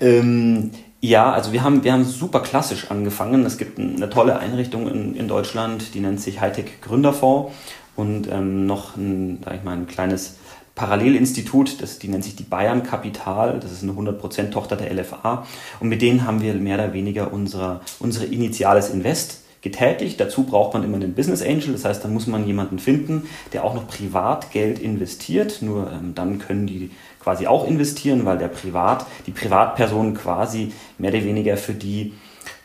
ähm, 0.00 0.70
ja, 1.00 1.32
also 1.32 1.52
wir 1.52 1.62
haben, 1.64 1.82
wir 1.82 1.92
haben 1.92 2.04
super 2.04 2.40
klassisch 2.40 2.90
angefangen. 2.90 3.46
Es 3.46 3.56
gibt 3.56 3.78
eine 3.78 4.10
tolle 4.10 4.38
Einrichtung 4.38 4.88
in, 4.88 5.16
in 5.16 5.28
Deutschland, 5.28 5.94
die 5.94 6.00
nennt 6.00 6.20
sich 6.20 6.40
Hightech 6.40 6.80
Gründerfonds 6.82 7.52
und 7.96 8.28
ähm, 8.30 8.66
noch 8.66 8.96
ein, 8.96 9.40
sag 9.44 9.56
ich 9.56 9.64
mal, 9.64 9.72
ein 9.72 9.86
kleines 9.86 10.36
Parallelinstitut, 10.74 11.82
das, 11.82 11.98
die 11.98 12.08
nennt 12.08 12.24
sich 12.24 12.36
die 12.36 12.42
Bayern 12.42 12.82
Kapital, 12.82 13.60
das 13.60 13.72
ist 13.72 13.82
eine 13.82 13.92
100% 13.92 14.50
Tochter 14.50 14.76
der 14.76 14.92
LFA 14.94 15.46
und 15.80 15.88
mit 15.88 16.00
denen 16.00 16.26
haben 16.26 16.42
wir 16.42 16.54
mehr 16.54 16.76
oder 16.76 16.92
weniger 16.92 17.32
unsere, 17.32 17.80
unsere 17.98 18.26
initiales 18.26 18.90
Invest 18.90 19.40
getätigt. 19.62 20.18
Dazu 20.20 20.44
braucht 20.44 20.74
man 20.74 20.84
immer 20.84 20.96
einen 20.96 21.14
Business 21.14 21.42
Angel, 21.42 21.72
das 21.72 21.84
heißt, 21.84 22.04
da 22.04 22.08
muss 22.08 22.26
man 22.26 22.46
jemanden 22.46 22.78
finden, 22.78 23.26
der 23.52 23.64
auch 23.64 23.74
noch 23.74 23.86
Privatgeld 23.88 24.78
investiert. 24.78 25.60
Nur 25.60 25.90
ähm, 25.92 26.14
dann 26.14 26.38
können 26.38 26.66
die 26.66 26.90
quasi 27.20 27.46
auch 27.46 27.66
investieren, 27.66 28.24
weil 28.24 28.38
der 28.38 28.48
Privat, 28.48 29.06
die 29.26 29.30
Privatperson 29.32 30.14
quasi 30.14 30.72
mehr 30.98 31.12
oder 31.12 31.24
weniger 31.24 31.56
für 31.56 31.74
die 31.74 32.14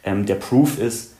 ähm, 0.03 0.25
der 0.25 0.35
Proof 0.35 0.79
ist, 0.79 1.13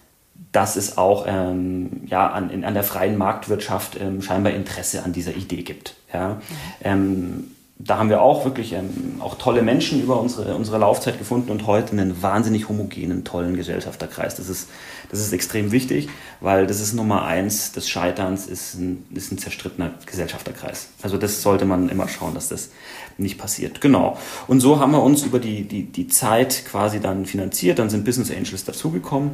dass 0.52 0.76
es 0.76 0.98
auch 0.98 1.26
ähm, 1.28 2.04
ja, 2.08 2.28
an, 2.28 2.50
in, 2.50 2.64
an 2.64 2.74
der 2.74 2.84
freien 2.84 3.18
Marktwirtschaft 3.18 4.00
ähm, 4.00 4.22
scheinbar 4.22 4.54
Interesse 4.54 5.04
an 5.04 5.14
dieser 5.14 5.36
Idee 5.36 5.64
gibt. 5.64 5.96
Ja. 6.14 6.42
Ähm, 6.82 7.52
da 7.78 7.98
haben 7.98 8.10
wir 8.10 8.22
auch 8.22 8.46
wirklich 8.46 8.72
ähm, 8.72 9.18
auch 9.20 9.36
tolle 9.36 9.62
Menschen 9.62 10.02
über 10.02 10.20
unsere, 10.20 10.56
unsere 10.56 10.78
Laufzeit 10.78 11.18
gefunden 11.18 11.52
und 11.52 11.68
heute 11.68 11.92
einen 11.92 12.22
wahnsinnig 12.22 12.70
homogenen, 12.70 13.26
tollen 13.26 13.56
Gesellschafterkreis. 13.56 14.36
Das 14.36 14.48
ist, 14.48 14.70
das 15.10 15.20
ist 15.20 15.34
extrem 15.34 15.72
wichtig, 15.72 16.10
weil 16.40 16.68
das 16.68 16.80
ist 16.80 16.94
Nummer 16.94 17.26
eins 17.26 17.72
des 17.72 17.90
Scheiterns, 17.90 18.48
ist 18.48 18.76
ein, 18.76 19.06
ist 19.14 19.32
ein 19.32 19.38
zerstrittener 19.38 19.94
Gesellschafterkreis. 20.06 20.90
Also 21.02 21.18
das 21.18 21.42
sollte 21.42 21.66
man 21.66 21.90
immer 21.90 22.08
schauen, 22.08 22.34
dass 22.34 22.50
das 22.50 22.70
nicht 23.18 23.38
passiert. 23.38 23.82
Genau. 23.82 24.18
Und 24.48 24.60
so 24.60 24.80
haben 24.80 24.92
wir 24.92 25.02
uns 25.02 25.24
über 25.24 25.40
die, 25.40 25.64
die, 25.68 25.84
die 25.84 26.08
Zeit 26.08 26.64
quasi 26.66 27.00
dann 27.00 27.26
finanziert, 27.26 27.80
dann 27.80 27.90
sind 27.90 28.06
Business 28.06 28.32
Angels 28.32 28.66
dazugekommen 28.66 29.32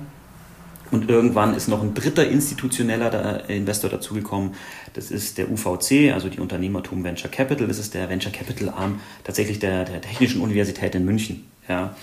und 0.91 1.10
irgendwann 1.10 1.55
ist 1.55 1.69
noch 1.69 1.81
ein 1.81 1.93
dritter 1.93 2.27
institutioneller 2.27 3.49
Investor 3.49 3.89
dazugekommen. 3.89 4.51
Das 4.93 5.10
ist 5.10 5.38
der 5.38 5.49
UVC, 5.49 6.13
also 6.13 6.27
die 6.27 6.39
Unternehmertum 6.39 7.03
Venture 7.03 7.31
Capital. 7.31 7.67
Das 7.67 7.79
ist 7.79 7.93
der 7.93 8.10
Venture 8.10 8.31
Capital 8.31 8.69
Arm 8.69 8.99
tatsächlich 9.23 9.60
der, 9.60 9.86
der 9.86 10.01
Technischen 10.01 10.41
Universität 10.41 10.93
in 10.93 11.05
München. 11.05 11.45
Ja. 11.69 11.95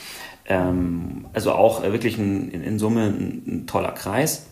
Ähm, 0.49 1.27
also 1.33 1.53
auch 1.53 1.83
wirklich 1.83 2.19
ein, 2.19 2.51
in, 2.51 2.63
in 2.63 2.79
Summe 2.79 3.05
ein, 3.05 3.43
ein 3.47 3.67
toller 3.67 3.93
Kreis. 3.93 4.47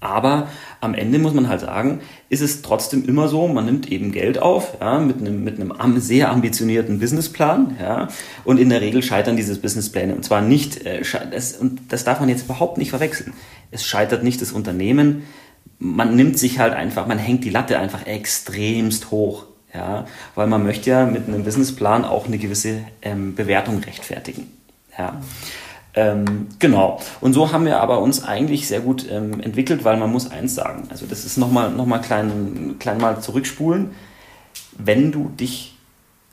Aber 0.00 0.48
am 0.80 0.94
Ende 0.94 1.18
muss 1.18 1.34
man 1.34 1.48
halt 1.48 1.60
sagen, 1.60 2.00
ist 2.30 2.40
es 2.40 2.62
trotzdem 2.62 3.04
immer 3.04 3.28
so, 3.28 3.46
man 3.48 3.66
nimmt 3.66 3.92
eben 3.92 4.12
Geld 4.12 4.38
auf, 4.38 4.78
ja, 4.80 4.98
mit 4.98 5.20
einem, 5.20 5.44
mit 5.44 5.60
einem 5.60 6.00
sehr 6.00 6.30
ambitionierten 6.30 7.00
Businessplan, 7.00 7.76
ja, 7.78 8.08
und 8.44 8.58
in 8.58 8.70
der 8.70 8.80
Regel 8.80 9.02
scheitern 9.02 9.36
diese 9.36 9.54
Businesspläne. 9.56 10.14
Und 10.14 10.24
zwar 10.24 10.40
nicht, 10.40 10.86
äh, 10.86 11.02
das, 11.30 11.52
und 11.52 11.80
das 11.90 12.04
darf 12.04 12.18
man 12.18 12.30
jetzt 12.30 12.46
überhaupt 12.46 12.78
nicht 12.78 12.90
verwechseln. 12.90 13.34
Es 13.70 13.84
scheitert 13.84 14.24
nicht 14.24 14.40
das 14.40 14.52
Unternehmen, 14.52 15.24
man 15.78 16.14
nimmt 16.14 16.38
sich 16.38 16.58
halt 16.58 16.74
einfach, 16.74 17.06
man 17.06 17.18
hängt 17.18 17.44
die 17.44 17.50
Latte 17.50 17.78
einfach 17.78 18.06
extremst 18.06 19.10
hoch, 19.10 19.46
ja, 19.74 20.06
weil 20.34 20.46
man 20.46 20.62
möchte 20.62 20.90
ja 20.90 21.06
mit 21.06 21.26
einem 21.26 21.44
Businessplan 21.44 22.04
auch 22.04 22.26
eine 22.26 22.38
gewisse 22.38 22.82
ähm, 23.02 23.34
Bewertung 23.34 23.78
rechtfertigen, 23.78 24.46
ja. 25.00 25.20
Ähm, 25.94 26.46
genau. 26.58 27.00
Und 27.20 27.32
so 27.32 27.52
haben 27.52 27.64
wir 27.64 27.80
aber 27.80 28.00
uns 28.00 28.22
eigentlich 28.22 28.68
sehr 28.68 28.80
gut 28.80 29.06
ähm, 29.10 29.40
entwickelt, 29.40 29.84
weil 29.84 29.96
man 29.96 30.10
muss 30.10 30.30
eins 30.30 30.54
sagen. 30.54 30.86
Also 30.90 31.06
das 31.06 31.24
ist 31.24 31.36
nochmal 31.36 31.70
noch 31.70 31.86
mal 31.86 31.98
klein, 31.98 32.76
klein 32.78 32.98
mal 32.98 33.20
zurückspulen. 33.20 33.90
Wenn 34.78 35.10
du 35.10 35.28
dich 35.28 35.76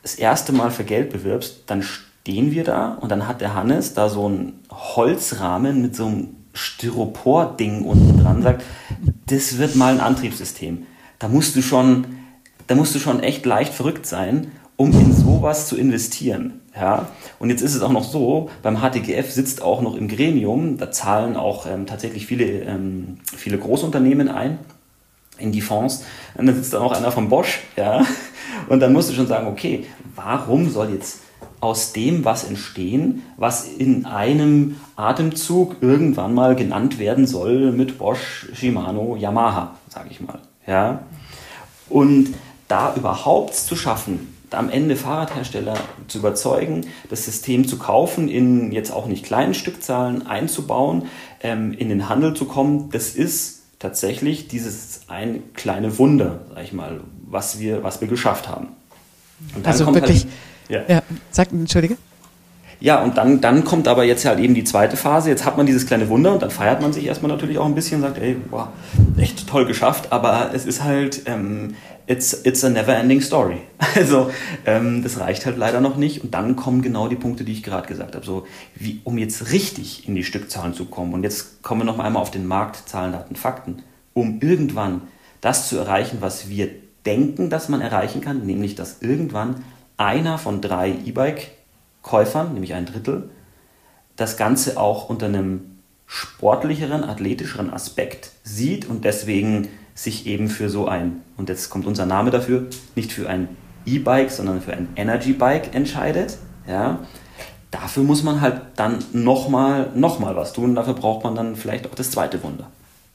das 0.04 0.16
erste 0.16 0.54
Mal 0.54 0.70
für 0.70 0.84
Geld 0.84 1.12
bewirbst, 1.12 1.64
dann 1.66 1.82
stehen 1.82 2.52
wir 2.52 2.64
da 2.64 2.94
und 3.02 3.10
dann 3.10 3.28
hat 3.28 3.42
der 3.42 3.56
Hannes 3.56 3.94
da 3.94 4.10
so 4.10 4.28
einen 4.28 4.60
Holzrahmen 4.72 5.82
mit 5.82 5.96
so 5.96 6.06
einem 6.06 6.28
Styropor-Ding 6.54 7.84
unten 7.84 8.22
dran, 8.22 8.42
sagt, 8.42 8.64
das 9.28 9.58
wird 9.58 9.76
mal 9.76 9.94
ein 9.94 10.00
Antriebssystem. 10.00 10.86
Da 11.20 11.28
musst 11.28 11.56
du 11.56 11.62
schon, 11.62 12.08
da 12.68 12.76
musst 12.76 12.96
du 12.96 13.00
schon 13.00 13.22
echt 13.22 13.46
leicht 13.46 13.74
verrückt 13.74 14.06
sein, 14.06 14.52
um 14.76 14.92
in 14.92 15.14
sowas 15.14 15.68
zu 15.68 15.78
investieren. 15.78 16.62
Ja, 16.80 17.08
und 17.40 17.50
jetzt 17.50 17.62
ist 17.62 17.74
es 17.74 17.82
auch 17.82 17.92
noch 17.92 18.04
so, 18.04 18.50
beim 18.62 18.78
HTGF 18.82 19.32
sitzt 19.32 19.64
auch 19.64 19.82
noch 19.82 19.96
im 19.96 20.08
Gremium, 20.08 20.78
da 20.78 20.92
zahlen 20.92 21.36
auch 21.36 21.66
ähm, 21.66 21.88
tatsächlich 21.88 22.28
viele, 22.28 22.46
ähm, 22.46 23.18
viele 23.36 23.58
Großunternehmen 23.58 24.30
ein 24.30 24.60
in 25.40 25.52
die 25.52 25.62
Fonds. 25.62 26.04
Und 26.36 26.46
dann 26.46 26.56
sitzt 26.56 26.74
da 26.74 26.80
auch 26.80 26.92
einer 26.92 27.12
von 27.12 27.30
Bosch, 27.30 27.62
ja. 27.76 28.06
Und 28.70 28.80
dann 28.80 28.94
musst 28.94 29.10
du 29.10 29.14
schon 29.14 29.28
sagen, 29.28 29.48
okay, 29.48 29.86
warum 30.16 30.70
soll 30.70 30.92
jetzt 30.92 31.20
aus 31.60 31.94
dem 31.94 32.24
was 32.24 32.44
entstehen, 32.44 33.24
was 33.38 33.68
in 33.68 34.06
einem 34.06 34.76
Atemzug 34.96 35.78
irgendwann 35.82 36.34
mal 36.34 36.56
genannt 36.56 37.00
werden 37.00 37.26
soll 37.26 37.72
mit 37.72 37.98
Bosch, 37.98 38.48
Shimano, 38.54 39.16
Yamaha, 39.16 39.76
sage 39.90 40.10
ich 40.12 40.22
mal. 40.22 40.40
Ja? 40.68 41.04
Und 41.90 42.34
da 42.68 42.94
überhaupt 42.96 43.56
zu 43.56 43.76
schaffen, 43.76 44.37
am 44.52 44.70
Ende 44.70 44.96
Fahrradhersteller 44.96 45.76
zu 46.08 46.20
überzeugen, 46.20 46.86
das 47.10 47.26
System 47.26 47.68
zu 47.68 47.78
kaufen, 47.78 48.30
in 48.30 48.72
jetzt 48.72 48.92
auch 48.92 49.08
nicht 49.08 49.26
kleinen 49.26 49.54
Stückzahlen 49.54 50.26
einzubauen, 50.26 51.08
ähm, 51.42 51.74
in 51.74 51.90
den 51.90 52.10
Handel 52.10 52.34
zu 52.34 52.46
kommen, 52.46 52.90
das 52.92 53.10
ist 53.10 53.64
tatsächlich 53.80 54.48
dieses 54.48 55.02
ein 55.08 55.54
kleine 55.54 55.98
Wunder, 56.00 56.42
sag 56.54 56.64
ich 56.64 56.74
mal, 56.74 57.02
was 57.30 57.60
wir, 57.60 57.84
was 57.84 58.02
wir 58.02 58.08
geschafft 58.08 58.48
haben. 58.48 58.70
also 59.64 59.86
halt 59.86 59.96
wirklich, 59.96 60.26
halt, 60.70 60.88
ja. 60.90 60.96
ja, 60.96 61.04
sag, 61.32 61.52
entschuldige. 61.52 61.98
Ja, 62.80 63.02
und 63.02 63.18
dann, 63.18 63.42
dann 63.42 63.64
kommt 63.64 63.88
aber 63.88 64.04
jetzt 64.04 64.26
halt 64.26 64.40
eben 64.40 64.54
die 64.54 64.64
zweite 64.64 64.98
Phase. 64.98 65.30
Jetzt 65.30 65.46
hat 65.46 65.58
man 65.58 65.66
dieses 65.66 65.88
kleine 65.88 66.10
Wunder 66.10 66.34
und 66.34 66.42
dann 66.44 66.52
feiert 66.52 66.82
man 66.82 66.94
sich 66.94 67.06
erstmal 67.06 67.32
natürlich 67.32 67.58
auch 67.58 67.66
ein 67.66 67.74
bisschen 67.74 67.98
und 67.98 68.08
sagt, 68.08 68.20
ey, 68.20 68.38
wow, 68.52 68.68
echt 69.18 69.48
toll 69.48 69.66
geschafft. 69.66 70.12
Aber 70.12 70.52
es 70.54 70.66
ist 70.66 70.84
halt, 70.84 71.24
ähm, 71.26 71.74
it's, 72.06 72.46
it's 72.46 72.64
a 72.64 72.70
never 72.70 72.96
ending 72.96 73.22
story. 73.22 73.58
Also 73.96 74.30
ähm, 74.68 75.02
das 75.02 75.20
reicht 75.20 75.48
halt 75.48 75.58
leider 75.58 75.82
noch 75.82 75.98
nicht. 75.98 76.24
Und 76.24 76.36
dann 76.36 76.56
kommen 76.56 76.84
genau 76.84 77.08
die 77.08 77.16
Punkte, 77.16 77.44
die 77.44 77.52
ich 77.52 77.64
gerade 77.64 77.88
gesagt 77.88 78.16
habe. 78.16 78.26
So, 78.26 78.46
wie, 78.76 79.02
um 79.04 79.18
jetzt 79.18 79.52
richtig 79.52 80.08
in 80.08 80.14
die 80.14 80.24
Stückzahlen 80.24 80.76
zu 80.76 80.86
kommen. 80.86 81.14
Und 81.16 81.24
jetzt 81.24 81.64
kommen 81.64 81.82
wir 81.82 81.86
noch 81.86 81.98
einmal 81.98 82.22
auf 82.22 82.30
den 82.30 82.46
Markt, 82.46 82.88
Zahlen, 82.88 83.12
Daten, 83.12 83.36
Fakten. 83.36 83.82
Um 84.14 84.40
irgendwann 84.40 85.02
das 85.42 85.68
zu 85.68 85.78
erreichen, 85.78 86.18
was 86.20 86.50
wir 86.50 86.70
denken, 87.08 87.50
dass 87.50 87.70
man 87.70 87.82
erreichen 87.82 88.22
kann, 88.22 88.46
nämlich 88.46 88.76
dass 88.76 89.02
irgendwann 89.02 89.64
einer 89.98 90.38
von 90.38 90.62
drei 90.62 90.94
E-Bike-Käufern, 92.08 92.54
nämlich 92.54 92.74
ein 92.74 92.86
Drittel, 92.86 93.30
das 94.16 94.38
Ganze 94.38 94.80
auch 94.80 95.10
unter 95.10 95.28
einem 95.28 95.78
sportlicheren, 96.08 97.04
athletischeren 97.04 97.72
Aspekt 97.72 98.32
sieht 98.44 98.90
und 98.90 99.04
deswegen 99.04 99.68
sich 99.94 100.26
eben 100.26 100.48
für 100.48 100.70
so 100.70 100.88
ein, 100.88 101.22
und 101.36 101.50
jetzt 101.50 101.70
kommt 101.70 101.86
unser 101.86 102.06
Name 102.06 102.32
dafür, 102.32 102.68
nicht 102.96 103.12
für 103.12 103.28
ein 103.28 103.50
E-Bike, 103.86 104.32
sondern 104.32 104.62
für 104.62 104.74
ein 104.74 104.90
Energy 104.96 105.34
Bike 105.34 105.76
entscheidet. 105.76 106.38
Ja, 106.68 107.00
dafür 107.72 108.04
muss 108.04 108.24
man 108.24 108.42
halt 108.42 108.62
dann 108.76 109.00
nochmal 109.14 109.92
noch 109.96 110.20
mal 110.20 110.36
was 110.36 110.54
tun. 110.54 110.76
Dafür 110.76 110.94
braucht 110.94 111.24
man 111.24 111.36
dann 111.36 111.56
vielleicht 111.56 111.88
auch 111.88 111.96
das 111.96 112.12
zweite 112.12 112.42
Wunder. 112.44 112.70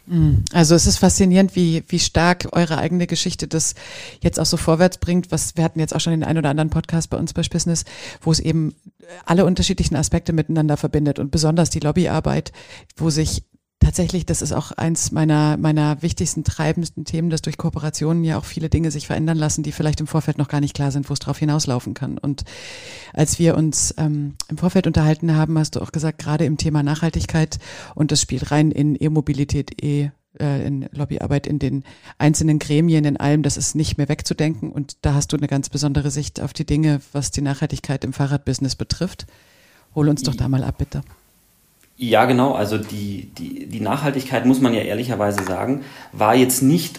Mhm. 0.07 0.45
Also 0.53 0.75
es 0.75 0.87
ist 0.87 0.99
faszinierend, 0.99 1.55
wie, 1.57 1.85
wie 1.89 1.99
stark 1.99 2.49
eure 2.53 2.79
eigene 2.79 3.07
Geschichte 3.07 3.49
das 3.49 3.75
jetzt 4.21 4.41
auch 4.41 4.47
so 4.47 4.57
vorwärts 4.57 4.99
bringt. 4.99 5.31
Was 5.31 5.57
wir 5.57 5.65
hatten 5.65 5.81
jetzt 5.81 5.95
auch 5.95 6.01
schon 6.01 6.13
den 6.13 6.25
einen 6.25 6.39
oder 6.39 6.51
anderen 6.51 6.71
Podcast 6.71 7.11
bei 7.11 7.17
uns 7.17 7.33
bei 7.33 7.43
Business, 7.43 7.85
wo 8.21 8.33
es 8.33 8.41
eben 8.41 8.75
alle 9.27 9.45
unterschiedlichen 9.45 9.97
Aspekte 9.97 10.33
miteinander 10.33 10.77
verbindet 10.77 11.19
und 11.19 11.31
besonders 11.31 11.71
die 11.71 11.81
Lobbyarbeit, 11.81 12.53
wo 12.97 13.11
sich 13.11 13.43
tatsächlich, 13.83 14.27
das 14.27 14.43
ist 14.43 14.53
auch 14.53 14.73
eins 14.73 15.13
meiner, 15.13 15.57
meiner 15.57 16.03
wichtigsten, 16.03 16.45
treibendsten 16.45 17.05
Themen, 17.05 17.31
dass 17.31 17.43
durch 17.43 17.59
Kooperationen 17.59 18.25
ja 18.25 18.39
auch 18.39 18.45
viele 18.45 18.69
Dinge 18.69 18.91
sich 18.91 19.07
verändern 19.07 19.39
lassen, 19.39 19.63
die 19.63 19.73
vielleicht 19.73 20.01
im 20.01 20.07
Vorfeld 20.07 20.39
noch 20.39 20.49
gar 20.49 20.61
nicht 20.61 20.75
klar 20.75 20.91
sind, 20.91 21.09
wo 21.09 21.13
es 21.13 21.19
drauf 21.19 21.39
hinauslaufen 21.39 21.95
kann. 21.95 22.19
Und 22.19 22.45
als 23.13 23.39
wir 23.39 23.57
uns 23.57 23.95
ähm, 23.99 24.35
im 24.49 24.59
Vorfeld 24.59 24.87
unterhalten 24.87 25.35
haben, 25.35 25.59
hast 25.59 25.77
du 25.77 25.81
auch 25.81 25.93
gesagt, 25.93 26.19
gerade 26.19 26.45
im 26.45 26.57
Thema 26.57 26.83
Nachhaltigkeit 26.83 27.59
und 27.95 28.13
das 28.13 28.21
spielt 28.21 28.51
rein 28.51 28.71
in 28.71 28.97
E-Mobilität, 28.99 29.83
E, 29.83 30.11
äh, 30.41 30.67
in 30.67 30.89
Lobbyarbeit 30.93 31.47
in 31.47 31.59
den 31.59 31.85
einzelnen 32.19 32.59
Gremien, 32.59 33.05
in 33.05 33.17
allem, 33.17 33.43
das 33.43 33.57
ist 33.57 33.75
nicht 33.75 33.99
mehr 33.99 34.09
wegzudenken. 34.09 34.71
Und 34.71 34.97
da 35.03 35.15
hast 35.15 35.33
du 35.33 35.37
eine 35.37 35.49
ganz 35.49 35.69
besondere 35.69 36.11
Sicht 36.11 36.41
auf 36.41 36.53
die 36.53 36.67
Dinge, 36.67 37.01
was 37.13 37.31
die 37.31 37.43
Nachhaltigkeit 37.43 38.05
im 38.05 38.13
Fahrradbusiness 38.13 38.77
betrifft. 38.77 39.27
Hol 39.95 40.09
uns 40.09 40.23
doch 40.23 40.35
da 40.35 40.49
mal 40.49 40.65
ab, 40.65 40.79
bitte. 40.79 41.03
Ja, 42.03 42.25
genau. 42.25 42.55
Also 42.55 42.79
die, 42.79 43.31
die, 43.39 43.67
die 43.67 43.81
Nachhaltigkeit, 43.81 44.45
muss 44.45 44.61
man 44.61 44.75
ja 44.75 44.81
ehrlicherweise 44.81 45.45
sagen, 45.45 45.85
war 46.11 46.35
jetzt 46.35 46.61
nicht 46.61 46.99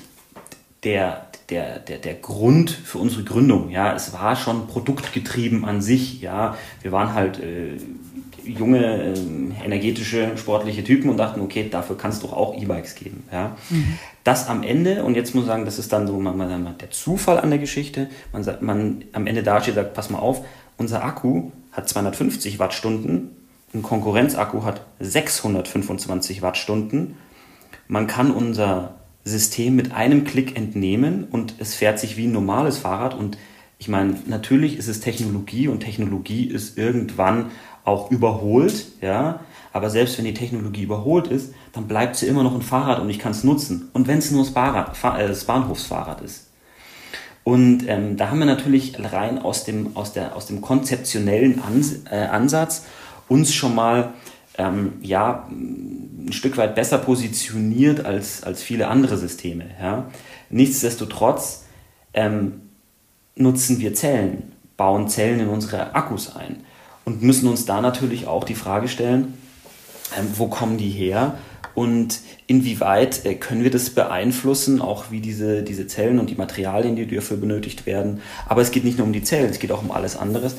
der, 0.86 1.28
der, 1.50 1.80
der, 1.80 1.98
der 1.98 2.14
Grund 2.14 2.72
für 2.72 3.00
unsere 3.00 3.26
Gründung. 3.26 3.70
Ja, 3.70 3.94
es 3.94 4.14
war 4.14 4.38
schon 4.38 4.66
produktgetrieben 4.68 5.66
an 5.66 5.82
sich. 5.82 6.22
Ja, 6.22 6.56
wir 6.82 6.94
waren 6.94 7.14
halt 7.14 7.38
äh, 7.42 7.76
junge, 8.46 9.14
äh, 9.14 9.14
energetische, 9.66 10.38
sportliche 10.38 10.86
Typen 10.86 11.10
und 11.10 11.18
dachten, 11.18 11.42
okay, 11.42 11.68
dafür 11.70 11.98
kann 11.98 12.12
es 12.12 12.22
doch 12.22 12.32
auch 12.32 12.56
E-Bikes 12.56 12.96
geben. 12.96 13.28
Ja, 13.30 13.58
mhm. 13.72 13.98
das 14.24 14.48
am 14.48 14.64
Ende 14.64 15.04
und 15.04 15.16
jetzt 15.16 15.36
muss 15.36 15.44
ich 15.44 15.50
sagen, 15.50 15.66
das 15.66 15.80
ist 15.80 15.92
dann 15.92 16.08
so 16.08 16.18
man, 16.18 16.38
man, 16.38 16.78
der 16.78 16.92
Zufall 16.92 17.42
an 17.42 17.50
der 17.50 17.60
Geschichte. 17.60 18.10
Man 18.32 18.46
sagt, 18.46 18.62
man 18.62 19.04
am 19.12 19.28
Ende 19.28 19.44
dasteht, 19.44 19.76
sagt, 19.76 19.96
pass 19.96 20.10
mal 20.10 20.20
auf, 20.20 20.46
unser 20.78 21.04
Akku 21.04 21.52
hat 21.74 21.90
250 21.90 22.58
Wattstunden 22.58 23.43
ein 23.74 23.82
Konkurrenzakku 23.82 24.64
hat 24.64 24.82
625 25.00 26.42
Wattstunden. 26.42 27.16
Man 27.88 28.08
kann 28.08 28.32
unser 28.32 28.96
System 29.26 29.76
mit 29.76 29.94
einem 29.94 30.26
Klick 30.26 30.56
entnehmen 30.58 31.26
und 31.30 31.56
es 31.60 31.76
fährt 31.76 32.00
sich 32.00 32.18
wie 32.18 32.28
ein 32.28 32.32
normales 32.32 32.78
Fahrrad. 32.78 33.14
Und 33.14 33.38
ich 33.80 33.88
meine, 33.88 34.16
natürlich 34.28 34.78
ist 34.78 34.88
es 34.88 35.00
Technologie 35.00 35.68
und 35.68 35.80
Technologie 35.80 36.46
ist 36.46 36.78
irgendwann 36.78 37.52
auch 37.84 38.12
überholt, 38.12 38.86
ja. 39.02 39.42
Aber 39.74 39.90
selbst 39.90 40.18
wenn 40.18 40.26
die 40.26 40.36
Technologie 40.36 40.84
überholt 40.84 41.28
ist, 41.28 41.54
dann 41.72 41.88
bleibt 41.88 42.16
sie 42.16 42.28
immer 42.28 42.44
noch 42.44 42.54
ein 42.54 42.62
Fahrrad 42.62 43.00
und 43.00 43.10
ich 43.10 43.18
kann 43.18 43.32
es 43.32 43.44
nutzen. 43.44 43.90
Und 43.94 44.08
wenn 44.08 44.20
es 44.20 44.30
nur 44.30 44.44
das, 44.44 44.54
Fahrrad, 44.54 44.96
äh, 45.20 45.28
das 45.28 45.46
Bahnhofsfahrrad 45.46 46.22
ist. 46.22 46.50
Und 47.44 47.86
ähm, 47.88 48.16
da 48.16 48.30
haben 48.30 48.40
wir 48.40 48.46
natürlich 48.46 48.96
rein 49.12 49.40
aus 49.40 49.64
dem, 49.64 49.98
aus 49.98 50.14
der, 50.14 50.36
aus 50.36 50.46
dem 50.46 50.62
konzeptionellen 50.62 51.62
Ans 51.62 51.96
äh, 52.10 52.16
Ansatz 52.16 52.86
uns 53.28 53.54
schon 53.54 53.76
mal 53.76 54.14
ähm, 54.58 54.94
ja, 55.02 55.48
ein 55.50 56.32
Stück 56.32 56.58
weit 56.58 56.76
besser 56.76 56.98
positioniert 56.98 58.06
als, 58.06 58.44
als 58.44 58.62
viele 58.62 58.88
andere 58.88 59.18
Systeme. 59.18 59.66
Ja. 59.82 60.06
Nichtsdestotrotz 60.50 61.66
ähm, 62.14 62.62
nutzen 63.36 63.80
wir 63.80 63.94
Zellen, 63.94 64.52
bauen 64.78 65.08
Zellen 65.10 65.40
in 65.40 65.48
unsere 65.48 65.96
Akkus 65.96 66.36
ein 66.36 66.64
und 67.06 67.22
müssen 67.22 67.48
uns 67.48 67.66
da 67.66 67.82
natürlich 67.82 68.28
auch 68.28 68.44
die 68.44 68.56
Frage 68.56 68.88
stellen, 68.88 69.34
ähm, 70.18 70.28
wo 70.36 70.48
kommen 70.48 70.78
die 70.78 70.90
her 70.90 71.38
und 71.76 72.20
inwieweit 72.48 73.26
äh, 73.26 73.36
können 73.36 73.64
wir 73.64 73.72
das 73.72 73.90
beeinflussen, 73.90 74.82
auch 74.82 75.06
wie 75.12 75.20
diese, 75.20 75.64
diese 75.64 75.88
Zellen 75.88 76.20
und 76.20 76.30
die 76.30 76.36
Materialien, 76.36 76.96
die 76.96 77.08
dafür 77.08 77.38
benötigt 77.38 77.86
werden. 77.86 78.22
Aber 78.48 78.62
es 78.62 78.72
geht 78.72 78.84
nicht 78.84 78.98
nur 78.98 79.08
um 79.08 79.14
die 79.14 79.24
Zellen, 79.24 79.50
es 79.50 79.60
geht 79.60 79.72
auch 79.72 79.82
um 79.82 79.92
alles 79.92 80.16
anderes. 80.16 80.56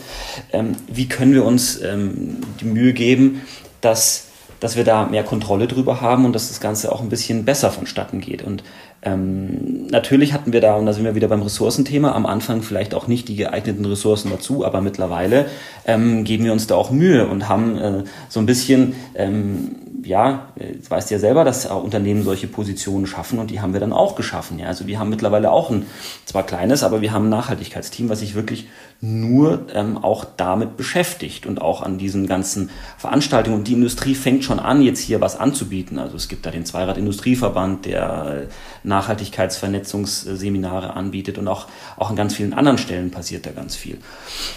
Ähm, 0.53 0.77
wie 0.89 1.09
können 1.09 1.33
wir 1.33 1.45
uns 1.45 1.81
ähm, 1.83 2.39
die 2.61 2.65
Mühe 2.67 2.93
geben, 2.93 3.43
dass, 3.81 4.29
dass 4.61 4.77
wir 4.77 4.85
da 4.85 5.07
mehr 5.07 5.25
Kontrolle 5.25 5.69
drüber 5.69 6.01
haben 6.01 6.25
und 6.25 6.33
dass 6.33 6.49
das 6.49 6.61
Ganze 6.61 6.91
auch 6.91 7.01
ein 7.01 7.09
bisschen 7.09 7.45
besser 7.45 7.71
vonstatten 7.71 8.21
geht. 8.21 8.43
Und 8.43 8.65
ähm, 9.05 9.87
natürlich 9.89 10.33
hatten 10.33 10.53
wir 10.53 10.61
da, 10.61 10.77
und 10.77 10.87
da 10.87 10.93
sind 10.93 11.05
wir 11.05 11.15
wieder 11.15 11.29
beim 11.29 11.43
Ressourcenthema, 11.43 12.13
am 12.13 12.27
Anfang 12.27 12.63
vielleicht 12.63 12.95
auch 12.95 13.07
nicht 13.07 13.29
die 13.29 13.37
geeigneten 13.37 13.85
Ressourcen 13.85 14.31
dazu, 14.31 14.65
aber 14.65 14.81
mittlerweile 14.81 15.47
ähm, 15.87 16.25
geben 16.25 16.45
wir 16.45 16.53
uns 16.53 16.67
da 16.67 16.75
auch 16.75 16.91
Mühe 16.91 17.27
und 17.27 17.49
haben 17.49 17.79
äh, 17.79 18.05
so 18.29 18.41
ein 18.41 18.47
bisschen 18.47 18.95
ähm, 19.15 19.77
ja, 20.05 20.49
jetzt 20.57 20.91
weißt 20.91 21.11
du 21.11 21.15
ja 21.15 21.19
selber, 21.19 21.45
dass 21.45 21.67
Unternehmen 21.67 22.23
solche 22.23 22.47
Positionen 22.47 23.07
schaffen 23.07 23.39
und 23.39 23.51
die 23.51 23.61
haben 23.61 23.73
wir 23.73 23.81
dann 23.81 23.93
auch 23.93 24.17
geschaffen. 24.17 24.59
Ja. 24.59 24.67
Also 24.67 24.87
wir 24.87 24.99
haben 24.99 25.11
mittlerweile 25.11 25.51
auch 25.51 25.71
ein, 25.71 25.87
zwar 26.27 26.45
kleines, 26.45 26.83
aber 26.83 27.01
wir 27.01 27.13
haben 27.13 27.27
ein 27.27 27.31
Nachhaltigkeitsteam, 27.31 28.09
was 28.09 28.21
sich 28.21 28.35
wirklich 28.35 28.69
nur 29.01 29.67
ähm, 29.75 29.99
auch 29.99 30.25
damit 30.37 30.77
beschäftigt 30.77 31.47
und 31.47 31.61
auch 31.61 31.83
an 31.83 31.99
diesen 31.99 32.27
ganzen 32.27 32.71
Veranstaltungen. 32.97 33.59
Und 33.59 33.69
die 33.69 33.75
Industrie 33.75 34.15
fängt 34.15 34.45
schon 34.45 34.59
an, 34.59 34.81
jetzt 34.81 35.01
hier 35.01 35.21
was 35.21 35.39
anzubieten. 35.39 35.99
Also 35.99 36.17
es 36.17 36.29
gibt 36.29 36.47
da 36.47 36.51
den 36.51 36.65
Zweirad 36.65 36.97
Industrieverband, 36.97 37.85
der 37.85 38.47
Nachhaltigkeitsvernetzungsseminare 38.83 40.95
anbietet 40.95 41.39
und 41.39 41.49
auch, 41.49 41.67
auch 41.97 42.11
an 42.11 42.17
ganz 42.17 42.35
vielen 42.35 42.55
anderen 42.55 42.79
Stellen 42.79 43.11
passiert 43.11 43.47
da 43.47 43.51
ganz 43.51 43.77
viel. 43.77 43.99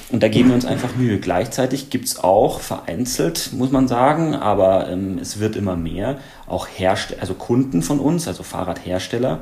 Und 0.10 0.24
da 0.24 0.30
geben 0.30 0.50
wir 0.50 0.56
uns 0.56 0.66
einfach 0.66 0.96
Mühe. 0.96 1.20
Gleichzeitig 1.20 1.90
gibt's 1.90 2.20
auch 2.20 2.62
vereinzelt, 2.62 3.52
muss 3.54 3.72
man 3.72 3.88
sagen, 3.88 4.34
aber 4.34 4.90
ähm, 4.90 5.20
es 5.20 5.40
wird 5.40 5.56
immer 5.56 5.76
mehr, 5.76 6.18
auch 6.48 6.68
Hersteller, 6.68 7.22
also 7.22 7.34
Kunden 7.34 7.82
von 7.82 8.00
uns, 8.00 8.28
also 8.28 8.44
Fahrradhersteller, 8.44 9.40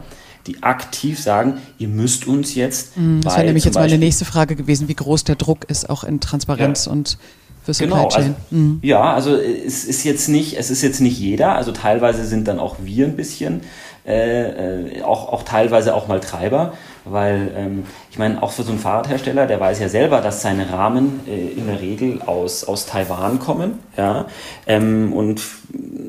die 0.48 0.64
aktiv 0.64 1.20
sagen, 1.20 1.60
ihr 1.78 1.88
müsst 1.88 2.28
uns 2.28 2.56
jetzt. 2.56 2.98
Mm, 2.98 3.22
das 3.22 3.36
wäre 3.36 3.46
nämlich 3.46 3.66
jetzt 3.66 3.76
meine 3.76 3.98
nächste 3.98 4.26
Frage 4.26 4.56
gewesen, 4.56 4.88
wie 4.88 4.96
groß 4.96 5.24
der 5.24 5.36
Druck 5.36 5.66
ist, 5.66 5.90
auch 5.90 6.04
in 6.04 6.20
Transparenz 6.20 6.86
ja. 6.86 6.92
und 6.92 7.18
für 7.64 7.74
Supply 7.74 7.88
genau, 7.88 8.10
Chain. 8.10 8.24
Also, 8.24 8.36
mhm. 8.52 8.80
Ja, 8.84 9.14
also 9.14 9.36
es 9.36 9.86
ist 9.86 10.04
jetzt 10.04 10.30
nicht, 10.30 10.58
es 10.58 10.70
ist 10.70 10.84
jetzt 10.84 11.02
nicht 11.02 11.20
jeder, 11.20 11.56
also 11.56 11.72
teilweise 11.72 12.24
sind 12.26 12.48
dann 12.48 12.60
auch 12.60 12.78
wir 12.84 13.06
ein 13.06 13.16
bisschen 13.16 13.62
äh, 14.08 14.98
äh, 14.98 15.02
auch, 15.02 15.34
auch 15.34 15.44
teilweise 15.44 15.96
auch 15.96 16.08
mal 16.08 16.20
Treiber, 16.20 16.74
weil 17.06 17.52
ähm, 17.58 17.86
ich 18.12 18.20
meine, 18.20 18.42
auch 18.44 18.52
für 18.52 18.64
so 18.64 18.72
einen 18.72 18.80
Fahrradhersteller, 18.80 19.48
der 19.48 19.60
weiß 19.60 19.80
ja 19.80 19.90
selber, 19.90 20.22
dass 20.22 20.42
seine 20.42 20.72
Rahmen 20.72 21.22
äh, 21.28 21.48
in 21.50 21.66
der 21.66 21.82
Regel 21.82 22.22
aus, 22.24 22.64
aus 22.64 22.86
Taiwan 22.86 23.40
kommen, 23.40 23.80
ja, 23.98 24.26
ähm, 24.68 25.12
und 25.12 25.42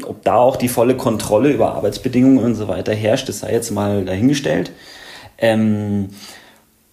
ob 0.07 0.23
da 0.25 0.37
auch 0.37 0.57
die 0.57 0.69
volle 0.69 0.97
Kontrolle 0.97 1.51
über 1.51 1.75
Arbeitsbedingungen 1.75 2.45
und 2.45 2.55
so 2.55 2.69
weiter 2.69 2.95
herrscht, 2.95 3.29
das 3.29 3.41
sei 3.41 3.53
jetzt 3.53 3.71
mal 3.71 4.05
dahingestellt. 4.05 4.73
Ähm, 5.39 6.11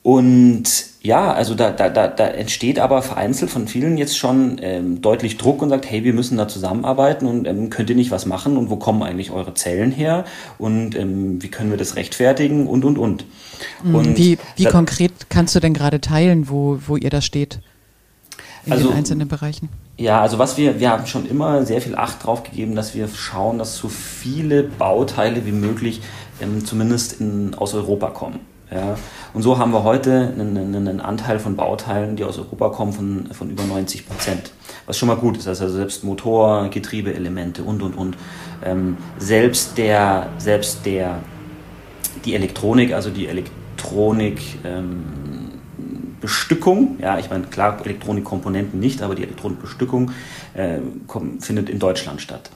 und 0.03 0.63
ja, 1.01 1.33
also 1.33 1.55
da, 1.55 1.71
da, 1.71 1.89
da, 1.89 2.07
da 2.07 2.27
entsteht 2.27 2.77
aber 2.77 3.01
vereinzelt 3.01 3.49
von 3.49 3.67
vielen 3.69 3.97
jetzt 3.97 4.17
schon 4.17 4.57
ähm, 4.61 5.01
deutlich 5.01 5.37
Druck 5.37 5.61
und 5.61 5.69
sagt, 5.69 5.89
hey, 5.89 6.03
wir 6.03 6.13
müssen 6.13 6.37
da 6.37 6.47
zusammenarbeiten 6.49 7.25
und 7.25 7.47
ähm, 7.47 7.69
könnt 7.69 7.89
ihr 7.89 7.95
nicht 7.95 8.11
was 8.11 8.25
machen 8.25 8.57
und 8.57 8.69
wo 8.69 8.75
kommen 8.75 9.01
eigentlich 9.01 9.31
eure 9.31 9.53
Zellen 9.53 9.91
her 9.91 10.25
und 10.57 10.95
ähm, 10.95 11.41
wie 11.41 11.47
können 11.47 11.71
wir 11.71 11.77
das 11.77 11.95
rechtfertigen 11.95 12.67
und 12.67 12.83
und 12.83 12.97
und. 12.97 13.25
Mhm. 13.83 13.95
und 13.95 14.17
wie 14.17 14.37
wie 14.57 14.63
da, 14.63 14.71
konkret 14.71 15.11
kannst 15.29 15.55
du 15.55 15.61
denn 15.61 15.73
gerade 15.73 16.01
teilen, 16.01 16.49
wo, 16.49 16.79
wo 16.85 16.97
ihr 16.97 17.09
da 17.09 17.21
steht 17.21 17.59
in 18.65 18.73
also, 18.73 18.89
den 18.89 18.97
einzelnen 18.97 19.29
Bereichen? 19.29 19.69
Ja, 19.97 20.21
also 20.21 20.37
was 20.37 20.57
wir, 20.57 20.81
wir 20.81 20.89
haben 20.89 21.05
schon 21.05 21.25
immer 21.29 21.65
sehr 21.65 21.81
viel 21.81 21.95
Acht 21.95 22.25
drauf 22.25 22.43
gegeben, 22.43 22.75
dass 22.75 22.93
wir 22.93 23.07
schauen, 23.07 23.57
dass 23.57 23.77
so 23.77 23.87
viele 23.87 24.63
Bauteile 24.63 25.45
wie 25.45 25.51
möglich 25.53 26.01
ähm, 26.41 26.65
zumindest 26.65 27.21
in, 27.21 27.53
aus 27.55 27.73
Europa 27.73 28.09
kommen. 28.09 28.52
Ja. 28.73 28.97
Und 29.33 29.43
so 29.43 29.57
haben 29.59 29.71
wir 29.71 29.83
heute 29.83 30.33
einen, 30.33 30.75
einen, 30.75 30.99
Anteil 30.99 31.37
von 31.37 31.55
Bauteilen, 31.55 32.15
die 32.15 32.23
aus 32.23 32.39
Europa 32.39 32.69
kommen, 32.69 32.93
von, 32.93 33.27
von 33.31 33.49
über 33.51 33.63
90 33.63 34.07
Prozent. 34.07 34.51
Was 34.87 34.97
schon 34.97 35.07
mal 35.07 35.17
gut 35.17 35.37
ist. 35.37 35.47
Also 35.47 35.69
selbst 35.69 36.03
Motor, 36.03 36.69
Getriebeelemente 36.69 37.63
und, 37.63 37.83
und, 37.83 37.93
und. 37.95 38.17
Ähm, 38.65 38.97
selbst 39.19 39.77
der, 39.77 40.29
selbst 40.39 40.85
der, 40.85 41.19
die 42.25 42.33
Elektronik, 42.33 42.93
also 42.93 43.11
die 43.11 43.27
Elektronik, 43.27 44.41
ähm, 44.63 45.03
Bestückung, 46.19 46.97
ja, 47.01 47.19
ich 47.19 47.29
meine, 47.29 47.43
klar, 47.47 47.79
Elektronikkomponenten 47.83 48.79
nicht, 48.79 49.01
aber 49.01 49.13
die 49.13 49.23
Elektronikbestückung 49.23 50.11
äh, 50.53 50.79
kommt, 51.05 51.43
findet 51.43 51.69
in 51.69 51.79
Deutschland 51.79 52.21
statt. 52.21 52.49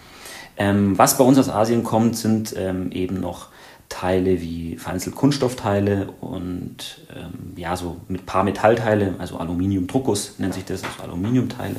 Ähm, 0.55 0.97
was 0.97 1.17
bei 1.17 1.25
uns 1.25 1.37
aus 1.37 1.49
Asien 1.49 1.83
kommt, 1.83 2.15
sind 2.15 2.55
ähm, 2.57 2.91
eben 2.93 3.19
noch 3.19 3.49
Teile 3.89 4.41
wie 4.41 4.77
vereinzelt 4.77 5.15
Kunststoffteile 5.15 6.09
und 6.21 6.99
ähm, 7.15 7.53
ja, 7.55 7.75
so 7.75 7.97
mit 8.07 8.25
paar 8.25 8.43
Metallteile, 8.43 9.15
also 9.17 9.37
Aluminiumdruckus 9.37 10.35
nennt 10.39 10.53
sich 10.53 10.65
das, 10.65 10.83
also 10.83 11.03
Aluminiumteile. 11.03 11.77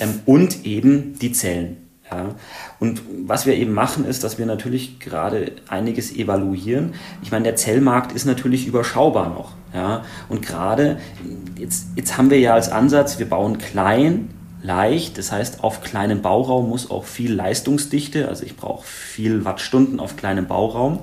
Ähm, 0.00 0.20
und 0.26 0.64
eben 0.64 1.18
die 1.18 1.32
Zellen. 1.32 1.76
Ja. 2.10 2.34
Und 2.80 3.02
was 3.26 3.46
wir 3.46 3.54
eben 3.54 3.72
machen, 3.72 4.04
ist, 4.04 4.24
dass 4.24 4.38
wir 4.38 4.46
natürlich 4.46 4.98
gerade 4.98 5.52
einiges 5.68 6.14
evaluieren. 6.14 6.94
Ich 7.22 7.30
meine, 7.30 7.44
der 7.44 7.56
Zellmarkt 7.56 8.12
ist 8.12 8.24
natürlich 8.24 8.66
überschaubar 8.66 9.28
noch. 9.28 9.52
Ja. 9.72 10.04
Und 10.28 10.42
gerade 10.42 10.98
jetzt, 11.56 11.86
jetzt 11.94 12.18
haben 12.18 12.30
wir 12.30 12.40
ja 12.40 12.54
als 12.54 12.70
Ansatz, 12.70 13.18
wir 13.18 13.28
bauen 13.28 13.58
klein, 13.58 14.30
leicht. 14.62 15.18
Das 15.18 15.32
heißt, 15.32 15.64
auf 15.64 15.82
kleinem 15.82 16.22
Bauraum 16.22 16.68
muss 16.68 16.90
auch 16.90 17.04
viel 17.04 17.32
Leistungsdichte, 17.32 18.28
also 18.28 18.44
ich 18.44 18.56
brauche 18.56 18.86
viel 18.86 19.44
Wattstunden 19.44 20.00
auf 20.00 20.16
kleinem 20.16 20.46
Bauraum. 20.46 21.00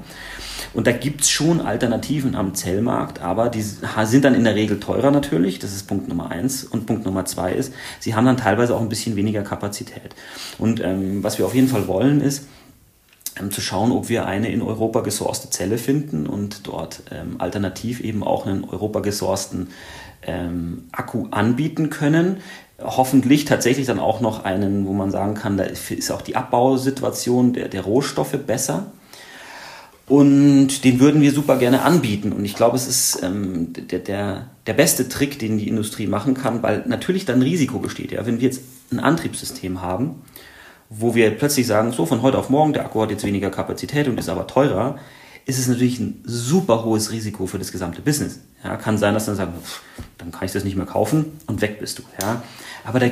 Und 0.74 0.88
da 0.88 0.92
gibt 0.92 1.22
es 1.22 1.30
schon 1.30 1.62
Alternativen 1.62 2.36
am 2.36 2.54
Zellmarkt, 2.54 3.22
aber 3.22 3.50
die 3.50 3.62
sind 3.62 4.26
dann 4.26 4.36
in 4.36 4.44
der 4.44 4.56
Regel 4.56 4.80
teurer 4.80 5.12
natürlich. 5.12 5.60
Das 5.60 5.74
ist 5.74 5.88
Punkt 5.88 6.08
Nummer 6.08 6.32
eins. 6.32 6.64
Und 6.64 6.86
Punkt 6.86 7.06
Nummer 7.06 7.26
zwei 7.26 7.54
ist, 7.54 7.74
sie 8.00 8.16
haben 8.16 8.26
dann 8.26 8.38
teilweise 8.38 8.76
auch 8.76 8.82
ein 8.82 8.90
bisschen 8.90 9.16
weniger 9.16 9.44
Kapazität. 9.44 10.16
Und 10.58 10.80
ähm, 10.84 11.24
was 11.24 11.38
wir 11.38 11.46
auf 11.46 11.56
jeden 11.56 11.68
Fall 11.68 11.88
wollen, 11.88 12.22
ist, 12.22 12.48
ähm, 13.40 13.52
zu 13.52 13.62
schauen, 13.62 13.92
ob 13.92 14.10
wir 14.10 14.26
eine 14.26 14.52
in 14.52 14.62
Europa 14.62 15.02
gesourcete 15.02 15.50
Zelle 15.50 15.78
finden 15.78 16.28
und 16.28 16.68
dort 16.68 17.04
ähm, 17.12 17.36
alternativ 17.40 18.00
eben 18.02 18.24
auch 18.24 18.46
einen 18.46 18.64
Europa 18.64 19.00
gesourcten 19.00 19.70
ähm, 20.24 20.86
Akku 20.92 21.28
anbieten 21.32 21.90
können, 21.90 22.38
hoffentlich 22.82 23.46
tatsächlich 23.46 23.88
dann 23.88 24.00
auch 24.00 24.22
noch 24.22 24.46
einen, 24.46 24.86
wo 24.86 24.94
man 24.94 25.12
sagen 25.12 25.34
kann, 25.34 25.58
da 25.58 25.64
ist 25.64 26.12
auch 26.12 26.22
die 26.22 26.36
Abbausituation 26.36 27.54
der, 27.54 27.70
der 27.70 27.82
Rohstoffe 27.82 28.38
besser. 28.46 28.92
Und 30.08 30.86
den 30.86 31.02
würden 31.02 31.22
wir 31.22 31.34
super 31.34 31.58
gerne 31.58 31.82
anbieten. 31.82 32.32
Und 32.32 32.46
ich 32.46 32.56
glaube, 32.56 32.78
es 32.78 32.88
ist 32.88 33.24
ähm, 33.24 33.74
der, 33.74 34.00
der, 34.00 34.50
der 34.66 34.74
beste 34.74 35.10
Trick, 35.10 35.38
den 35.38 35.58
die 35.58 35.68
Industrie 35.68 36.08
machen 36.08 36.34
kann, 36.34 36.64
weil 36.64 36.84
natürlich 36.88 37.26
dann 37.26 37.42
Risiko 37.42 37.80
besteht. 37.80 38.14
Ja? 38.14 38.26
Wenn 38.26 38.40
wir 38.40 38.48
jetzt 38.48 38.62
ein 38.90 39.02
Antriebssystem 39.02 39.82
haben, 39.82 40.22
wo 40.90 41.14
wir 41.14 41.32
plötzlich 41.32 41.68
sagen, 41.68 41.92
so 41.92 42.06
von 42.06 42.22
heute 42.22 42.38
auf 42.38 42.50
morgen, 42.50 42.72
der 42.72 42.86
Akku 42.86 43.02
hat 43.02 43.12
jetzt 43.12 43.26
weniger 43.26 43.50
Kapazität 43.50 44.08
und 44.08 44.18
ist 44.18 44.30
aber 44.30 44.48
teurer, 44.48 44.98
ist 45.48 45.58
es 45.58 45.68
natürlich 45.68 46.00
ein 46.00 46.22
super 46.26 46.84
hohes 46.84 47.12
Risiko 47.12 47.48
für 47.48 47.58
das 47.58 47.72
gesamte 47.72 48.02
Business. 48.02 48.42
Ja, 48.64 48.76
kann 48.76 48.98
sein, 48.98 49.14
dass 49.14 49.26
dann 49.26 49.38
sagen, 49.38 49.54
pff, 49.64 49.82
dann 50.18 50.32
kann 50.32 50.46
ich 50.46 50.52
das 50.52 50.66
nicht 50.66 50.76
mehr 50.76 50.86
kaufen 50.86 51.40
und 51.48 51.62
weg 51.62 51.80
bist 51.80 52.00
du. 52.00 52.04
Ja. 52.22 52.44
Aber 52.84 53.00
da, 53.00 53.08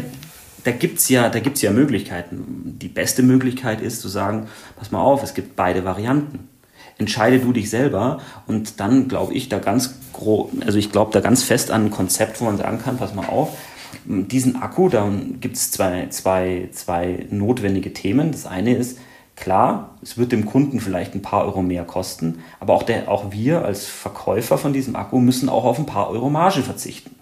da 0.66 0.72
gibt's 0.72 1.08
ja, 1.08 1.30
da 1.30 1.40
gibt's 1.40 1.62
ja 1.62 1.72
Möglichkeiten. 1.72 2.76
Die 2.78 2.90
beste 2.90 3.24
Möglichkeit 3.24 3.82
ist 3.82 4.02
zu 4.02 4.10
sagen, 4.10 4.48
pass 4.76 4.92
mal 4.92 5.02
auf, 5.02 5.24
es 5.24 5.34
gibt 5.34 5.56
beide 5.56 5.86
Varianten. 5.86 6.50
Entscheide 6.98 7.40
du 7.40 7.54
dich 7.54 7.70
selber 7.70 8.22
und 8.48 8.82
dann 8.82 9.08
glaube 9.08 9.34
ich 9.34 9.48
da 9.48 9.60
ganz 9.60 9.96
grob, 10.12 10.52
also 10.66 10.78
ich 10.78 10.92
glaube 10.92 11.12
da 11.14 11.22
ganz 11.22 11.44
fest 11.44 11.72
an 11.72 11.86
ein 11.86 11.92
Konzept, 11.92 12.42
wo 12.42 12.46
man 12.46 12.58
sagen 12.58 12.80
kann, 12.84 12.98
pass 12.98 13.16
mal 13.16 13.28
auf, 13.28 13.58
diesen 14.06 14.58
Akku, 14.58 14.90
da 14.90 15.10
gibt 15.40 15.56
es 15.56 15.72
zwei, 15.72 16.08
zwei, 16.10 16.70
zwei 16.74 17.28
notwendige 17.30 17.94
Themen. 17.94 18.32
Das 18.32 18.46
eine 18.46 18.76
ist, 18.76 18.98
klar, 19.36 19.92
es 20.02 20.18
wird 20.18 20.32
dem 20.32 20.46
Kunden 20.46 20.80
vielleicht 20.80 21.14
ein 21.14 21.22
paar 21.22 21.46
Euro 21.46 21.62
mehr 21.62 21.84
kosten, 21.84 22.40
aber 22.60 22.74
auch, 22.74 22.84
der, 22.84 23.10
auch 23.10 23.32
wir 23.32 23.66
als 23.66 23.86
Verkäufer 23.86 24.58
von 24.58 24.74
diesem 24.74 24.96
Akku 24.96 25.20
müssen 25.20 25.50
auch 25.50 25.66
auf 25.66 25.80
ein 25.80 25.86
paar 25.86 26.10
Euro 26.10 26.30
Marge 26.30 26.62
verzichten. 26.62 27.16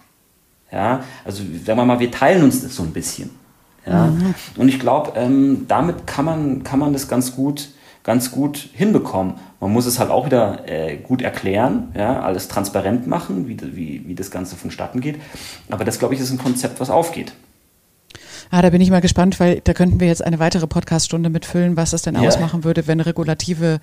Ja, 0.72 1.04
also 1.24 1.42
sagen 1.64 1.78
wir 1.78 1.84
mal, 1.84 2.00
wir 2.00 2.10
teilen 2.10 2.42
uns 2.42 2.62
das 2.62 2.74
so 2.74 2.82
ein 2.82 2.92
bisschen. 2.92 3.30
Ja, 3.86 4.06
mhm. 4.06 4.34
und 4.56 4.68
ich 4.68 4.80
glaube, 4.80 5.12
ähm, 5.14 5.66
damit 5.68 6.06
kann 6.06 6.24
man, 6.24 6.64
kann 6.64 6.78
man 6.78 6.92
das 6.92 7.06
ganz 7.06 7.36
gut, 7.36 7.68
ganz 8.02 8.30
gut 8.30 8.70
hinbekommen. 8.72 9.34
Man 9.60 9.72
muss 9.72 9.86
es 9.86 9.98
halt 9.98 10.10
auch 10.10 10.26
wieder 10.26 10.68
äh, 10.68 10.96
gut 10.96 11.22
erklären, 11.22 11.92
ja, 11.96 12.20
alles 12.20 12.48
transparent 12.48 13.06
machen, 13.06 13.46
wie, 13.46 13.58
wie, 13.76 14.04
wie 14.06 14.14
das 14.14 14.30
Ganze 14.30 14.56
vonstatten 14.56 15.00
geht. 15.00 15.20
Aber 15.70 15.84
das, 15.84 15.98
glaube 15.98 16.14
ich, 16.14 16.20
ist 16.20 16.30
ein 16.30 16.38
Konzept, 16.38 16.80
was 16.80 16.90
aufgeht. 16.90 17.34
Ah, 18.54 18.62
da 18.62 18.70
bin 18.70 18.80
ich 18.80 18.88
mal 18.88 19.00
gespannt, 19.00 19.40
weil 19.40 19.60
da 19.64 19.72
könnten 19.72 19.98
wir 19.98 20.06
jetzt 20.06 20.24
eine 20.24 20.38
weitere 20.38 20.68
Podcaststunde 20.68 21.28
mitfüllen, 21.28 21.76
was 21.76 21.92
es 21.92 22.02
denn 22.02 22.14
ja. 22.14 22.20
ausmachen 22.20 22.62
würde, 22.62 22.86
wenn 22.86 23.00
regulative 23.00 23.80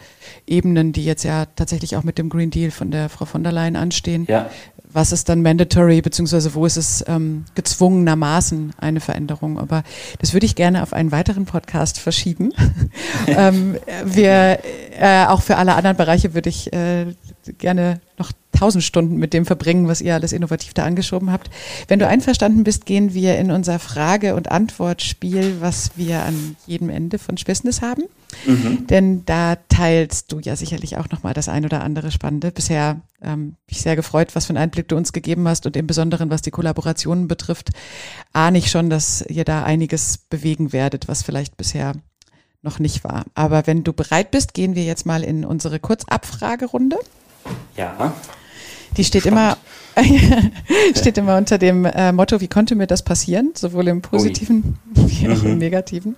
Ebenen, 0.47 0.93
die 0.93 1.03
jetzt 1.03 1.23
ja 1.23 1.45
tatsächlich 1.57 1.97
auch 1.97 2.03
mit 2.03 2.17
dem 2.17 2.29
Green 2.29 2.51
Deal 2.51 2.71
von 2.71 2.89
der 2.89 3.09
Frau 3.09 3.25
von 3.25 3.43
der 3.43 3.51
Leyen 3.51 3.75
anstehen, 3.75 4.25
ja 4.29 4.49
was 4.93 5.11
ist 5.11 5.29
dann 5.29 5.41
mandatory, 5.41 6.01
beziehungsweise 6.01 6.53
wo 6.53 6.65
ist 6.65 6.77
es 6.77 7.03
ähm, 7.07 7.45
gezwungenermaßen 7.55 8.73
eine 8.77 8.99
Veränderung. 8.99 9.57
Aber 9.57 9.83
das 10.19 10.33
würde 10.33 10.45
ich 10.45 10.55
gerne 10.55 10.83
auf 10.83 10.93
einen 10.93 11.11
weiteren 11.11 11.45
Podcast 11.45 11.97
verschieben. 11.99 12.51
ähm, 13.27 13.77
wir, 14.03 14.59
äh, 14.99 15.25
auch 15.27 15.41
für 15.41 15.57
alle 15.57 15.75
anderen 15.75 15.97
Bereiche 15.97 16.33
würde 16.33 16.49
ich 16.49 16.73
äh, 16.73 17.13
gerne 17.57 18.01
noch 18.17 18.31
tausend 18.61 18.83
Stunden 18.83 19.15
mit 19.15 19.33
dem 19.33 19.47
verbringen, 19.47 19.87
was 19.87 20.01
ihr 20.01 20.13
alles 20.13 20.33
innovativ 20.33 20.75
da 20.75 20.85
angeschoben 20.85 21.31
habt. 21.31 21.49
Wenn 21.87 21.97
du 21.97 22.07
einverstanden 22.07 22.63
bist, 22.63 22.85
gehen 22.85 23.15
wir 23.15 23.39
in 23.39 23.49
unser 23.49 23.79
Frage- 23.79 24.35
und 24.35 24.51
Antwortspiel, 24.51 25.57
was 25.61 25.91
wir 25.95 26.21
an 26.21 26.55
jedem 26.67 26.91
Ende 26.91 27.17
von 27.17 27.35
Business 27.43 27.81
haben. 27.81 28.03
Mhm. 28.45 28.85
Denn 28.85 29.25
da 29.25 29.55
teilst 29.67 30.31
du 30.31 30.39
ja 30.39 30.55
sicherlich 30.55 30.97
auch 30.97 31.09
nochmal 31.09 31.33
das 31.33 31.49
ein 31.49 31.65
oder 31.65 31.81
andere 31.81 32.11
Spannende. 32.11 32.51
Bisher 32.51 33.01
ähm, 33.23 33.55
bin 33.65 33.71
ich 33.71 33.81
sehr 33.81 33.95
gefreut, 33.95 34.35
was 34.35 34.45
für 34.45 34.51
einen 34.51 34.61
Einblick 34.61 34.87
du 34.89 34.95
uns 34.95 35.11
gegeben 35.11 35.47
hast 35.47 35.65
und 35.65 35.75
im 35.75 35.87
Besonderen, 35.87 36.29
was 36.29 36.43
die 36.43 36.51
Kollaborationen 36.51 37.27
betrifft, 37.27 37.71
ahne 38.31 38.59
ich 38.59 38.69
schon, 38.69 38.91
dass 38.91 39.25
ihr 39.27 39.43
da 39.43 39.63
einiges 39.63 40.19
bewegen 40.19 40.71
werdet, 40.71 41.07
was 41.07 41.23
vielleicht 41.23 41.57
bisher 41.57 41.93
noch 42.61 42.77
nicht 42.77 43.03
war. 43.03 43.25
Aber 43.33 43.65
wenn 43.65 43.83
du 43.83 43.91
bereit 43.91 44.29
bist, 44.29 44.53
gehen 44.53 44.75
wir 44.75 44.83
jetzt 44.83 45.07
mal 45.07 45.23
in 45.23 45.45
unsere 45.45 45.79
Kurzabfragerunde. 45.79 46.99
Ja. 47.75 48.13
Die 48.97 49.03
steht 49.03 49.25
immer, 49.25 49.57
steht 50.95 51.17
immer 51.17 51.37
unter 51.37 51.57
dem 51.57 51.85
äh, 51.85 52.11
Motto, 52.11 52.41
wie 52.41 52.47
konnte 52.47 52.75
mir 52.75 52.87
das 52.87 53.03
passieren? 53.03 53.51
Sowohl 53.55 53.87
im 53.87 54.01
Positiven 54.01 54.77
Ui. 54.97 55.09
wie 55.09 55.29
auch 55.29 55.41
mhm. 55.41 55.51
im 55.51 55.57
Negativen. 55.57 56.15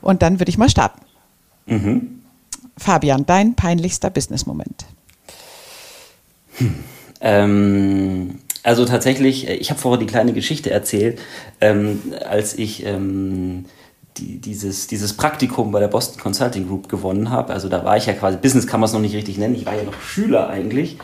Und 0.00 0.22
dann 0.22 0.40
würde 0.40 0.50
ich 0.50 0.58
mal 0.58 0.68
starten. 0.68 1.00
Mhm. 1.66 2.22
Fabian, 2.76 3.24
dein 3.26 3.54
peinlichster 3.54 4.10
Business-Moment. 4.10 4.86
Hm. 6.56 6.74
Ähm, 7.20 8.38
also 8.62 8.84
tatsächlich, 8.84 9.48
äh, 9.48 9.54
ich 9.54 9.70
habe 9.70 9.80
vorher 9.80 9.98
die 9.98 10.06
kleine 10.06 10.32
Geschichte 10.32 10.70
erzählt, 10.70 11.20
ähm, 11.60 12.00
als 12.28 12.58
ich 12.58 12.84
ähm, 12.84 13.66
die, 14.16 14.38
dieses, 14.38 14.86
dieses 14.86 15.14
Praktikum 15.14 15.72
bei 15.72 15.80
der 15.80 15.88
Boston 15.88 16.20
Consulting 16.20 16.68
Group 16.68 16.88
gewonnen 16.88 17.30
habe. 17.30 17.52
Also 17.52 17.68
da 17.68 17.84
war 17.84 17.96
ich 17.96 18.06
ja 18.06 18.12
quasi, 18.12 18.36
Business 18.36 18.66
kann 18.66 18.80
man 18.80 18.88
es 18.88 18.92
noch 18.92 19.00
nicht 19.00 19.14
richtig 19.14 19.38
nennen, 19.38 19.54
ich 19.54 19.66
war 19.66 19.74
ja 19.74 19.84
noch 19.84 20.00
Schüler 20.00 20.48
eigentlich. 20.48 20.98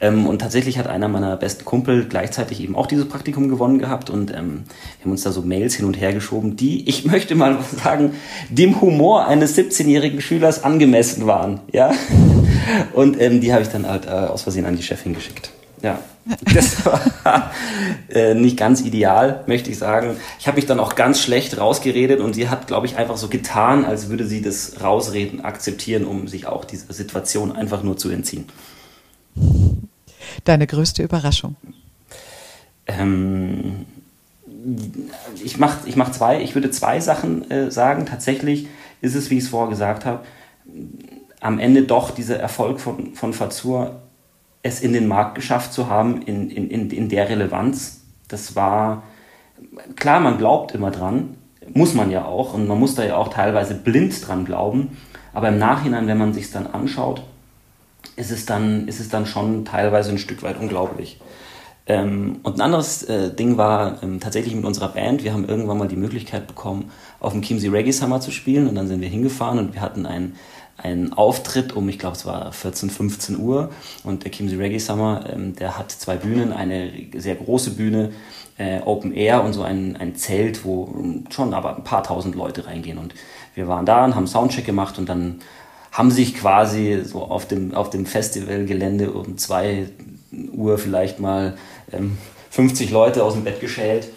Ähm, 0.00 0.26
und 0.26 0.40
tatsächlich 0.40 0.78
hat 0.78 0.86
einer 0.86 1.08
meiner 1.08 1.36
besten 1.36 1.64
Kumpel 1.64 2.06
gleichzeitig 2.08 2.60
eben 2.60 2.76
auch 2.76 2.86
dieses 2.86 3.08
Praktikum 3.08 3.48
gewonnen 3.48 3.78
gehabt 3.78 4.10
und 4.10 4.30
ähm, 4.30 4.64
wir 4.98 5.04
haben 5.04 5.10
uns 5.10 5.22
da 5.22 5.32
so 5.32 5.42
Mails 5.42 5.74
hin 5.74 5.86
und 5.86 6.00
her 6.00 6.12
geschoben, 6.12 6.56
die, 6.56 6.88
ich 6.88 7.04
möchte 7.10 7.34
mal 7.34 7.58
sagen, 7.82 8.12
dem 8.50 8.80
Humor 8.80 9.26
eines 9.26 9.56
17-jährigen 9.56 10.20
Schülers 10.20 10.64
angemessen 10.64 11.26
waren. 11.26 11.60
Ja? 11.72 11.92
Und 12.92 13.20
ähm, 13.20 13.40
die 13.40 13.52
habe 13.52 13.62
ich 13.62 13.68
dann 13.68 13.86
halt 13.86 14.06
äh, 14.06 14.10
aus 14.10 14.42
Versehen 14.42 14.66
an 14.66 14.76
die 14.76 14.82
Chefin 14.82 15.14
geschickt. 15.14 15.50
Ja. 15.82 15.98
Das 16.54 16.84
war 17.24 17.52
äh, 18.08 18.34
nicht 18.34 18.56
ganz 18.56 18.80
ideal, 18.80 19.44
möchte 19.46 19.70
ich 19.70 19.78
sagen. 19.78 20.16
Ich 20.40 20.46
habe 20.46 20.56
mich 20.56 20.66
dann 20.66 20.80
auch 20.80 20.94
ganz 20.94 21.20
schlecht 21.20 21.58
rausgeredet 21.58 22.20
und 22.20 22.32
sie 22.34 22.48
hat, 22.48 22.66
glaube 22.66 22.86
ich, 22.86 22.96
einfach 22.96 23.18
so 23.18 23.28
getan, 23.28 23.84
als 23.84 24.08
würde 24.08 24.26
sie 24.26 24.40
das 24.40 24.82
Rausreden 24.82 25.44
akzeptieren, 25.44 26.06
um 26.06 26.26
sich 26.26 26.46
auch 26.46 26.64
dieser 26.64 26.92
Situation 26.94 27.52
einfach 27.52 27.82
nur 27.82 27.98
zu 27.98 28.08
entziehen. 28.08 28.46
Deine 30.44 30.66
größte 30.66 31.02
Überraschung? 31.02 31.56
Ähm, 32.86 33.86
ich 35.42 35.58
mache 35.58 35.88
ich 35.88 35.96
mach 35.96 36.12
zwei, 36.12 36.42
ich 36.42 36.54
würde 36.54 36.70
zwei 36.70 37.00
Sachen 37.00 37.50
äh, 37.50 37.70
sagen. 37.70 38.06
Tatsächlich 38.06 38.68
ist 39.00 39.14
es, 39.14 39.30
wie 39.30 39.38
ich 39.38 39.44
es 39.44 39.50
vorher 39.50 39.70
gesagt 39.70 40.04
habe, 40.04 40.24
am 41.40 41.58
Ende 41.58 41.82
doch 41.82 42.10
dieser 42.10 42.38
Erfolg 42.38 42.80
von, 42.80 43.14
von 43.14 43.32
Fazur 43.32 44.00
es 44.62 44.80
in 44.80 44.94
den 44.94 45.06
Markt 45.06 45.34
geschafft 45.34 45.74
zu 45.74 45.90
haben, 45.90 46.22
in, 46.22 46.48
in, 46.48 46.70
in, 46.70 46.90
in 46.90 47.08
der 47.10 47.28
Relevanz, 47.28 48.00
das 48.28 48.56
war, 48.56 49.02
klar, 49.94 50.20
man 50.20 50.38
glaubt 50.38 50.72
immer 50.72 50.90
dran, 50.90 51.36
muss 51.74 51.92
man 51.92 52.10
ja 52.10 52.24
auch, 52.24 52.54
und 52.54 52.66
man 52.66 52.80
muss 52.80 52.94
da 52.94 53.04
ja 53.04 53.16
auch 53.16 53.28
teilweise 53.28 53.74
blind 53.74 54.26
dran 54.26 54.46
glauben, 54.46 54.96
aber 55.34 55.48
im 55.48 55.58
Nachhinein, 55.58 56.06
wenn 56.06 56.16
man 56.16 56.32
sich 56.32 56.50
dann 56.50 56.66
anschaut, 56.66 57.22
ist 58.16 58.30
es 58.30 58.46
dann, 58.46 58.88
ist 58.88 59.00
es 59.00 59.08
dann 59.08 59.26
schon 59.26 59.64
teilweise 59.64 60.10
ein 60.10 60.18
Stück 60.18 60.42
weit 60.42 60.58
unglaublich. 60.58 61.20
Ähm, 61.86 62.40
und 62.42 62.56
ein 62.56 62.60
anderes 62.62 63.02
äh, 63.02 63.34
Ding 63.34 63.58
war 63.58 64.02
ähm, 64.02 64.20
tatsächlich 64.20 64.54
mit 64.54 64.64
unserer 64.64 64.88
Band. 64.88 65.22
Wir 65.22 65.34
haben 65.34 65.46
irgendwann 65.46 65.76
mal 65.76 65.88
die 65.88 65.96
Möglichkeit 65.96 66.46
bekommen, 66.46 66.90
auf 67.20 67.32
dem 67.32 67.42
Chiemsee 67.42 67.68
Reggae 67.68 67.92
Summer 67.92 68.20
zu 68.20 68.30
spielen 68.30 68.68
und 68.68 68.74
dann 68.74 68.88
sind 68.88 69.00
wir 69.00 69.08
hingefahren 69.08 69.58
und 69.58 69.74
wir 69.74 69.82
hatten 69.82 70.06
ein 70.06 70.34
einen 70.76 71.12
Auftritt 71.12 71.74
um, 71.74 71.88
ich 71.88 71.98
glaube, 71.98 72.16
es 72.16 72.26
war 72.26 72.52
14, 72.52 72.90
15 72.90 73.38
Uhr. 73.38 73.70
Und 74.02 74.24
der 74.24 74.30
Kimsey 74.30 74.58
Reggae 74.58 74.78
Summer, 74.78 75.24
ähm, 75.32 75.54
der 75.54 75.78
hat 75.78 75.90
zwei 75.90 76.16
Bühnen, 76.16 76.52
eine 76.52 76.90
sehr 77.14 77.36
große 77.36 77.72
Bühne, 77.72 78.10
äh, 78.58 78.80
Open 78.80 79.12
Air 79.14 79.44
und 79.44 79.52
so 79.52 79.62
ein, 79.62 79.96
ein 79.96 80.16
Zelt, 80.16 80.64
wo 80.64 80.94
schon 81.30 81.54
aber 81.54 81.76
ein 81.76 81.84
paar 81.84 82.02
tausend 82.02 82.34
Leute 82.34 82.66
reingehen. 82.66 82.98
Und 82.98 83.14
wir 83.54 83.68
waren 83.68 83.86
da 83.86 84.04
und 84.04 84.14
haben 84.14 84.26
Soundcheck 84.26 84.64
gemacht 84.64 84.98
und 84.98 85.08
dann 85.08 85.40
haben 85.94 86.10
sich 86.10 86.34
quasi 86.34 87.02
so 87.04 87.22
auf 87.22 87.46
dem, 87.46 87.72
auf 87.72 87.88
dem 87.88 88.04
Festivalgelände 88.04 89.12
um 89.12 89.38
zwei 89.38 89.86
Uhr 90.52 90.76
vielleicht 90.76 91.20
mal 91.20 91.56
ähm, 91.92 92.18
50 92.50 92.90
Leute 92.90 93.22
aus 93.22 93.34
dem 93.34 93.44
Bett 93.44 93.60
geschält 93.60 94.08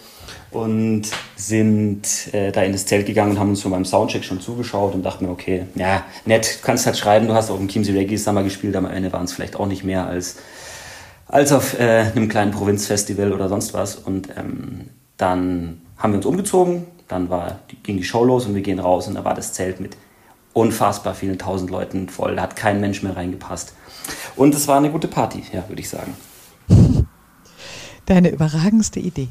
und 0.50 1.02
sind 1.36 2.34
äh, 2.34 2.50
da 2.50 2.62
in 2.62 2.72
das 2.72 2.86
Zelt 2.86 3.06
gegangen 3.06 3.30
und 3.30 3.38
haben 3.38 3.50
uns 3.50 3.62
schon 3.62 3.70
beim 3.70 3.84
Soundcheck 3.84 4.24
schon 4.24 4.40
zugeschaut 4.40 4.92
und 4.94 5.04
dachten 5.04 5.26
mir, 5.26 5.30
okay, 5.30 5.66
ja, 5.76 6.04
nett, 6.24 6.58
kannst 6.62 6.84
halt 6.84 6.98
schreiben, 6.98 7.28
du 7.28 7.34
hast 7.34 7.48
auf 7.48 7.58
dem 7.58 7.68
Chiemsee 7.68 7.92
Reggae 7.92 8.16
Summer 8.16 8.42
gespielt, 8.42 8.74
am 8.74 8.86
Ende 8.86 9.12
waren 9.12 9.24
es 9.24 9.32
vielleicht 9.32 9.54
auch 9.54 9.66
nicht 9.66 9.84
mehr 9.84 10.04
als, 10.04 10.36
als 11.28 11.52
auf 11.52 11.78
äh, 11.78 12.10
einem 12.12 12.28
kleinen 12.28 12.50
Provinzfestival 12.50 13.32
oder 13.32 13.48
sonst 13.48 13.72
was. 13.72 13.94
Und 13.94 14.30
ähm, 14.36 14.88
dann 15.16 15.82
haben 15.96 16.12
wir 16.12 16.16
uns 16.16 16.26
umgezogen, 16.26 16.86
dann 17.06 17.30
war, 17.30 17.60
ging 17.84 17.98
die 17.98 18.04
Show 18.04 18.24
los 18.24 18.46
und 18.46 18.56
wir 18.56 18.62
gehen 18.62 18.80
raus 18.80 19.06
und 19.06 19.14
da 19.14 19.24
war 19.24 19.34
das 19.34 19.52
Zelt 19.52 19.78
mit 19.78 19.96
unfassbar 20.52 21.14
vielen 21.14 21.38
tausend 21.38 21.70
Leuten 21.70 22.08
voll. 22.08 22.36
Da 22.36 22.42
hat 22.42 22.56
kein 22.56 22.80
Mensch 22.80 23.02
mehr 23.02 23.16
reingepasst. 23.16 23.74
Und 24.36 24.54
es 24.54 24.68
war 24.68 24.78
eine 24.78 24.90
gute 24.90 25.08
Party, 25.08 25.42
ja, 25.52 25.68
würde 25.68 25.80
ich 25.80 25.88
sagen. 25.88 26.14
Deine 28.06 28.30
überragendste 28.30 29.00
Idee 29.00 29.28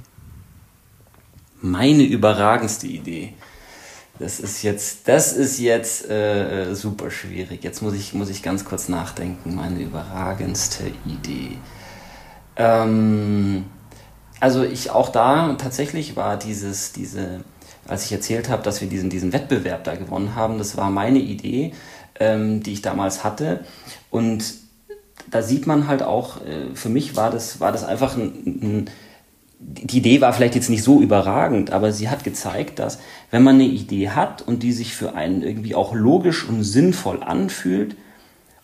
meine 1.62 2.04
überragendste 2.04 2.88
Idee. 2.88 3.34
Das 4.20 4.40
ist 4.40 4.64
jetzt, 4.64 5.08
das 5.08 5.34
ist 5.34 5.60
jetzt 5.60 6.10
äh, 6.10 6.74
super 6.74 7.12
schwierig. 7.12 7.64
Jetzt 7.64 7.82
muss 7.82 7.94
ich, 7.94 8.14
muss 8.14 8.30
ich 8.30 8.42
ganz 8.42 8.66
kurz 8.66 8.90
nachdenken. 8.90 9.56
Meine 9.56 9.80
überragendste 9.80 10.92
Idee. 11.06 11.58
Ähm, 12.56 13.66
also 14.40 14.64
ich 14.64 14.90
auch 14.90 15.10
da 15.10 15.54
tatsächlich 15.54 16.16
war 16.16 16.38
dieses, 16.38 16.94
diese, 16.94 17.42
als 17.88 18.06
ich 18.06 18.12
erzählt 18.12 18.50
habe, 18.50 18.64
dass 18.64 18.82
wir 18.82 18.90
diesen, 18.90 19.10
diesen 19.10 19.34
Wettbewerb 19.34 19.84
da 19.84 19.96
gewonnen 19.96 20.36
haben, 20.36 20.58
das 20.58 20.78
war 20.78 20.90
meine 20.90 21.20
Idee, 21.20 21.74
ähm, 22.20 22.64
die 22.64 22.74
ich 22.74 22.82
damals 22.82 23.24
hatte. 23.24 23.62
Und 24.10 24.56
da 25.30 25.42
sieht 25.42 25.68
man 25.68 25.88
halt 25.88 26.04
auch, 26.04 26.38
äh, 26.38 26.74
für 26.74 26.90
mich 26.90 27.16
war 27.16 27.32
das, 27.32 27.60
war 27.60 27.72
das 27.72 27.84
einfach 27.84 28.16
ein, 28.16 28.26
ein 28.46 28.90
die 29.60 29.98
Idee 29.98 30.22
war 30.22 30.34
vielleicht 30.34 30.56
jetzt 30.56 30.70
nicht 30.70 30.84
so 30.84 31.02
überragend, 31.02 31.72
aber 31.72 31.92
sie 31.92 32.10
hat 32.10 32.24
gezeigt, 32.24 32.78
dass 32.78 33.00
wenn 33.32 33.42
man 33.42 33.56
eine 33.56 33.64
Idee 33.66 34.10
hat 34.10 34.44
und 34.44 34.62
die 34.62 34.72
sich 34.72 34.94
für 34.94 35.16
einen 35.16 35.42
irgendwie 35.42 35.74
auch 35.74 35.96
logisch 35.96 36.48
und 36.48 36.64
sinnvoll 36.64 37.24
anfühlt 37.24 37.96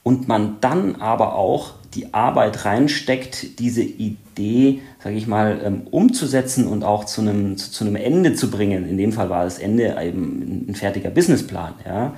und 0.03 0.28
man 0.28 0.57
dann 0.61 0.97
aber 0.97 1.36
auch 1.36 1.74
die 1.96 2.14
Arbeit 2.14 2.66
reinsteckt, 2.66 3.60
diese 3.60 3.84
Idee, 3.84 4.82
sage 5.04 5.16
ich 5.16 5.28
mal, 5.28 5.62
ähm, 5.64 5.82
umzusetzen 5.91 6.68
und 6.68 6.84
auch 6.84 7.06
zu 7.06 7.22
einem, 7.22 7.58
zu, 7.58 7.72
zu 7.72 7.86
einem 7.86 7.96
Ende 7.96 8.34
zu 8.34 8.50
bringen. 8.50 8.88
In 8.88 8.98
dem 8.98 9.14
Fall 9.14 9.30
war 9.30 9.44
das 9.44 9.60
Ende 9.60 9.96
eben 10.02 10.66
ein 10.70 10.76
fertiger 10.76 11.10
Businessplan. 11.10 11.74
Ja 11.86 12.14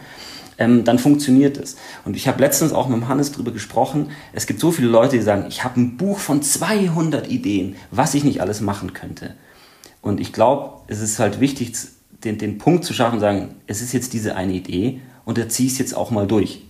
ähm, 0.57 0.83
dann 0.83 0.99
funktioniert 0.99 1.57
es. 1.57 1.75
Und 2.05 2.15
ich 2.15 2.27
habe 2.27 2.41
letztens 2.41 2.73
auch 2.73 2.87
mit 2.87 3.07
Hannes 3.07 3.31
darüber 3.31 3.51
gesprochen. 3.51 4.11
Es 4.33 4.47
gibt 4.47 4.59
so 4.59 4.71
viele 4.71 4.87
Leute, 4.87 5.17
die 5.17 5.23
sagen, 5.23 5.45
ich 5.47 5.63
habe 5.63 5.79
ein 5.79 5.97
Buch 5.97 6.19
von 6.19 6.41
200 6.41 7.29
Ideen, 7.29 7.75
was 7.91 8.13
ich 8.13 8.23
nicht 8.23 8.41
alles 8.41 8.61
machen 8.61 8.93
könnte. 8.93 9.35
Und 10.01 10.19
ich 10.19 10.33
glaube, 10.33 10.81
es 10.87 11.01
ist 11.01 11.19
halt 11.19 11.39
wichtig, 11.39 11.73
den, 12.23 12.37
den 12.37 12.57
Punkt 12.57 12.85
zu 12.85 12.93
schaffen, 12.93 13.19
sagen, 13.19 13.55
es 13.67 13.81
ist 13.81 13.93
jetzt 13.93 14.13
diese 14.13 14.35
eine 14.35 14.53
Idee 14.53 15.01
und 15.25 15.37
da 15.37 15.49
ziehe 15.49 15.67
ich 15.67 15.73
es 15.73 15.79
jetzt 15.79 15.95
auch 15.95 16.11
mal 16.11 16.27
durch. 16.27 16.63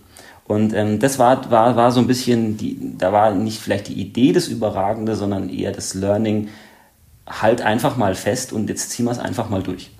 Und 0.48 0.72
ähm, 0.74 1.00
das 1.00 1.18
war, 1.18 1.50
war, 1.50 1.76
war 1.76 1.90
so 1.90 2.00
ein 2.00 2.06
bisschen, 2.06 2.56
die, 2.56 2.78
da 2.98 3.12
war 3.12 3.34
nicht 3.34 3.60
vielleicht 3.60 3.88
die 3.88 4.00
Idee 4.00 4.32
das 4.32 4.48
Überragende, 4.48 5.16
sondern 5.16 5.48
eher 5.48 5.72
das 5.72 5.94
Learning, 5.94 6.48
halt 7.26 7.60
einfach 7.62 7.96
mal 7.96 8.14
fest 8.14 8.52
und 8.52 8.68
jetzt 8.68 8.90
ziehen 8.90 9.06
wir 9.06 9.12
es 9.12 9.18
einfach 9.18 9.48
mal 9.48 9.62
durch. 9.62 9.90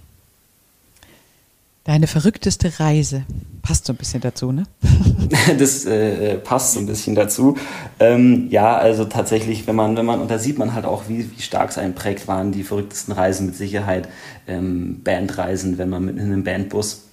Deine 1.83 2.07
verrückteste 2.07 2.81
Reise. 2.81 3.25
Passt 3.63 3.87
so 3.87 3.93
ein 3.93 3.97
bisschen 3.97 4.21
dazu, 4.21 4.53
ne? 4.53 4.65
das 5.59 5.85
äh, 5.85 6.37
passt 6.39 6.75
so 6.75 6.81
ein 6.81 6.87
bisschen 6.87 7.15
dazu. 7.15 7.57
Ähm, 8.01 8.49
ja, 8.51 8.77
also 8.77 9.05
tatsächlich, 9.05 9.67
wenn 9.67 9.77
man, 9.77 9.97
wenn 9.97 10.07
man, 10.07 10.21
und 10.21 10.31
da 10.31 10.39
sieht 10.39 10.59
man 10.59 10.75
halt 10.75 10.85
auch, 10.85 11.09
wie, 11.09 11.31
wie 11.31 11.43
stark 11.43 11.71
es 11.71 11.79
einen 11.79 11.95
prägt, 11.95 12.27
waren 12.27 12.53
die 12.53 12.65
verrücktesten 12.65 13.15
Reisen 13.15 13.47
mit 13.47 13.57
Sicherheit. 13.57 14.09
Ähm, 14.49 15.01
Bandreisen, 15.03 15.79
wenn 15.79 15.89
man 15.89 16.05
mit 16.05 16.17
in 16.17 16.25
einem 16.25 16.43
Bandbus 16.43 17.06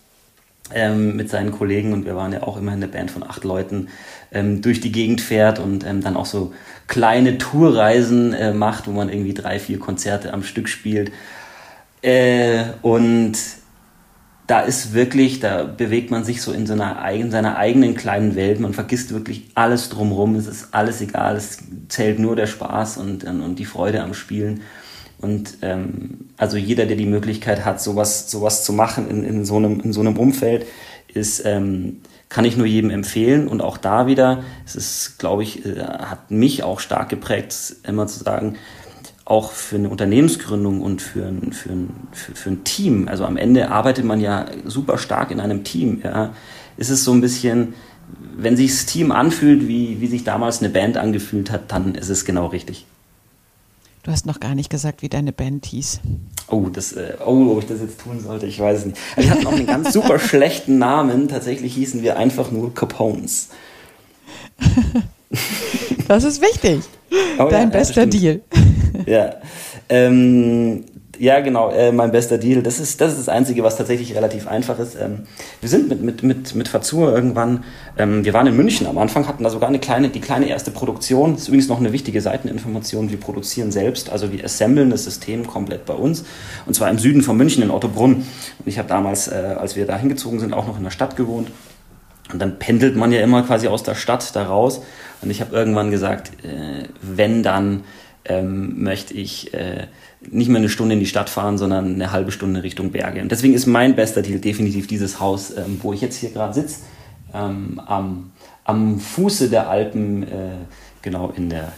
ähm, 0.72 1.16
mit 1.16 1.30
seinen 1.30 1.51
Kollegen, 1.51 1.93
und 1.93 2.05
wir 2.05 2.16
waren 2.16 2.34
ja 2.34 2.43
auch 2.43 2.57
immer 2.57 2.72
eine 2.72 2.88
Band 2.88 3.11
von 3.11 3.24
acht 3.24 3.43
Leuten, 3.43 3.89
ähm, 4.32 4.61
durch 4.61 4.80
die 4.80 4.91
Gegend 4.91 5.22
fährt 5.22 5.59
und 5.59 5.86
ähm, 5.86 6.01
dann 6.01 6.16
auch 6.16 6.26
so 6.26 6.53
kleine 6.88 7.38
Tourreisen 7.38 8.34
äh, 8.34 8.53
macht, 8.53 8.88
wo 8.88 8.91
man 8.91 9.09
irgendwie 9.09 9.34
drei, 9.34 9.59
vier 9.59 9.80
Konzerte 9.80 10.34
am 10.34 10.43
Stück 10.43 10.70
spielt. 10.70 11.11
Äh, 12.01 12.64
und 12.82 13.38
da 14.47 14.59
ist 14.59 14.93
wirklich, 14.93 15.39
da 15.39 15.64
bewegt 15.64 16.11
man 16.11 16.26
sich 16.26 16.41
so 16.41 16.51
in 16.51 16.66
seiner, 16.66 17.09
in 17.11 17.32
seiner 17.32 17.57
eigenen 17.57 17.95
kleinen 17.95 18.36
Welt. 18.36 18.59
Man 18.59 18.74
vergisst 18.74 19.14
wirklich 19.14 19.49
alles 19.55 19.89
drumherum. 19.89 20.36
Es 20.36 20.47
ist 20.47 20.74
alles 20.74 20.99
egal. 21.01 21.38
Es 21.38 21.59
zählt 21.88 22.20
nur 22.20 22.36
der 22.36 22.47
Spaß 22.47 22.97
und, 22.97 23.24
und 23.24 23.55
die 23.55 23.66
Freude 23.66 24.03
am 24.03 24.14
Spielen. 24.14 24.61
Und 25.24 25.57
ähm, 25.61 26.30
also 26.38 26.57
jeder, 26.57 26.86
der 26.86 26.97
die 26.97 27.05
Möglichkeit 27.05 27.65
hat, 27.65 27.82
sowas, 27.82 28.30
sowas 28.30 28.63
zu 28.63 28.74
machen 28.74 29.09
in, 29.09 29.24
in, 29.24 29.45
so, 29.45 29.57
einem, 29.57 29.80
in 29.80 29.93
so 29.93 30.01
einem 30.01 30.17
Umfeld, 30.17 30.65
ist, 31.13 31.45
ähm, 31.45 32.01
kann 32.30 32.45
ich 32.45 32.57
nur 32.57 32.65
jedem 32.65 32.89
empfehlen. 32.89 33.47
Und 33.47 33.61
auch 33.61 33.78
da 33.78 34.07
wieder, 34.07 34.43
es 34.65 34.76
ist, 34.76 35.19
glaube 35.19 35.43
ich, 35.43 35.65
äh, 35.65 35.80
hat 35.80 36.32
mich 36.32 36.63
auch 36.63 36.80
stark 36.80 37.09
geprägt, 37.09 37.55
immer 37.88 38.07
zu 38.07 38.24
sagen, 38.24 38.57
auch 39.26 39.51
für 39.51 39.78
eine 39.78 39.89
Unternehmensgründung 39.89 40.82
und 40.82 41.01
für 41.01 41.26
ein, 41.26 41.53
für, 41.53 41.69
ein, 41.69 41.89
für, 42.11 42.36
für 42.36 42.49
ein 42.49 42.63
Team, 42.65 43.07
also 43.07 43.26
am 43.26 43.38
Ende 43.38 43.69
arbeitet 43.69 44.03
man 44.03 44.19
ja 44.19 44.47
super 44.65 44.97
stark 44.97 45.32
in 45.32 45.39
einem 45.39 45.63
Team, 45.63 46.01
ja, 46.03 46.34
ist 46.76 46.89
es 46.89 47.05
so 47.05 47.13
ein 47.13 47.21
bisschen, 47.21 47.74
wenn 48.36 48.57
sich 48.57 48.71
das 48.71 48.86
Team 48.86 49.13
anfühlt, 49.13 49.67
wie, 49.67 50.01
wie 50.01 50.07
sich 50.07 50.26
damals 50.26 50.59
eine 50.59 50.69
Band 50.69 50.97
angefühlt 50.97 51.51
hat, 51.51 51.71
dann 51.71 51.95
ist 51.95 52.09
es 52.09 52.26
genau 52.26 52.47
richtig. 52.47 52.86
Du 54.04 54.12
hast 54.12 54.26
noch 54.26 54.41
gar 54.41 54.54
nicht 54.54 54.70
gesagt, 54.70 55.01
wie 55.01 55.08
deine 55.08 55.32
Band 55.32 55.66
hieß. 55.66 56.01
Oh, 56.49 56.68
das, 56.72 56.91
äh, 56.91 57.14
oh, 57.26 57.51
ob 57.51 57.60
ich 57.60 57.68
das 57.68 57.80
jetzt 57.80 58.01
tun 58.01 58.20
sollte, 58.20 58.45
ich 58.45 58.60
weiß 58.60 58.80
es 58.80 58.86
nicht. 58.86 58.97
Also 59.16 59.30
wir 59.30 59.36
hatten 59.36 59.47
auch 59.47 59.54
einen 59.54 59.66
ganz 59.66 59.93
super 59.93 60.20
schlechten 60.20 60.78
Namen. 60.78 61.30
Tatsächlich 61.30 61.74
hießen 61.76 62.01
wir 62.01 62.18
einfach 62.18 62.51
nur 62.51 62.74
Capones. 62.74 63.49
Das 66.10 66.26
ist 66.26 66.41
wichtig. 66.41 66.82
Oh, 67.39 67.47
Dein 67.49 67.72
ja, 67.72 67.78
bester 67.78 68.06
Deal. 68.06 68.41
Ja. 69.06 69.36
Ähm, 69.88 70.84
ja, 71.20 71.39
genau, 71.41 71.70
äh, 71.70 71.91
mein 71.91 72.11
bester 72.11 72.38
Deal. 72.38 72.64
Das 72.64 72.80
ist, 72.80 72.99
das 72.99 73.11
ist 73.11 73.20
das 73.20 73.30
Einzige, 73.30 73.64
was 73.64 73.78
tatsächlich 73.78 74.16
relativ 74.16 74.47
einfach 74.47 74.80
ist. 74.80 74.95
Ähm, 74.95 75.22
wir 75.61 75.70
sind 75.70 75.88
mit, 75.88 76.01
mit, 76.01 76.24
mit, 76.24 76.55
mit 76.55 76.68
Fazur 76.68 77.14
irgendwann, 77.14 77.64
ähm, 77.97 78.26
wir 78.26 78.34
waren 78.34 78.47
in 78.47 78.55
München 78.55 78.88
am 78.88 78.97
Anfang, 78.97 79.28
hatten 79.28 79.43
da 79.43 79.49
sogar 79.49 79.70
eine 79.70 79.80
kleine, 79.80 80.09
die 80.09 80.22
kleine 80.22 80.47
erste 80.47 80.72
Produktion. 80.72 81.34
Das 81.34 81.43
ist 81.43 81.47
übrigens 81.49 81.68
noch 81.68 81.80
eine 81.80 81.91
wichtige 81.93 82.20
Seiteninformation. 82.20 83.11
Wir 83.11 83.20
produzieren 83.20 83.72
selbst, 83.72 84.09
also 84.09 84.32
wir 84.32 84.43
assemblen 84.43 84.89
das 84.89 85.03
System 85.03 85.45
komplett 85.45 85.86
bei 85.86 85.93
uns. 85.93 86.26
Und 86.66 86.74
zwar 86.74 86.89
im 86.89 86.97
Süden 86.97 87.22
von 87.22 87.38
München 87.38 87.61
in 87.61 87.70
Ottobrunn. 87.70 88.16
Und 88.16 88.26
ich 88.66 88.80
habe 88.80 88.88
damals, 88.88 89.28
äh, 89.28 89.55
als 89.59 89.76
wir 89.76 89.86
da 89.86 89.97
hingezogen 89.97 90.39
sind, 90.39 90.53
auch 90.53 90.66
noch 90.66 90.78
in 90.78 90.84
der 90.84 90.91
Stadt 90.91 91.16
gewohnt. 91.16 91.51
Und 92.32 92.41
dann 92.41 92.57
pendelt 92.57 92.95
man 92.95 93.11
ja 93.11 93.22
immer 93.22 93.43
quasi 93.43 93.68
aus 93.68 93.84
der 93.84 93.95
Stadt 93.95 94.36
da 94.36 94.45
raus. 94.45 94.82
Und 95.22 95.30
ich 95.30 95.41
habe 95.41 95.55
irgendwann 95.55 95.91
gesagt, 95.91 96.32
äh, 96.43 96.88
wenn 97.01 97.43
dann 97.43 97.84
ähm, 98.26 98.82
möchte 98.84 99.14
ich 99.14 99.53
äh, 99.53 99.88
nicht 100.32 100.49
mehr 100.49 100.59
eine 100.59 100.69
Stunde 100.69 100.93
in 100.93 100.99
die 100.99 101.05
Stadt 101.05 101.30
fahren, 101.30 101.57
sondern 101.57 101.95
eine 101.95 102.11
halbe 102.11 102.32
Stunde 102.32 102.63
Richtung 102.63 102.91
Berge. 102.91 103.21
Und 103.21 103.32
deswegen 103.32 103.53
ist 103.53 103.65
mein 103.65 103.95
bester 103.95 104.21
Deal 104.21 104.39
definitiv 104.39 104.88
dieses 104.88 105.19
Haus, 105.19 105.51
ähm, 105.51 105.80
wo 105.82 105.93
ich 105.93 106.01
jetzt 106.01 106.17
hier 106.17 106.32
gerade 106.32 106.53
sitze, 106.53 106.82
ähm, 107.34 107.82
am, 107.86 108.32
am 108.63 108.99
Fuße 108.99 109.49
der 109.49 109.69
Alpen, 109.69 110.24
äh, 110.24 110.28
genau 111.01 111.32
in 111.36 111.49
der 111.49 111.74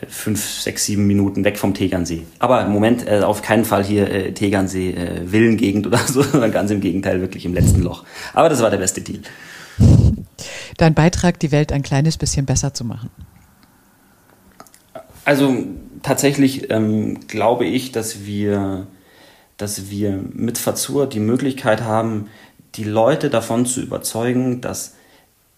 äh, 0.00 0.06
fünf, 0.06 0.42
sechs, 0.60 0.86
sieben 0.86 1.06
Minuten 1.06 1.44
weg 1.44 1.58
vom 1.58 1.74
Tegernsee. 1.74 2.22
Aber 2.38 2.64
im 2.64 2.72
Moment 2.72 3.06
äh, 3.06 3.20
auf 3.20 3.42
keinen 3.42 3.64
Fall 3.64 3.84
hier 3.84 4.10
äh, 4.10 4.32
Tegernsee, 4.32 4.92
äh, 4.92 5.26
Villengegend 5.26 5.86
oder 5.86 5.98
so, 6.06 6.22
sondern 6.22 6.52
ganz 6.52 6.70
im 6.70 6.80
Gegenteil, 6.80 7.20
wirklich 7.20 7.44
im 7.44 7.54
letzten 7.54 7.82
Loch. 7.82 8.04
Aber 8.32 8.48
das 8.48 8.62
war 8.62 8.70
der 8.70 8.78
beste 8.78 9.00
Deal. 9.00 9.20
Dein 10.76 10.94
Beitrag, 10.94 11.38
die 11.40 11.52
Welt 11.52 11.72
ein 11.72 11.82
kleines 11.82 12.16
bisschen 12.16 12.46
besser 12.46 12.74
zu 12.74 12.84
machen. 12.84 13.10
Also 15.24 15.66
tatsächlich 16.02 16.70
ähm, 16.70 17.26
glaube 17.28 17.64
ich, 17.64 17.92
dass 17.92 18.24
wir, 18.24 18.86
dass 19.56 19.90
wir 19.90 20.20
mit 20.32 20.58
Fazur 20.58 21.06
die 21.06 21.20
Möglichkeit 21.20 21.82
haben, 21.82 22.28
die 22.74 22.84
Leute 22.84 23.30
davon 23.30 23.66
zu 23.66 23.80
überzeugen, 23.80 24.60
dass 24.60 24.94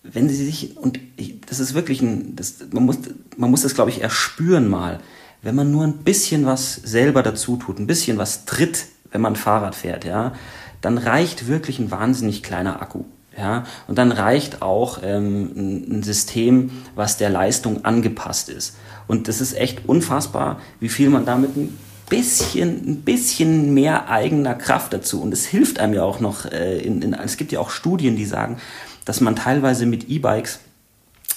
wenn 0.02 0.28
sie 0.28 0.44
sich, 0.44 0.76
und 0.76 1.00
das 1.48 1.58
ist 1.58 1.74
wirklich 1.74 2.00
ein, 2.00 2.36
das, 2.36 2.58
man, 2.70 2.84
muss, 2.84 2.98
man 3.36 3.50
muss 3.50 3.62
das, 3.62 3.74
glaube 3.74 3.90
ich, 3.90 4.02
erspüren 4.02 4.68
mal, 4.68 5.00
wenn 5.42 5.54
man 5.54 5.70
nur 5.70 5.84
ein 5.84 5.98
bisschen 5.98 6.46
was 6.46 6.74
selber 6.74 7.22
dazu 7.22 7.56
tut, 7.56 7.78
ein 7.78 7.86
bisschen 7.86 8.18
was 8.18 8.44
tritt, 8.44 8.86
wenn 9.10 9.20
man 9.20 9.36
Fahrrad 9.36 9.74
fährt, 9.74 10.04
ja, 10.04 10.32
dann 10.80 10.98
reicht 10.98 11.48
wirklich 11.48 11.78
ein 11.78 11.90
wahnsinnig 11.90 12.42
kleiner 12.42 12.80
Akku. 12.82 13.04
Ja, 13.39 13.64
und 13.87 13.99
dann 13.99 14.12
reicht 14.12 14.62
auch 14.62 15.01
ähm, 15.03 15.91
ein 15.91 16.03
System, 16.03 16.70
was 16.95 17.18
der 17.18 17.28
Leistung 17.28 17.84
angepasst 17.84 18.49
ist. 18.49 18.76
Und 19.07 19.28
das 19.28 19.43
ist 19.43 19.53
echt 19.55 19.87
unfassbar, 19.87 20.59
wie 20.80 20.89
viel 20.89 21.11
man 21.11 21.26
damit 21.26 21.55
ein 21.55 21.76
bisschen, 22.09 22.89
ein 22.89 23.03
bisschen 23.03 23.74
mehr 23.74 24.09
eigener 24.09 24.55
Kraft 24.55 24.95
dazu. 24.95 25.20
Und 25.20 25.34
es 25.34 25.45
hilft 25.45 25.80
einem 25.80 25.93
ja 25.93 26.03
auch 26.03 26.20
noch, 26.20 26.47
äh, 26.47 26.78
in, 26.78 27.03
in, 27.03 27.12
es 27.12 27.37
gibt 27.37 27.53
ja 27.53 27.61
auch 27.61 27.70
Studien, 27.70 28.16
die 28.16 28.24
sagen, 28.24 28.57
dass 29.05 29.20
man 29.20 29.37
teilweise 29.37 29.84
mit 29.84 30.09
E-Bikes 30.09 30.61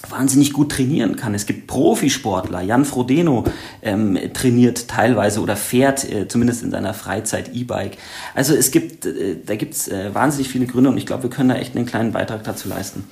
wahnsinnig 0.08 0.52
gut 0.52 0.72
trainieren 0.72 1.16
kann. 1.16 1.34
Es 1.34 1.46
gibt 1.46 1.66
Profisportler. 1.66 2.62
Jan 2.62 2.84
Frodeno 2.84 3.44
ähm, 3.82 4.18
trainiert 4.32 4.88
teilweise 4.88 5.40
oder 5.40 5.56
fährt 5.56 6.10
äh, 6.10 6.26
zumindest 6.26 6.62
in 6.62 6.70
seiner 6.70 6.94
Freizeit 6.94 7.54
E-Bike. 7.54 7.98
Also 8.34 8.54
es 8.54 8.70
gibt, 8.70 9.06
äh, 9.06 9.36
da 9.44 9.56
gibt 9.56 9.74
es 9.74 9.88
äh, 9.88 10.14
wahnsinnig 10.14 10.48
viele 10.48 10.66
Gründe 10.66 10.90
und 10.90 10.96
ich 10.96 11.06
glaube, 11.06 11.24
wir 11.24 11.30
können 11.30 11.50
da 11.50 11.56
echt 11.56 11.76
einen 11.76 11.86
kleinen 11.86 12.12
Beitrag 12.12 12.44
dazu 12.44 12.68
leisten, 12.68 13.04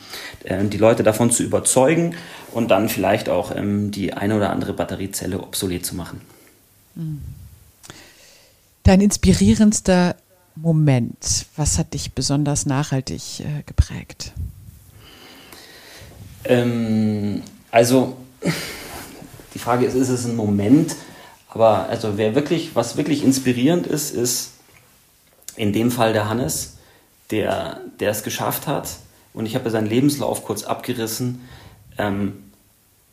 äh, 0.44 0.64
die 0.64 0.78
Leute 0.78 1.02
davon 1.02 1.30
zu 1.30 1.42
überzeugen 1.42 2.14
und 2.52 2.70
dann 2.70 2.88
vielleicht 2.88 3.28
auch 3.28 3.54
ähm, 3.54 3.90
die 3.90 4.14
eine 4.14 4.36
oder 4.36 4.50
andere 4.50 4.72
Batteriezelle 4.72 5.40
obsolet 5.40 5.84
zu 5.84 5.94
machen. 5.94 6.20
Dein 8.82 9.00
inspirierendster 9.00 10.16
Moment, 10.56 11.46
was 11.54 11.78
hat 11.78 11.94
dich 11.94 12.14
besonders 12.14 12.66
nachhaltig 12.66 13.40
äh, 13.40 13.62
geprägt? 13.64 14.32
Ähm, 16.48 17.42
also, 17.70 18.16
die 19.54 19.58
Frage 19.58 19.86
ist, 19.86 19.94
ist 19.94 20.08
es 20.08 20.24
ein 20.24 20.34
Moment? 20.34 20.96
Aber 21.48 21.88
also 21.88 22.18
wer 22.18 22.34
wirklich, 22.34 22.74
was 22.74 22.96
wirklich 22.96 23.24
inspirierend 23.24 23.86
ist, 23.86 24.14
ist 24.14 24.54
in 25.56 25.72
dem 25.72 25.90
Fall 25.90 26.12
der 26.12 26.28
Hannes, 26.28 26.78
der, 27.30 27.80
der 28.00 28.10
es 28.10 28.22
geschafft 28.22 28.66
hat. 28.66 28.88
Und 29.34 29.46
ich 29.46 29.54
habe 29.54 29.70
seinen 29.70 29.86
Lebenslauf 29.86 30.44
kurz 30.44 30.64
abgerissen. 30.64 31.48
Ähm, 31.96 32.44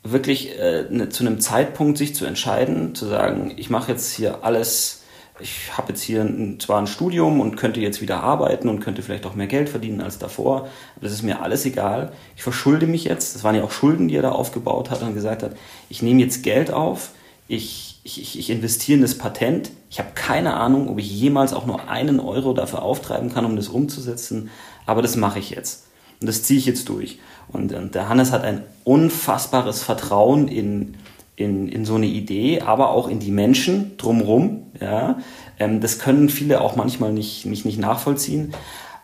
wirklich 0.02 0.58
äh, 0.58 0.86
ne, 0.90 1.08
zu 1.08 1.24
einem 1.24 1.40
Zeitpunkt 1.40 1.98
sich 1.98 2.14
zu 2.14 2.24
entscheiden, 2.24 2.94
zu 2.94 3.06
sagen, 3.06 3.52
ich 3.56 3.70
mache 3.70 3.92
jetzt 3.92 4.12
hier 4.12 4.44
alles 4.44 4.95
ich 5.38 5.76
habe 5.76 5.90
jetzt 5.90 6.02
hier 6.02 6.22
ein, 6.22 6.58
zwar 6.60 6.80
ein 6.80 6.86
Studium 6.86 7.40
und 7.40 7.56
könnte 7.56 7.80
jetzt 7.80 8.00
wieder 8.00 8.22
arbeiten 8.22 8.68
und 8.68 8.80
könnte 8.80 9.02
vielleicht 9.02 9.26
auch 9.26 9.34
mehr 9.34 9.46
Geld 9.46 9.68
verdienen 9.68 10.00
als 10.00 10.18
davor, 10.18 10.68
aber 10.96 11.02
das 11.02 11.12
ist 11.12 11.22
mir 11.22 11.42
alles 11.42 11.66
egal. 11.66 12.12
Ich 12.36 12.42
verschulde 12.42 12.86
mich 12.86 13.04
jetzt, 13.04 13.34
das 13.34 13.44
waren 13.44 13.54
ja 13.54 13.62
auch 13.62 13.70
Schulden, 13.70 14.08
die 14.08 14.16
er 14.16 14.22
da 14.22 14.32
aufgebaut 14.32 14.90
hat 14.90 15.02
und 15.02 15.14
gesagt 15.14 15.42
hat, 15.42 15.52
ich 15.88 16.02
nehme 16.02 16.20
jetzt 16.20 16.42
Geld 16.42 16.70
auf, 16.70 17.10
ich, 17.48 18.00
ich, 18.02 18.38
ich 18.38 18.50
investiere 18.50 18.96
in 18.96 19.02
das 19.02 19.18
Patent, 19.18 19.70
ich 19.90 19.98
habe 19.98 20.10
keine 20.14 20.54
Ahnung, 20.54 20.88
ob 20.88 20.98
ich 20.98 21.10
jemals 21.10 21.52
auch 21.52 21.66
nur 21.66 21.88
einen 21.88 22.18
Euro 22.18 22.54
dafür 22.54 22.82
auftreiben 22.82 23.32
kann, 23.32 23.44
um 23.44 23.56
das 23.56 23.68
umzusetzen, 23.68 24.50
aber 24.86 25.02
das 25.02 25.16
mache 25.16 25.38
ich 25.38 25.50
jetzt. 25.50 25.84
Und 26.20 26.28
das 26.28 26.42
ziehe 26.42 26.58
ich 26.58 26.66
jetzt 26.66 26.88
durch. 26.88 27.18
Und, 27.48 27.72
und 27.72 27.94
der 27.94 28.08
Hannes 28.08 28.32
hat 28.32 28.42
ein 28.42 28.62
unfassbares 28.84 29.82
Vertrauen 29.82 30.48
in, 30.48 30.96
in, 31.36 31.68
in 31.68 31.84
so 31.84 31.94
eine 31.94 32.06
Idee, 32.06 32.62
aber 32.62 32.90
auch 32.90 33.08
in 33.08 33.20
die 33.20 33.30
Menschen 33.30 33.96
drumherum. 33.98 34.72
Ja? 34.80 35.18
Ähm, 35.58 35.80
das 35.80 35.98
können 35.98 36.28
viele 36.28 36.60
auch 36.60 36.76
manchmal 36.76 37.12
nicht, 37.12 37.46
nicht, 37.46 37.64
nicht 37.64 37.78
nachvollziehen. 37.78 38.52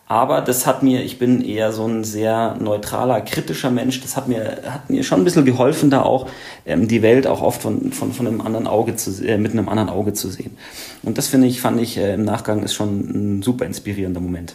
Aber 0.07 0.43
das 0.43 0.67
hat 0.67 0.83
mir, 0.83 1.03
ich 1.03 1.19
bin 1.19 1.43
eher 1.43 1.73
so 1.73 1.87
ein 1.87 2.05
sehr 2.05 2.57
neutraler, 2.61 3.23
kritischer 3.23 3.71
Mensch. 3.71 4.01
Das 4.03 4.17
hat 4.17 4.29
mir, 4.29 4.59
hat 4.67 4.91
mir 4.91 5.05
schon 5.05 5.21
ein 5.21 5.25
bisschen 5.25 5.47
geholfen, 5.47 5.89
da 5.89 6.03
auch 6.03 6.27
ähm, 6.67 6.87
die 6.87 7.01
Welt 7.01 7.27
auch 7.27 7.41
oft 7.41 7.63
von, 7.63 7.93
von, 7.93 8.13
von 8.13 8.27
einem 8.27 8.41
anderen 8.43 8.67
Auge 8.67 8.97
zu, 8.97 9.27
äh, 9.27 9.39
mit 9.39 9.53
einem 9.53 9.71
anderen 9.71 9.89
Auge 9.89 10.13
zu 10.13 10.29
sehen. 10.29 10.57
Und 11.03 11.17
das 11.17 11.29
finde 11.29 11.47
ich, 11.47 11.63
fand 11.63 11.81
ich 11.81 11.97
äh, 11.97 12.15
im 12.15 12.25
Nachgang 12.25 12.63
ist 12.63 12.75
schon 12.75 13.39
ein 13.39 13.43
super 13.43 13.65
inspirierender 13.65 14.21
Moment. 14.21 14.55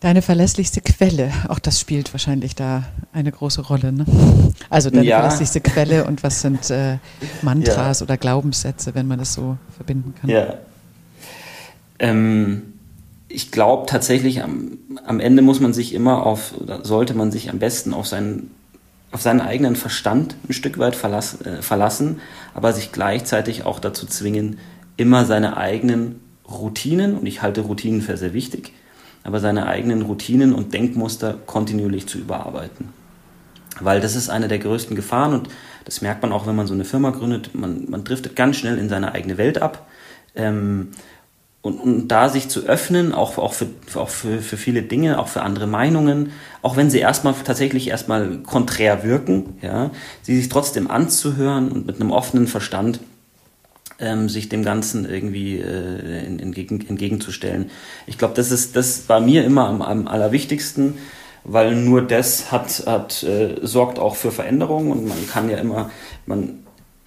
Deine 0.00 0.20
verlässlichste 0.20 0.82
Quelle, 0.82 1.32
auch 1.48 1.58
das 1.58 1.80
spielt 1.80 2.12
wahrscheinlich 2.12 2.54
da 2.54 2.84
eine 3.14 3.32
große 3.32 3.62
Rolle. 3.62 3.92
Ne? 3.92 4.04
Also 4.68 4.90
deine 4.90 5.06
ja. 5.06 5.20
verlässlichste 5.20 5.62
Quelle 5.62 6.04
und 6.04 6.22
was 6.22 6.42
sind 6.42 6.70
äh, 6.70 6.98
Mantras 7.40 8.00
ja. 8.00 8.04
oder 8.04 8.18
Glaubenssätze, 8.18 8.94
wenn 8.94 9.06
man 9.06 9.18
das 9.18 9.32
so 9.32 9.56
verbinden 9.74 10.14
kann? 10.20 10.28
Ja. 10.28 10.54
Ähm, 11.98 12.74
ich 13.28 13.50
glaube 13.50 13.86
tatsächlich, 13.86 14.42
am, 14.42 14.78
am 15.06 15.18
Ende 15.18 15.40
muss 15.40 15.60
man 15.60 15.72
sich 15.72 15.94
immer 15.94 16.26
auf, 16.26 16.54
sollte 16.82 17.14
man 17.14 17.32
sich 17.32 17.48
am 17.48 17.58
besten 17.58 17.94
auf 17.94 18.06
seinen, 18.06 18.50
auf 19.12 19.22
seinen 19.22 19.40
eigenen 19.40 19.76
Verstand 19.76 20.36
ein 20.46 20.52
Stück 20.52 20.78
weit 20.78 20.94
verlass, 20.94 21.40
äh, 21.40 21.62
verlassen, 21.62 22.20
aber 22.54 22.74
sich 22.74 22.92
gleichzeitig 22.92 23.64
auch 23.64 23.80
dazu 23.80 24.06
zwingen, 24.06 24.58
immer 24.98 25.24
seine 25.24 25.56
eigenen 25.56 26.20
Routinen, 26.46 27.16
und 27.16 27.24
ich 27.24 27.40
halte 27.40 27.62
Routinen 27.62 28.02
für 28.02 28.18
sehr 28.18 28.34
wichtig, 28.34 28.72
aber 29.26 29.40
seine 29.40 29.66
eigenen 29.66 30.02
Routinen 30.02 30.54
und 30.54 30.72
Denkmuster 30.72 31.34
kontinuierlich 31.46 32.06
zu 32.06 32.18
überarbeiten. 32.18 32.90
Weil 33.80 34.00
das 34.00 34.14
ist 34.14 34.28
eine 34.30 34.48
der 34.48 34.60
größten 34.60 34.94
Gefahren 34.94 35.34
und 35.34 35.48
das 35.84 36.00
merkt 36.00 36.22
man 36.22 36.32
auch, 36.32 36.46
wenn 36.46 36.56
man 36.56 36.66
so 36.66 36.74
eine 36.74 36.84
Firma 36.84 37.10
gründet. 37.10 37.54
Man, 37.54 37.90
man 37.90 38.04
driftet 38.04 38.36
ganz 38.36 38.56
schnell 38.56 38.78
in 38.78 38.88
seine 38.88 39.12
eigene 39.12 39.36
Welt 39.36 39.60
ab. 39.60 39.86
Ähm, 40.34 40.92
und, 41.60 41.80
und 41.80 42.08
da 42.08 42.28
sich 42.28 42.48
zu 42.48 42.66
öffnen, 42.66 43.12
auch, 43.12 43.38
auch, 43.38 43.52
für, 43.52 43.66
auch 43.96 44.08
für, 44.08 44.38
für 44.38 44.56
viele 44.56 44.82
Dinge, 44.82 45.18
auch 45.18 45.26
für 45.26 45.42
andere 45.42 45.66
Meinungen, 45.66 46.30
auch 46.62 46.76
wenn 46.76 46.90
sie 46.90 47.00
erstmal 47.00 47.34
tatsächlich 47.44 47.88
erstmal 47.88 48.38
konträr 48.38 49.02
wirken, 49.02 49.58
ja, 49.62 49.90
sie 50.22 50.36
sich 50.36 50.48
trotzdem 50.48 50.88
anzuhören 50.88 51.72
und 51.72 51.86
mit 51.86 52.00
einem 52.00 52.12
offenen 52.12 52.46
Verstand 52.46 53.00
ähm, 53.98 54.28
sich 54.28 54.48
dem 54.48 54.64
Ganzen 54.64 55.08
irgendwie 55.08 55.58
äh, 55.58 56.26
entgegen, 56.26 56.86
entgegenzustellen. 56.86 57.70
Ich 58.06 58.18
glaube, 58.18 58.34
das 58.34 58.50
ist, 58.50 58.76
das 58.76 59.08
war 59.08 59.20
mir 59.20 59.44
immer 59.44 59.68
am, 59.68 59.82
am 59.82 60.08
allerwichtigsten, 60.08 60.94
weil 61.44 61.74
nur 61.74 62.02
das 62.02 62.50
hat, 62.52 62.84
hat 62.86 63.22
äh, 63.22 63.56
sorgt 63.62 63.98
auch 63.98 64.16
für 64.16 64.32
Veränderungen 64.32 64.92
und 64.92 65.08
man 65.08 65.28
kann 65.28 65.48
ja 65.48 65.58
immer, 65.58 65.90
man 66.26 66.66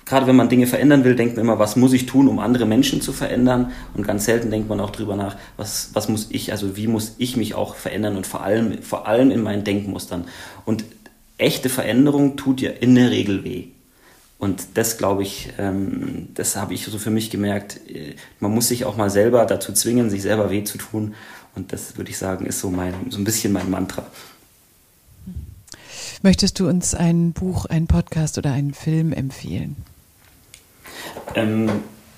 gerade 0.09 0.25
wenn 0.25 0.35
man 0.35 0.49
Dinge 0.49 0.65
verändern 0.65 1.03
will, 1.03 1.15
denkt 1.15 1.35
man 1.35 1.45
immer, 1.45 1.59
was 1.59 1.75
muss 1.75 1.93
ich 1.93 2.07
tun, 2.07 2.27
um 2.27 2.39
andere 2.39 2.65
Menschen 2.65 2.99
zu 2.99 3.13
verändern? 3.13 3.71
Und 3.93 4.07
ganz 4.07 4.25
selten 4.25 4.49
denkt 4.49 4.67
man 4.67 4.79
auch 4.79 4.89
drüber 4.89 5.15
nach, 5.15 5.37
was, 5.55 5.91
was 5.93 6.09
muss 6.09 6.29
ich, 6.31 6.51
also 6.51 6.75
wie 6.75 6.87
muss 6.87 7.13
ich 7.19 7.37
mich 7.37 7.53
auch 7.53 7.75
verändern 7.75 8.17
und 8.17 8.25
vor 8.25 8.41
allem, 8.41 8.81
vor 8.81 9.07
allem 9.07 9.29
in 9.29 9.43
meinen 9.43 9.63
Denkmustern. 9.63 10.25
Und 10.65 10.83
echte 11.37 11.69
Veränderung 11.69 12.37
tut 12.37 12.59
ja 12.59 12.71
in 12.71 12.95
der 12.95 13.11
Regel 13.11 13.43
weh. 13.43 13.65
Und 14.39 14.67
das 14.75 14.97
glaube 14.97 15.21
ich, 15.21 15.49
ähm, 15.59 16.29
das 16.33 16.55
habe 16.55 16.73
ich 16.73 16.85
so 16.85 16.97
für 16.97 17.09
mich 17.09 17.29
gemerkt. 17.29 17.79
Äh, 17.89 18.15
man 18.39 18.51
muss 18.51 18.69
sich 18.69 18.85
auch 18.85 18.95
mal 18.95 19.09
selber 19.09 19.45
dazu 19.45 19.73
zwingen, 19.73 20.09
sich 20.09 20.21
selber 20.21 20.49
weh 20.49 20.63
zu 20.63 20.77
tun. 20.77 21.13
Und 21.55 21.73
das 21.73 21.97
würde 21.97 22.09
ich 22.09 22.17
sagen, 22.17 22.45
ist 22.45 22.61
so 22.61 22.69
mein, 22.69 22.93
so 23.09 23.17
ein 23.17 23.25
bisschen 23.25 23.51
mein 23.51 23.69
Mantra. 23.69 24.05
Möchtest 26.21 26.59
du 26.59 26.69
uns 26.69 26.95
ein 26.95 27.33
Buch, 27.33 27.65
einen 27.65 27.87
Podcast 27.87 28.37
oder 28.37 28.53
einen 28.53 28.73
Film 28.73 29.11
empfehlen? 29.11 29.75
Ähm, 31.35 31.69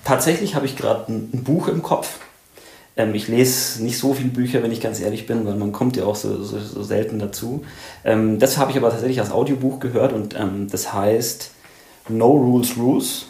tatsächlich 0.04 0.54
habe 0.54 0.66
ich 0.66 0.76
gerade 0.76 1.12
ein, 1.12 1.30
ein, 1.32 1.42
Buch 1.42 1.66
im 1.66 1.82
Kopf. 1.82 2.20
Ähm, 2.96 3.16
ich 3.16 3.26
lese 3.26 3.82
nicht 3.82 3.98
so 3.98 4.14
viele 4.14 4.28
Bücher, 4.28 4.62
wenn 4.62 4.70
ich 4.70 4.80
ganz 4.80 5.00
ehrlich 5.00 5.26
bin, 5.26 5.44
weil 5.44 5.56
man 5.56 5.72
kommt 5.72 5.96
ja 5.96 6.04
auch 6.04 6.16
so, 6.16 6.42
so, 6.42 6.60
so 6.60 6.82
selten 6.84 7.18
dazu. 7.18 7.64
Ähm, 8.04 8.38
das 8.38 8.58
habe 8.58 8.70
ich 8.70 8.76
aber 8.76 8.90
tatsächlich 8.90 9.20
als 9.20 9.32
Audiobuch 9.32 9.80
gehört 9.80 10.12
und 10.12 10.36
ähm, 10.38 10.68
das 10.70 10.92
heißt 10.92 11.50
No 12.08 12.30
Rules 12.30 12.76
Rules 12.76 13.26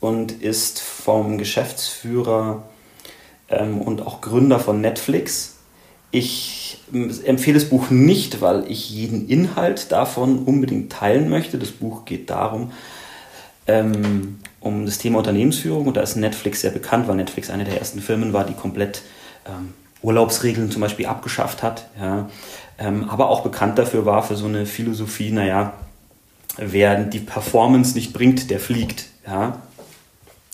und 0.00 0.32
ist 0.32 0.80
vom 0.80 1.38
Geschäftsführer 1.38 2.64
ähm, 3.48 3.80
und 3.80 4.02
auch 4.02 4.20
Gründer 4.20 4.58
von 4.58 4.80
Netflix. 4.80 5.56
Ich 6.10 6.82
ähm, 6.92 7.12
empfehle 7.24 7.58
das 7.58 7.68
Buch 7.68 7.90
nicht, 7.90 8.40
weil 8.40 8.64
ich 8.70 8.90
jeden 8.90 9.28
Inhalt 9.28 9.92
davon 9.92 10.40
unbedingt 10.44 10.92
teilen 10.92 11.28
möchte. 11.28 11.58
Das 11.58 11.70
Buch 11.70 12.04
geht 12.04 12.30
darum, 12.30 12.72
ähm, 13.66 14.38
um 14.60 14.86
das 14.86 14.98
Thema 14.98 15.18
Unternehmensführung 15.18 15.86
und 15.86 15.96
da 15.96 16.00
ist 16.00 16.16
Netflix 16.16 16.62
sehr 16.62 16.70
bekannt, 16.70 17.08
weil 17.08 17.16
Netflix 17.16 17.50
eine 17.50 17.64
der 17.64 17.78
ersten 17.78 18.00
Firmen 18.00 18.32
war, 18.32 18.44
die 18.44 18.54
komplett 18.54 19.02
ähm, 19.46 19.74
Urlaubsregeln 20.02 20.70
zum 20.70 20.80
Beispiel 20.80 21.06
abgeschafft 21.06 21.62
hat. 21.62 21.88
Ja. 22.00 22.28
Ähm, 22.78 23.08
aber 23.10 23.28
auch 23.28 23.42
bekannt 23.42 23.78
dafür 23.78 24.06
war, 24.06 24.22
für 24.22 24.36
so 24.36 24.46
eine 24.46 24.64
Philosophie, 24.64 25.30
naja, 25.30 25.74
wer 26.60 27.02
die 27.04 27.20
Performance 27.20 27.94
nicht 27.94 28.12
bringt, 28.12 28.50
der 28.50 28.60
fliegt. 28.60 29.06
Ja? 29.26 29.62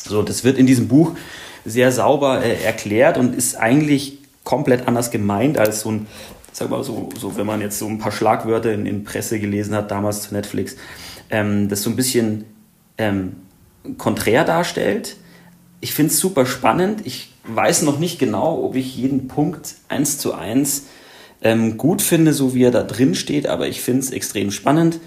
So, 0.04 0.22
das 0.22 0.44
wird 0.44 0.56
in 0.56 0.66
diesem 0.66 0.88
Buch 0.88 1.12
sehr 1.64 1.90
sauber 1.90 2.42
äh, 2.42 2.62
erklärt 2.62 3.18
und 3.18 3.34
ist 3.34 3.56
eigentlich 3.56 4.18
komplett 4.44 4.86
anders 4.86 5.10
gemeint 5.10 5.58
als 5.58 5.80
so 5.80 5.90
ein, 5.90 6.06
sag 6.52 6.70
mal 6.70 6.84
so, 6.84 7.08
so 7.18 7.36
wenn 7.36 7.46
man 7.46 7.60
jetzt 7.60 7.78
so 7.78 7.86
ein 7.86 7.98
paar 7.98 8.12
Schlagwörter 8.12 8.72
in, 8.72 8.86
in 8.86 9.04
Presse 9.04 9.40
gelesen 9.40 9.74
hat, 9.74 9.90
damals 9.90 10.22
zu 10.22 10.34
Netflix, 10.34 10.76
ähm, 11.30 11.68
das 11.68 11.82
so 11.82 11.90
ein 11.90 11.96
bisschen 11.96 12.44
ähm, 12.98 13.36
konträr 13.98 14.44
darstellt. 14.44 15.16
Ich 15.80 15.92
finde 15.92 16.12
es 16.12 16.20
super 16.20 16.46
spannend. 16.46 17.04
Ich 17.04 17.32
weiß 17.44 17.82
noch 17.82 17.98
nicht 17.98 18.18
genau, 18.18 18.62
ob 18.62 18.76
ich 18.76 18.96
jeden 18.96 19.26
Punkt 19.26 19.74
eins 19.88 20.18
zu 20.18 20.34
eins 20.34 20.84
ähm, 21.42 21.76
gut 21.76 22.00
finde, 22.00 22.32
so 22.32 22.54
wie 22.54 22.62
er 22.62 22.70
da 22.70 22.84
drin 22.84 23.16
steht, 23.16 23.48
aber 23.48 23.66
ich 23.66 23.80
finde 23.80 24.00
es 24.00 24.10
extrem 24.10 24.52
spannend 24.52 25.00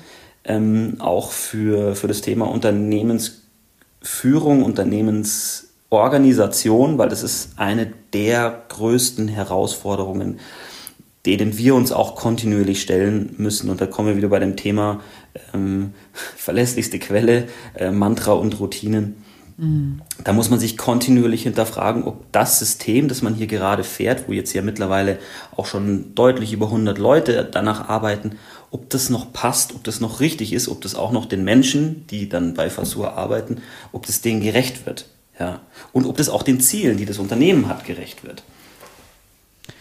ähm, 0.46 0.96
auch 1.00 1.32
für, 1.32 1.96
für 1.96 2.08
das 2.08 2.22
Thema 2.22 2.46
Unternehmensführung, 2.46 4.64
Unternehmensorganisation, 4.64 6.98
weil 6.98 7.10
das 7.10 7.24
ist 7.24 7.50
eine 7.58 7.92
der 8.14 8.64
größten 8.70 9.28
Herausforderungen, 9.28 10.40
denen 11.26 11.58
wir 11.58 11.76
uns 11.76 11.92
auch 11.92 12.16
kontinuierlich 12.16 12.82
stellen 12.82 13.36
müssen. 13.38 13.70
Und 13.70 13.82
da 13.82 13.86
kommen 13.86 14.08
wir 14.08 14.16
wieder 14.18 14.30
bei 14.30 14.40
dem 14.40 14.56
Thema 14.56 15.02
ähm, 15.54 15.94
verlässlichste 16.36 16.98
Quelle, 17.00 17.48
äh, 17.76 17.92
Mantra 17.92 18.32
und 18.34 18.60
Routinen. 18.60 19.24
Mhm. 19.60 20.02
Da 20.24 20.32
muss 20.32 20.50
man 20.50 20.60
sich 20.60 20.78
kontinuierlich 20.78 21.44
hinterfragen, 21.44 22.04
ob 22.04 22.32
das 22.32 22.60
System, 22.60 23.10
das 23.10 23.22
man 23.22 23.36
hier 23.36 23.48
gerade 23.48 23.84
fährt, 23.84 24.28
wo 24.28 24.32
jetzt 24.32 24.54
ja 24.54 24.62
mittlerweile 24.62 25.20
auch 25.56 25.66
schon 25.66 26.16
deutlich 26.16 26.54
über 26.54 26.68
100 26.68 26.98
Leute 26.98 27.48
danach 27.52 27.90
arbeiten, 27.90 28.38
ob 28.72 28.90
das 28.90 29.10
noch 29.10 29.34
passt, 29.34 29.74
ob 29.74 29.84
das 29.84 30.00
noch 30.00 30.20
richtig 30.20 30.54
ist, 30.54 30.68
ob 30.68 30.82
das 30.82 30.96
auch 30.96 31.12
noch 31.12 31.26
den 31.26 31.44
Menschen, 31.44 32.06
die 32.08 32.30
dann 32.30 32.54
bei 32.54 32.70
Fasur 32.70 33.14
arbeiten, 33.14 33.62
ob 33.92 34.06
das 34.06 34.22
denen 34.22 34.42
gerecht 34.42 34.86
wird. 34.86 35.06
Ja. 35.40 35.62
Und 35.94 36.06
ob 36.06 36.18
das 36.18 36.30
auch 36.30 36.44
den 36.44 36.60
Zielen, 36.60 36.98
die 36.98 37.06
das 37.06 37.18
Unternehmen 37.18 37.68
hat, 37.68 37.86
gerecht 37.86 38.24
wird. 38.24 38.44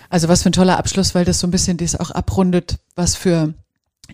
Also 0.09 0.29
was 0.29 0.43
für 0.43 0.51
ein 0.51 0.53
toller 0.53 0.79
Abschluss, 0.79 1.15
weil 1.15 1.25
das 1.25 1.41
so 1.41 1.47
ein 1.47 1.51
bisschen 1.51 1.77
das 1.77 1.99
auch 1.99 2.11
abrundet, 2.11 2.79
was 2.95 3.15
für, 3.15 3.53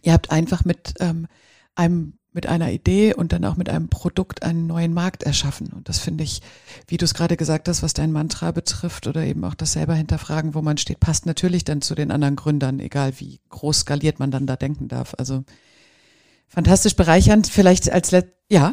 ihr 0.03 0.12
habt 0.12 0.31
einfach 0.31 0.64
mit 0.64 0.95
ähm, 0.99 1.29
einem 1.77 2.14
mit 2.35 2.47
einer 2.47 2.72
Idee 2.72 3.14
und 3.14 3.32
dann 3.32 3.45
auch 3.45 3.57
mit 3.57 3.68
einem 3.68 3.89
Produkt 3.89 4.43
einen 4.43 4.66
neuen 4.66 4.93
Markt 4.93 5.22
erschaffen. 5.22 5.68
Und 5.68 5.89
das 5.89 6.01
finde 6.01 6.24
ich, 6.24 6.43
wie 6.89 6.97
du 6.97 7.05
es 7.05 7.14
gerade 7.14 7.37
gesagt 7.37 7.68
hast, 7.68 7.82
was 7.82 7.95
dein 7.95 8.11
Mantra 8.11 8.51
betrifft 8.51 9.07
oder 9.07 9.22
eben 9.24 9.45
auch 9.45 9.55
das 9.55 9.72
selber 9.72 9.95
hinterfragen, 9.95 10.55
wo 10.55 10.61
man 10.61 10.76
steht, 10.76 10.99
passt 10.99 11.26
natürlich 11.26 11.64
dann 11.64 11.80
zu 11.80 11.95
den 11.95 12.11
anderen 12.11 12.35
Gründern, 12.35 12.80
egal 12.80 13.12
wie 13.18 13.39
groß 13.51 13.80
skaliert 13.80 14.18
man 14.18 14.32
dann 14.32 14.47
da 14.47 14.57
denken 14.57 14.89
darf. 14.89 15.14
Also 15.16 15.45
fantastisch 16.49 16.97
bereichernd. 16.97 17.47
Vielleicht 17.47 17.91
als 17.91 18.11
Let 18.11 18.35
ja. 18.51 18.72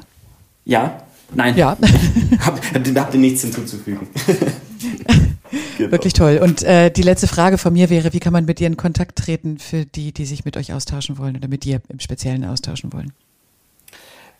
Ja, 0.65 1.03
nein. 1.33 1.55
Ja. 1.55 1.77
hab, 2.39 2.59
habt 2.73 3.13
ihr 3.13 3.19
nichts 3.19 3.41
hinzuzufügen. 3.41 4.07
genau. 5.77 5.91
Wirklich 5.91 6.13
toll. 6.13 6.39
Und 6.41 6.63
äh, 6.63 6.89
die 6.89 7.03
letzte 7.03 7.27
Frage 7.27 7.59
von 7.59 7.73
mir 7.73 7.91
wäre, 7.91 8.11
wie 8.13 8.19
kann 8.19 8.33
man 8.33 8.45
mit 8.45 8.57
dir 8.57 8.67
in 8.67 8.75
Kontakt 8.75 9.19
treten 9.19 9.59
für 9.59 9.85
die, 9.85 10.13
die 10.13 10.25
sich 10.25 10.45
mit 10.45 10.57
euch 10.57 10.73
austauschen 10.73 11.19
wollen 11.19 11.35
oder 11.37 11.47
mit 11.47 11.63
dir 11.63 11.81
im 11.89 11.99
Speziellen 11.99 12.43
austauschen 12.43 12.91
wollen? 12.91 13.13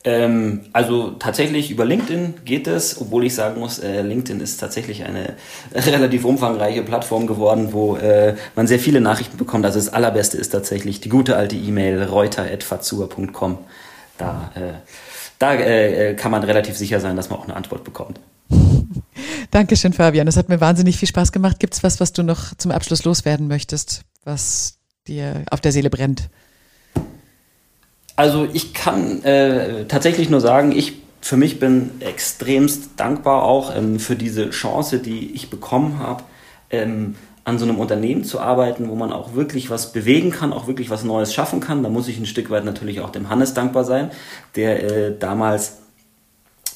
Ähm, 0.04 0.62
also 0.74 1.12
tatsächlich 1.12 1.70
über 1.70 1.86
LinkedIn 1.86 2.34
geht 2.44 2.66
es, 2.68 3.00
obwohl 3.00 3.26
ich 3.26 3.36
sagen 3.36 3.60
muss, 3.60 3.78
äh, 3.78 4.02
LinkedIn 4.02 4.42
ist 4.42 4.58
tatsächlich 4.58 5.04
eine 5.04 5.36
relativ 5.76 6.26
umfangreiche 6.26 6.82
Plattform 6.82 7.28
geworden, 7.28 7.70
wo 7.72 7.98
äh, 7.98 8.36
man 8.56 8.66
sehr 8.66 8.80
viele 8.80 9.00
Nachrichten 9.00 9.38
bekommt. 9.38 9.66
Also 9.66 9.78
das 9.78 9.90
allerbeste 9.90 10.38
ist 10.38 10.50
tatsächlich 10.50 11.02
die 11.02 11.10
gute 11.10 11.38
alte 11.38 11.56
E-Mail 11.56 12.04
reuter.fazur.com. 12.04 13.60
Da, 14.18 14.52
äh, 14.56 14.74
da 15.38 15.54
äh, 15.54 16.16
kann 16.16 16.32
man 16.32 16.44
relativ 16.44 16.78
sicher 16.78 17.00
sein, 17.00 17.16
dass 17.16 17.30
man 17.30 17.40
auch 17.40 17.46
eine 17.46 17.56
Antwort 17.56 17.84
bekommt. 17.84 18.20
Dankeschön, 19.52 19.94
Fabian. 19.94 20.26
Das 20.26 20.38
hat 20.38 20.50
mir 20.50 20.62
wahnsinnig 20.62 20.98
viel 20.98 21.08
Spaß 21.08 21.32
gemacht. 21.32 21.60
Gibt 21.60 21.76
es 21.76 21.84
was, 21.84 22.00
was 22.00 22.12
du 22.12 22.24
noch 22.24 22.56
zum 22.58 22.72
Abschluss 22.72 23.04
loswerden 23.04 23.48
möchtest, 23.48 24.02
was 24.24 24.80
dir 25.08 25.44
auf 25.52 25.62
der 25.62 25.72
Seele 25.72 25.90
brennt? 25.92 26.30
Also 28.22 28.48
ich 28.54 28.76
kann 28.76 29.24
äh, 29.24 29.86
tatsächlich 29.86 30.30
nur 30.30 30.42
sagen, 30.42 30.74
ich 30.74 31.02
für 31.22 31.38
mich 31.38 31.60
bin 31.60 31.90
extremst 32.02 32.92
dankbar 32.98 33.42
auch 33.42 33.76
ähm, 33.76 34.00
für 34.00 34.16
diese 34.16 34.52
Chance, 34.52 35.00
die 35.00 35.32
ich 35.32 35.50
bekommen 35.50 35.98
habe, 35.98 36.22
ähm, 36.70 37.16
an 37.46 37.58
so 37.58 37.66
einem 37.66 37.80
Unternehmen 37.80 38.24
zu 38.24 38.40
arbeiten, 38.40 38.90
wo 38.90 38.94
man 38.94 39.12
auch 39.12 39.34
wirklich 39.34 39.72
was 39.72 39.92
bewegen 39.92 40.30
kann, 40.30 40.54
auch 40.54 40.68
wirklich 40.68 40.92
was 40.92 41.04
Neues 41.04 41.34
schaffen 41.34 41.62
kann. 41.62 41.82
Da 41.82 41.90
muss 41.90 42.08
ich 42.08 42.20
ein 42.20 42.28
Stück 42.28 42.52
weit 42.52 42.64
natürlich 42.64 43.02
auch 43.02 43.10
dem 43.10 43.28
Hannes 43.28 43.56
dankbar 43.56 43.86
sein, 43.86 44.12
der 44.56 44.84
äh, 44.84 45.18
damals 45.18 45.80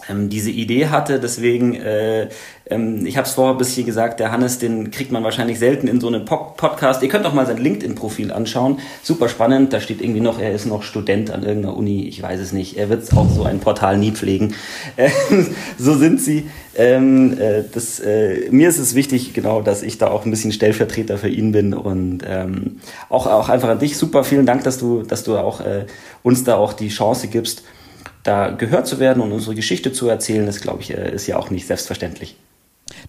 ähm, 0.10 0.30
diese 0.30 0.52
Idee 0.52 0.88
hatte. 0.88 1.20
Deswegen, 1.20 1.76
äh, 1.76 2.30
ähm, 2.70 3.06
ich 3.06 3.18
habe 3.18 3.28
es 3.28 3.34
vorher 3.34 3.54
ein 3.54 3.58
bisschen 3.58 3.86
gesagt, 3.86 4.20
der 4.20 4.32
Hannes, 4.32 4.60
den 4.60 4.92
kriegt 4.92 5.12
man 5.12 5.24
wahrscheinlich 5.24 5.60
selten 5.60 5.88
in 5.88 6.00
so 6.00 6.08
einem 6.08 6.26
Podcast. 6.26 7.04
Ihr 7.04 7.10
könnt 7.10 7.26
auch 7.26 7.34
mal 7.34 7.46
sein 7.46 7.58
LinkedIn-Profil 7.58 8.32
anschauen. 8.32 8.80
Super 9.04 9.30
spannend. 9.30 9.74
Da 9.74 9.80
steht 9.80 10.02
irgendwie 10.02 10.22
noch, 10.22 10.40
er 10.40 10.54
ist 10.54 10.66
noch 10.66 10.84
Student 10.84 11.32
an 11.32 11.44
irgendeiner 11.44 11.76
Uni. 11.76 12.08
Ich 12.08 12.22
weiß 12.22 12.40
es 12.40 12.52
nicht. 12.52 12.78
Er 12.78 12.90
wird 12.90 13.12
auch 13.16 13.30
so 13.30 13.44
ein 13.44 13.60
Portal 13.60 13.98
nie 13.98 14.12
pflegen. 14.12 14.56
Äh, 14.96 15.10
so 15.78 15.96
sind 15.96 16.22
sie. 16.22 16.48
Ähm, 16.78 17.40
äh, 17.40 17.64
das, 17.72 18.00
äh, 18.00 18.50
mir 18.52 18.68
ist 18.68 18.80
es 18.80 18.96
wichtig, 18.96 19.34
genau, 19.34 19.62
dass 19.62 19.82
ich 19.82 19.98
da 19.98 20.10
auch 20.10 20.26
ein 20.26 20.32
bisschen 20.32 20.52
Stellvertreter 20.52 21.18
für 21.18 21.30
ihn 21.30 21.52
bin 21.52 21.74
und 21.74 22.20
ähm, 22.28 22.80
auch, 23.10 23.28
auch 23.28 23.50
einfach 23.50 23.70
an 23.70 23.80
dich. 23.80 23.98
Super, 23.98 24.24
vielen 24.24 24.46
Dank, 24.46 24.64
dass 24.66 24.78
du, 24.78 25.04
dass 25.04 25.24
du 25.24 25.38
auch 25.38 25.62
äh, 25.62 25.86
uns 26.22 26.44
da 26.44 26.56
auch 26.56 26.74
die 26.74 26.90
Chance 26.90 27.28
gibst 27.28 27.64
da 28.26 28.50
gehört 28.50 28.88
zu 28.88 29.00
werden 29.00 29.22
und 29.22 29.32
unsere 29.32 29.56
Geschichte 29.56 29.94
zu 29.94 30.10
erzählen, 30.10 30.46
das 30.46 30.60
glaube 30.60 30.82
ich, 30.82 30.92
äh, 30.92 31.14
ist 31.14 31.28
ja 31.28 31.38
auch 31.38 31.50
nicht 31.52 31.68
selbstverständlich. 31.68 32.36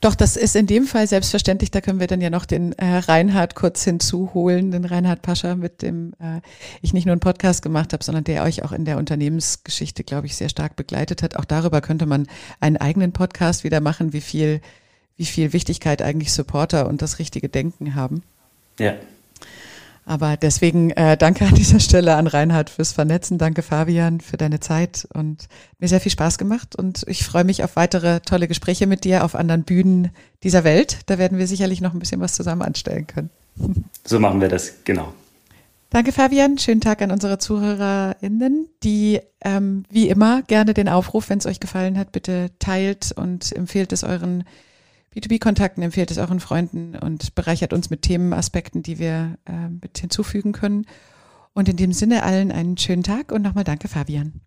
Doch, 0.01 0.15
das 0.15 0.37
ist 0.37 0.57
in 0.57 0.67
dem 0.67 0.85
Fall 0.85 1.07
selbstverständlich. 1.07 1.71
Da 1.71 1.81
können 1.81 2.01
wir 2.01 2.07
dann 2.07 2.21
ja 2.21 2.31
noch 2.31 2.45
den 2.45 2.73
äh, 2.73 2.99
Reinhard 2.99 3.55
kurz 3.55 3.83
hinzuholen, 3.85 4.71
den 4.71 4.85
Reinhard 4.85 5.23
Pascha, 5.23 5.55
mit 5.55 5.83
dem 5.83 6.13
äh, 6.19 6.41
ich 6.83 6.93
nicht 6.93 7.07
nur 7.07 7.13
einen 7.13 7.21
Podcast 7.21 7.63
gemacht 7.63 7.93
habe, 7.93 8.05
sondern 8.05 8.25
der 8.25 8.43
euch 8.43 8.63
auch 8.63 8.73
in 8.73 8.85
der 8.85 8.99
Unternehmensgeschichte, 8.99 10.05
glaube 10.05 10.27
ich, 10.27 10.37
sehr 10.37 10.49
stark 10.49 10.77
begleitet 10.77 11.23
hat. 11.23 11.37
Auch 11.37 11.45
darüber 11.45 11.81
könnte 11.81 12.07
man 12.07 12.27
einen 12.61 12.77
eigenen 12.77 13.13
Podcast 13.13 13.65
wieder 13.65 13.81
machen, 13.81 14.13
wie 14.13 14.21
viel, 14.21 14.61
wie 15.17 15.27
viel 15.27 15.53
Wichtigkeit 15.53 16.03
eigentlich 16.03 16.33
Supporter 16.33 16.89
und 16.89 17.01
das 17.01 17.19
richtige 17.19 17.49
Denken 17.49 17.95
haben. 17.95 18.23
Ja. 18.79 18.95
Aber 20.09 20.37
deswegen 20.37 20.93
äh, 20.93 21.17
danke 21.17 21.45
an 21.45 21.55
dieser 21.57 21.81
Stelle 21.81 22.15
an 22.15 22.29
Reinhard 22.29 22.71
fürs 22.71 22.93
Vernetzen. 22.93 23.39
Danke 23.39 23.63
Fabian 23.63 24.21
für 24.21 24.37
deine 24.37 24.61
Zeit 24.61 25.07
und 25.13 25.49
mir 25.81 25.89
sehr 25.89 26.01
viel 26.01 26.13
Spaß 26.13 26.39
gemacht. 26.39 26.77
Und 26.77 27.05
ich 27.09 27.27
freue 27.27 27.43
mich 27.43 27.65
auf 27.65 27.75
weitere 27.75 28.21
tolle 28.21 28.47
Gespräche 28.47 28.87
mit 28.87 29.03
dir 29.03 29.25
auf 29.25 29.35
anderen 29.35 29.65
Bühnen 29.65 30.13
dieser 30.45 30.63
Welt. 30.63 31.01
Da 31.07 31.19
werden 31.19 31.39
wir 31.39 31.49
sicherlich 31.49 31.81
noch 31.81 31.93
ein 31.93 31.99
bisschen 31.99 32.21
was 32.21 32.35
zusammen 32.35 32.63
anstellen 32.63 33.07
können. 33.07 33.31
So 34.09 34.21
machen 34.21 34.41
wir 34.41 34.49
das, 34.49 34.85
genau. 34.85 35.13
Danke, 35.91 36.13
Fabian. 36.13 36.59
Schönen 36.59 36.81
Tag 36.81 37.03
an 37.03 37.11
unsere 37.11 37.39
ZuhörerInnen, 37.39 38.69
die 38.85 39.19
ähm, 39.41 39.83
wie 39.91 40.09
immer 40.09 40.43
gerne 40.43 40.75
den 40.75 40.89
Aufruf, 40.89 41.29
wenn 41.29 41.39
es 41.39 41.47
euch 41.47 41.59
gefallen 41.59 41.99
hat, 41.99 42.13
bitte 42.13 42.51
teilt 42.61 43.11
und 43.11 43.51
empfehlt 43.51 43.93
es 43.93 44.05
euren 44.05 44.45
B2B-Kontakten, 45.17 45.83
empfehlt 45.83 46.11
es 46.11 46.19
euren 46.19 46.41
Freunden 46.41 46.95
und 46.95 47.35
bereichert 47.35 47.73
uns 47.73 47.89
mit 47.89 48.03
Themenaspekten, 48.03 48.83
die 48.83 48.99
wir 48.99 49.39
äh, 49.47 49.69
mit 49.69 49.97
hinzufügen 49.99 50.53
können. 50.53 50.87
Und 51.55 51.71
in 51.71 51.77
dem 51.77 51.93
Sinne 51.93 52.23
allen 52.23 52.53
einen 52.53 52.77
schönen 52.77 53.03
Tag 53.03 53.33
und 53.33 53.41
nochmal 53.41 53.65
danke, 53.65 53.89
Fabian. 53.89 54.41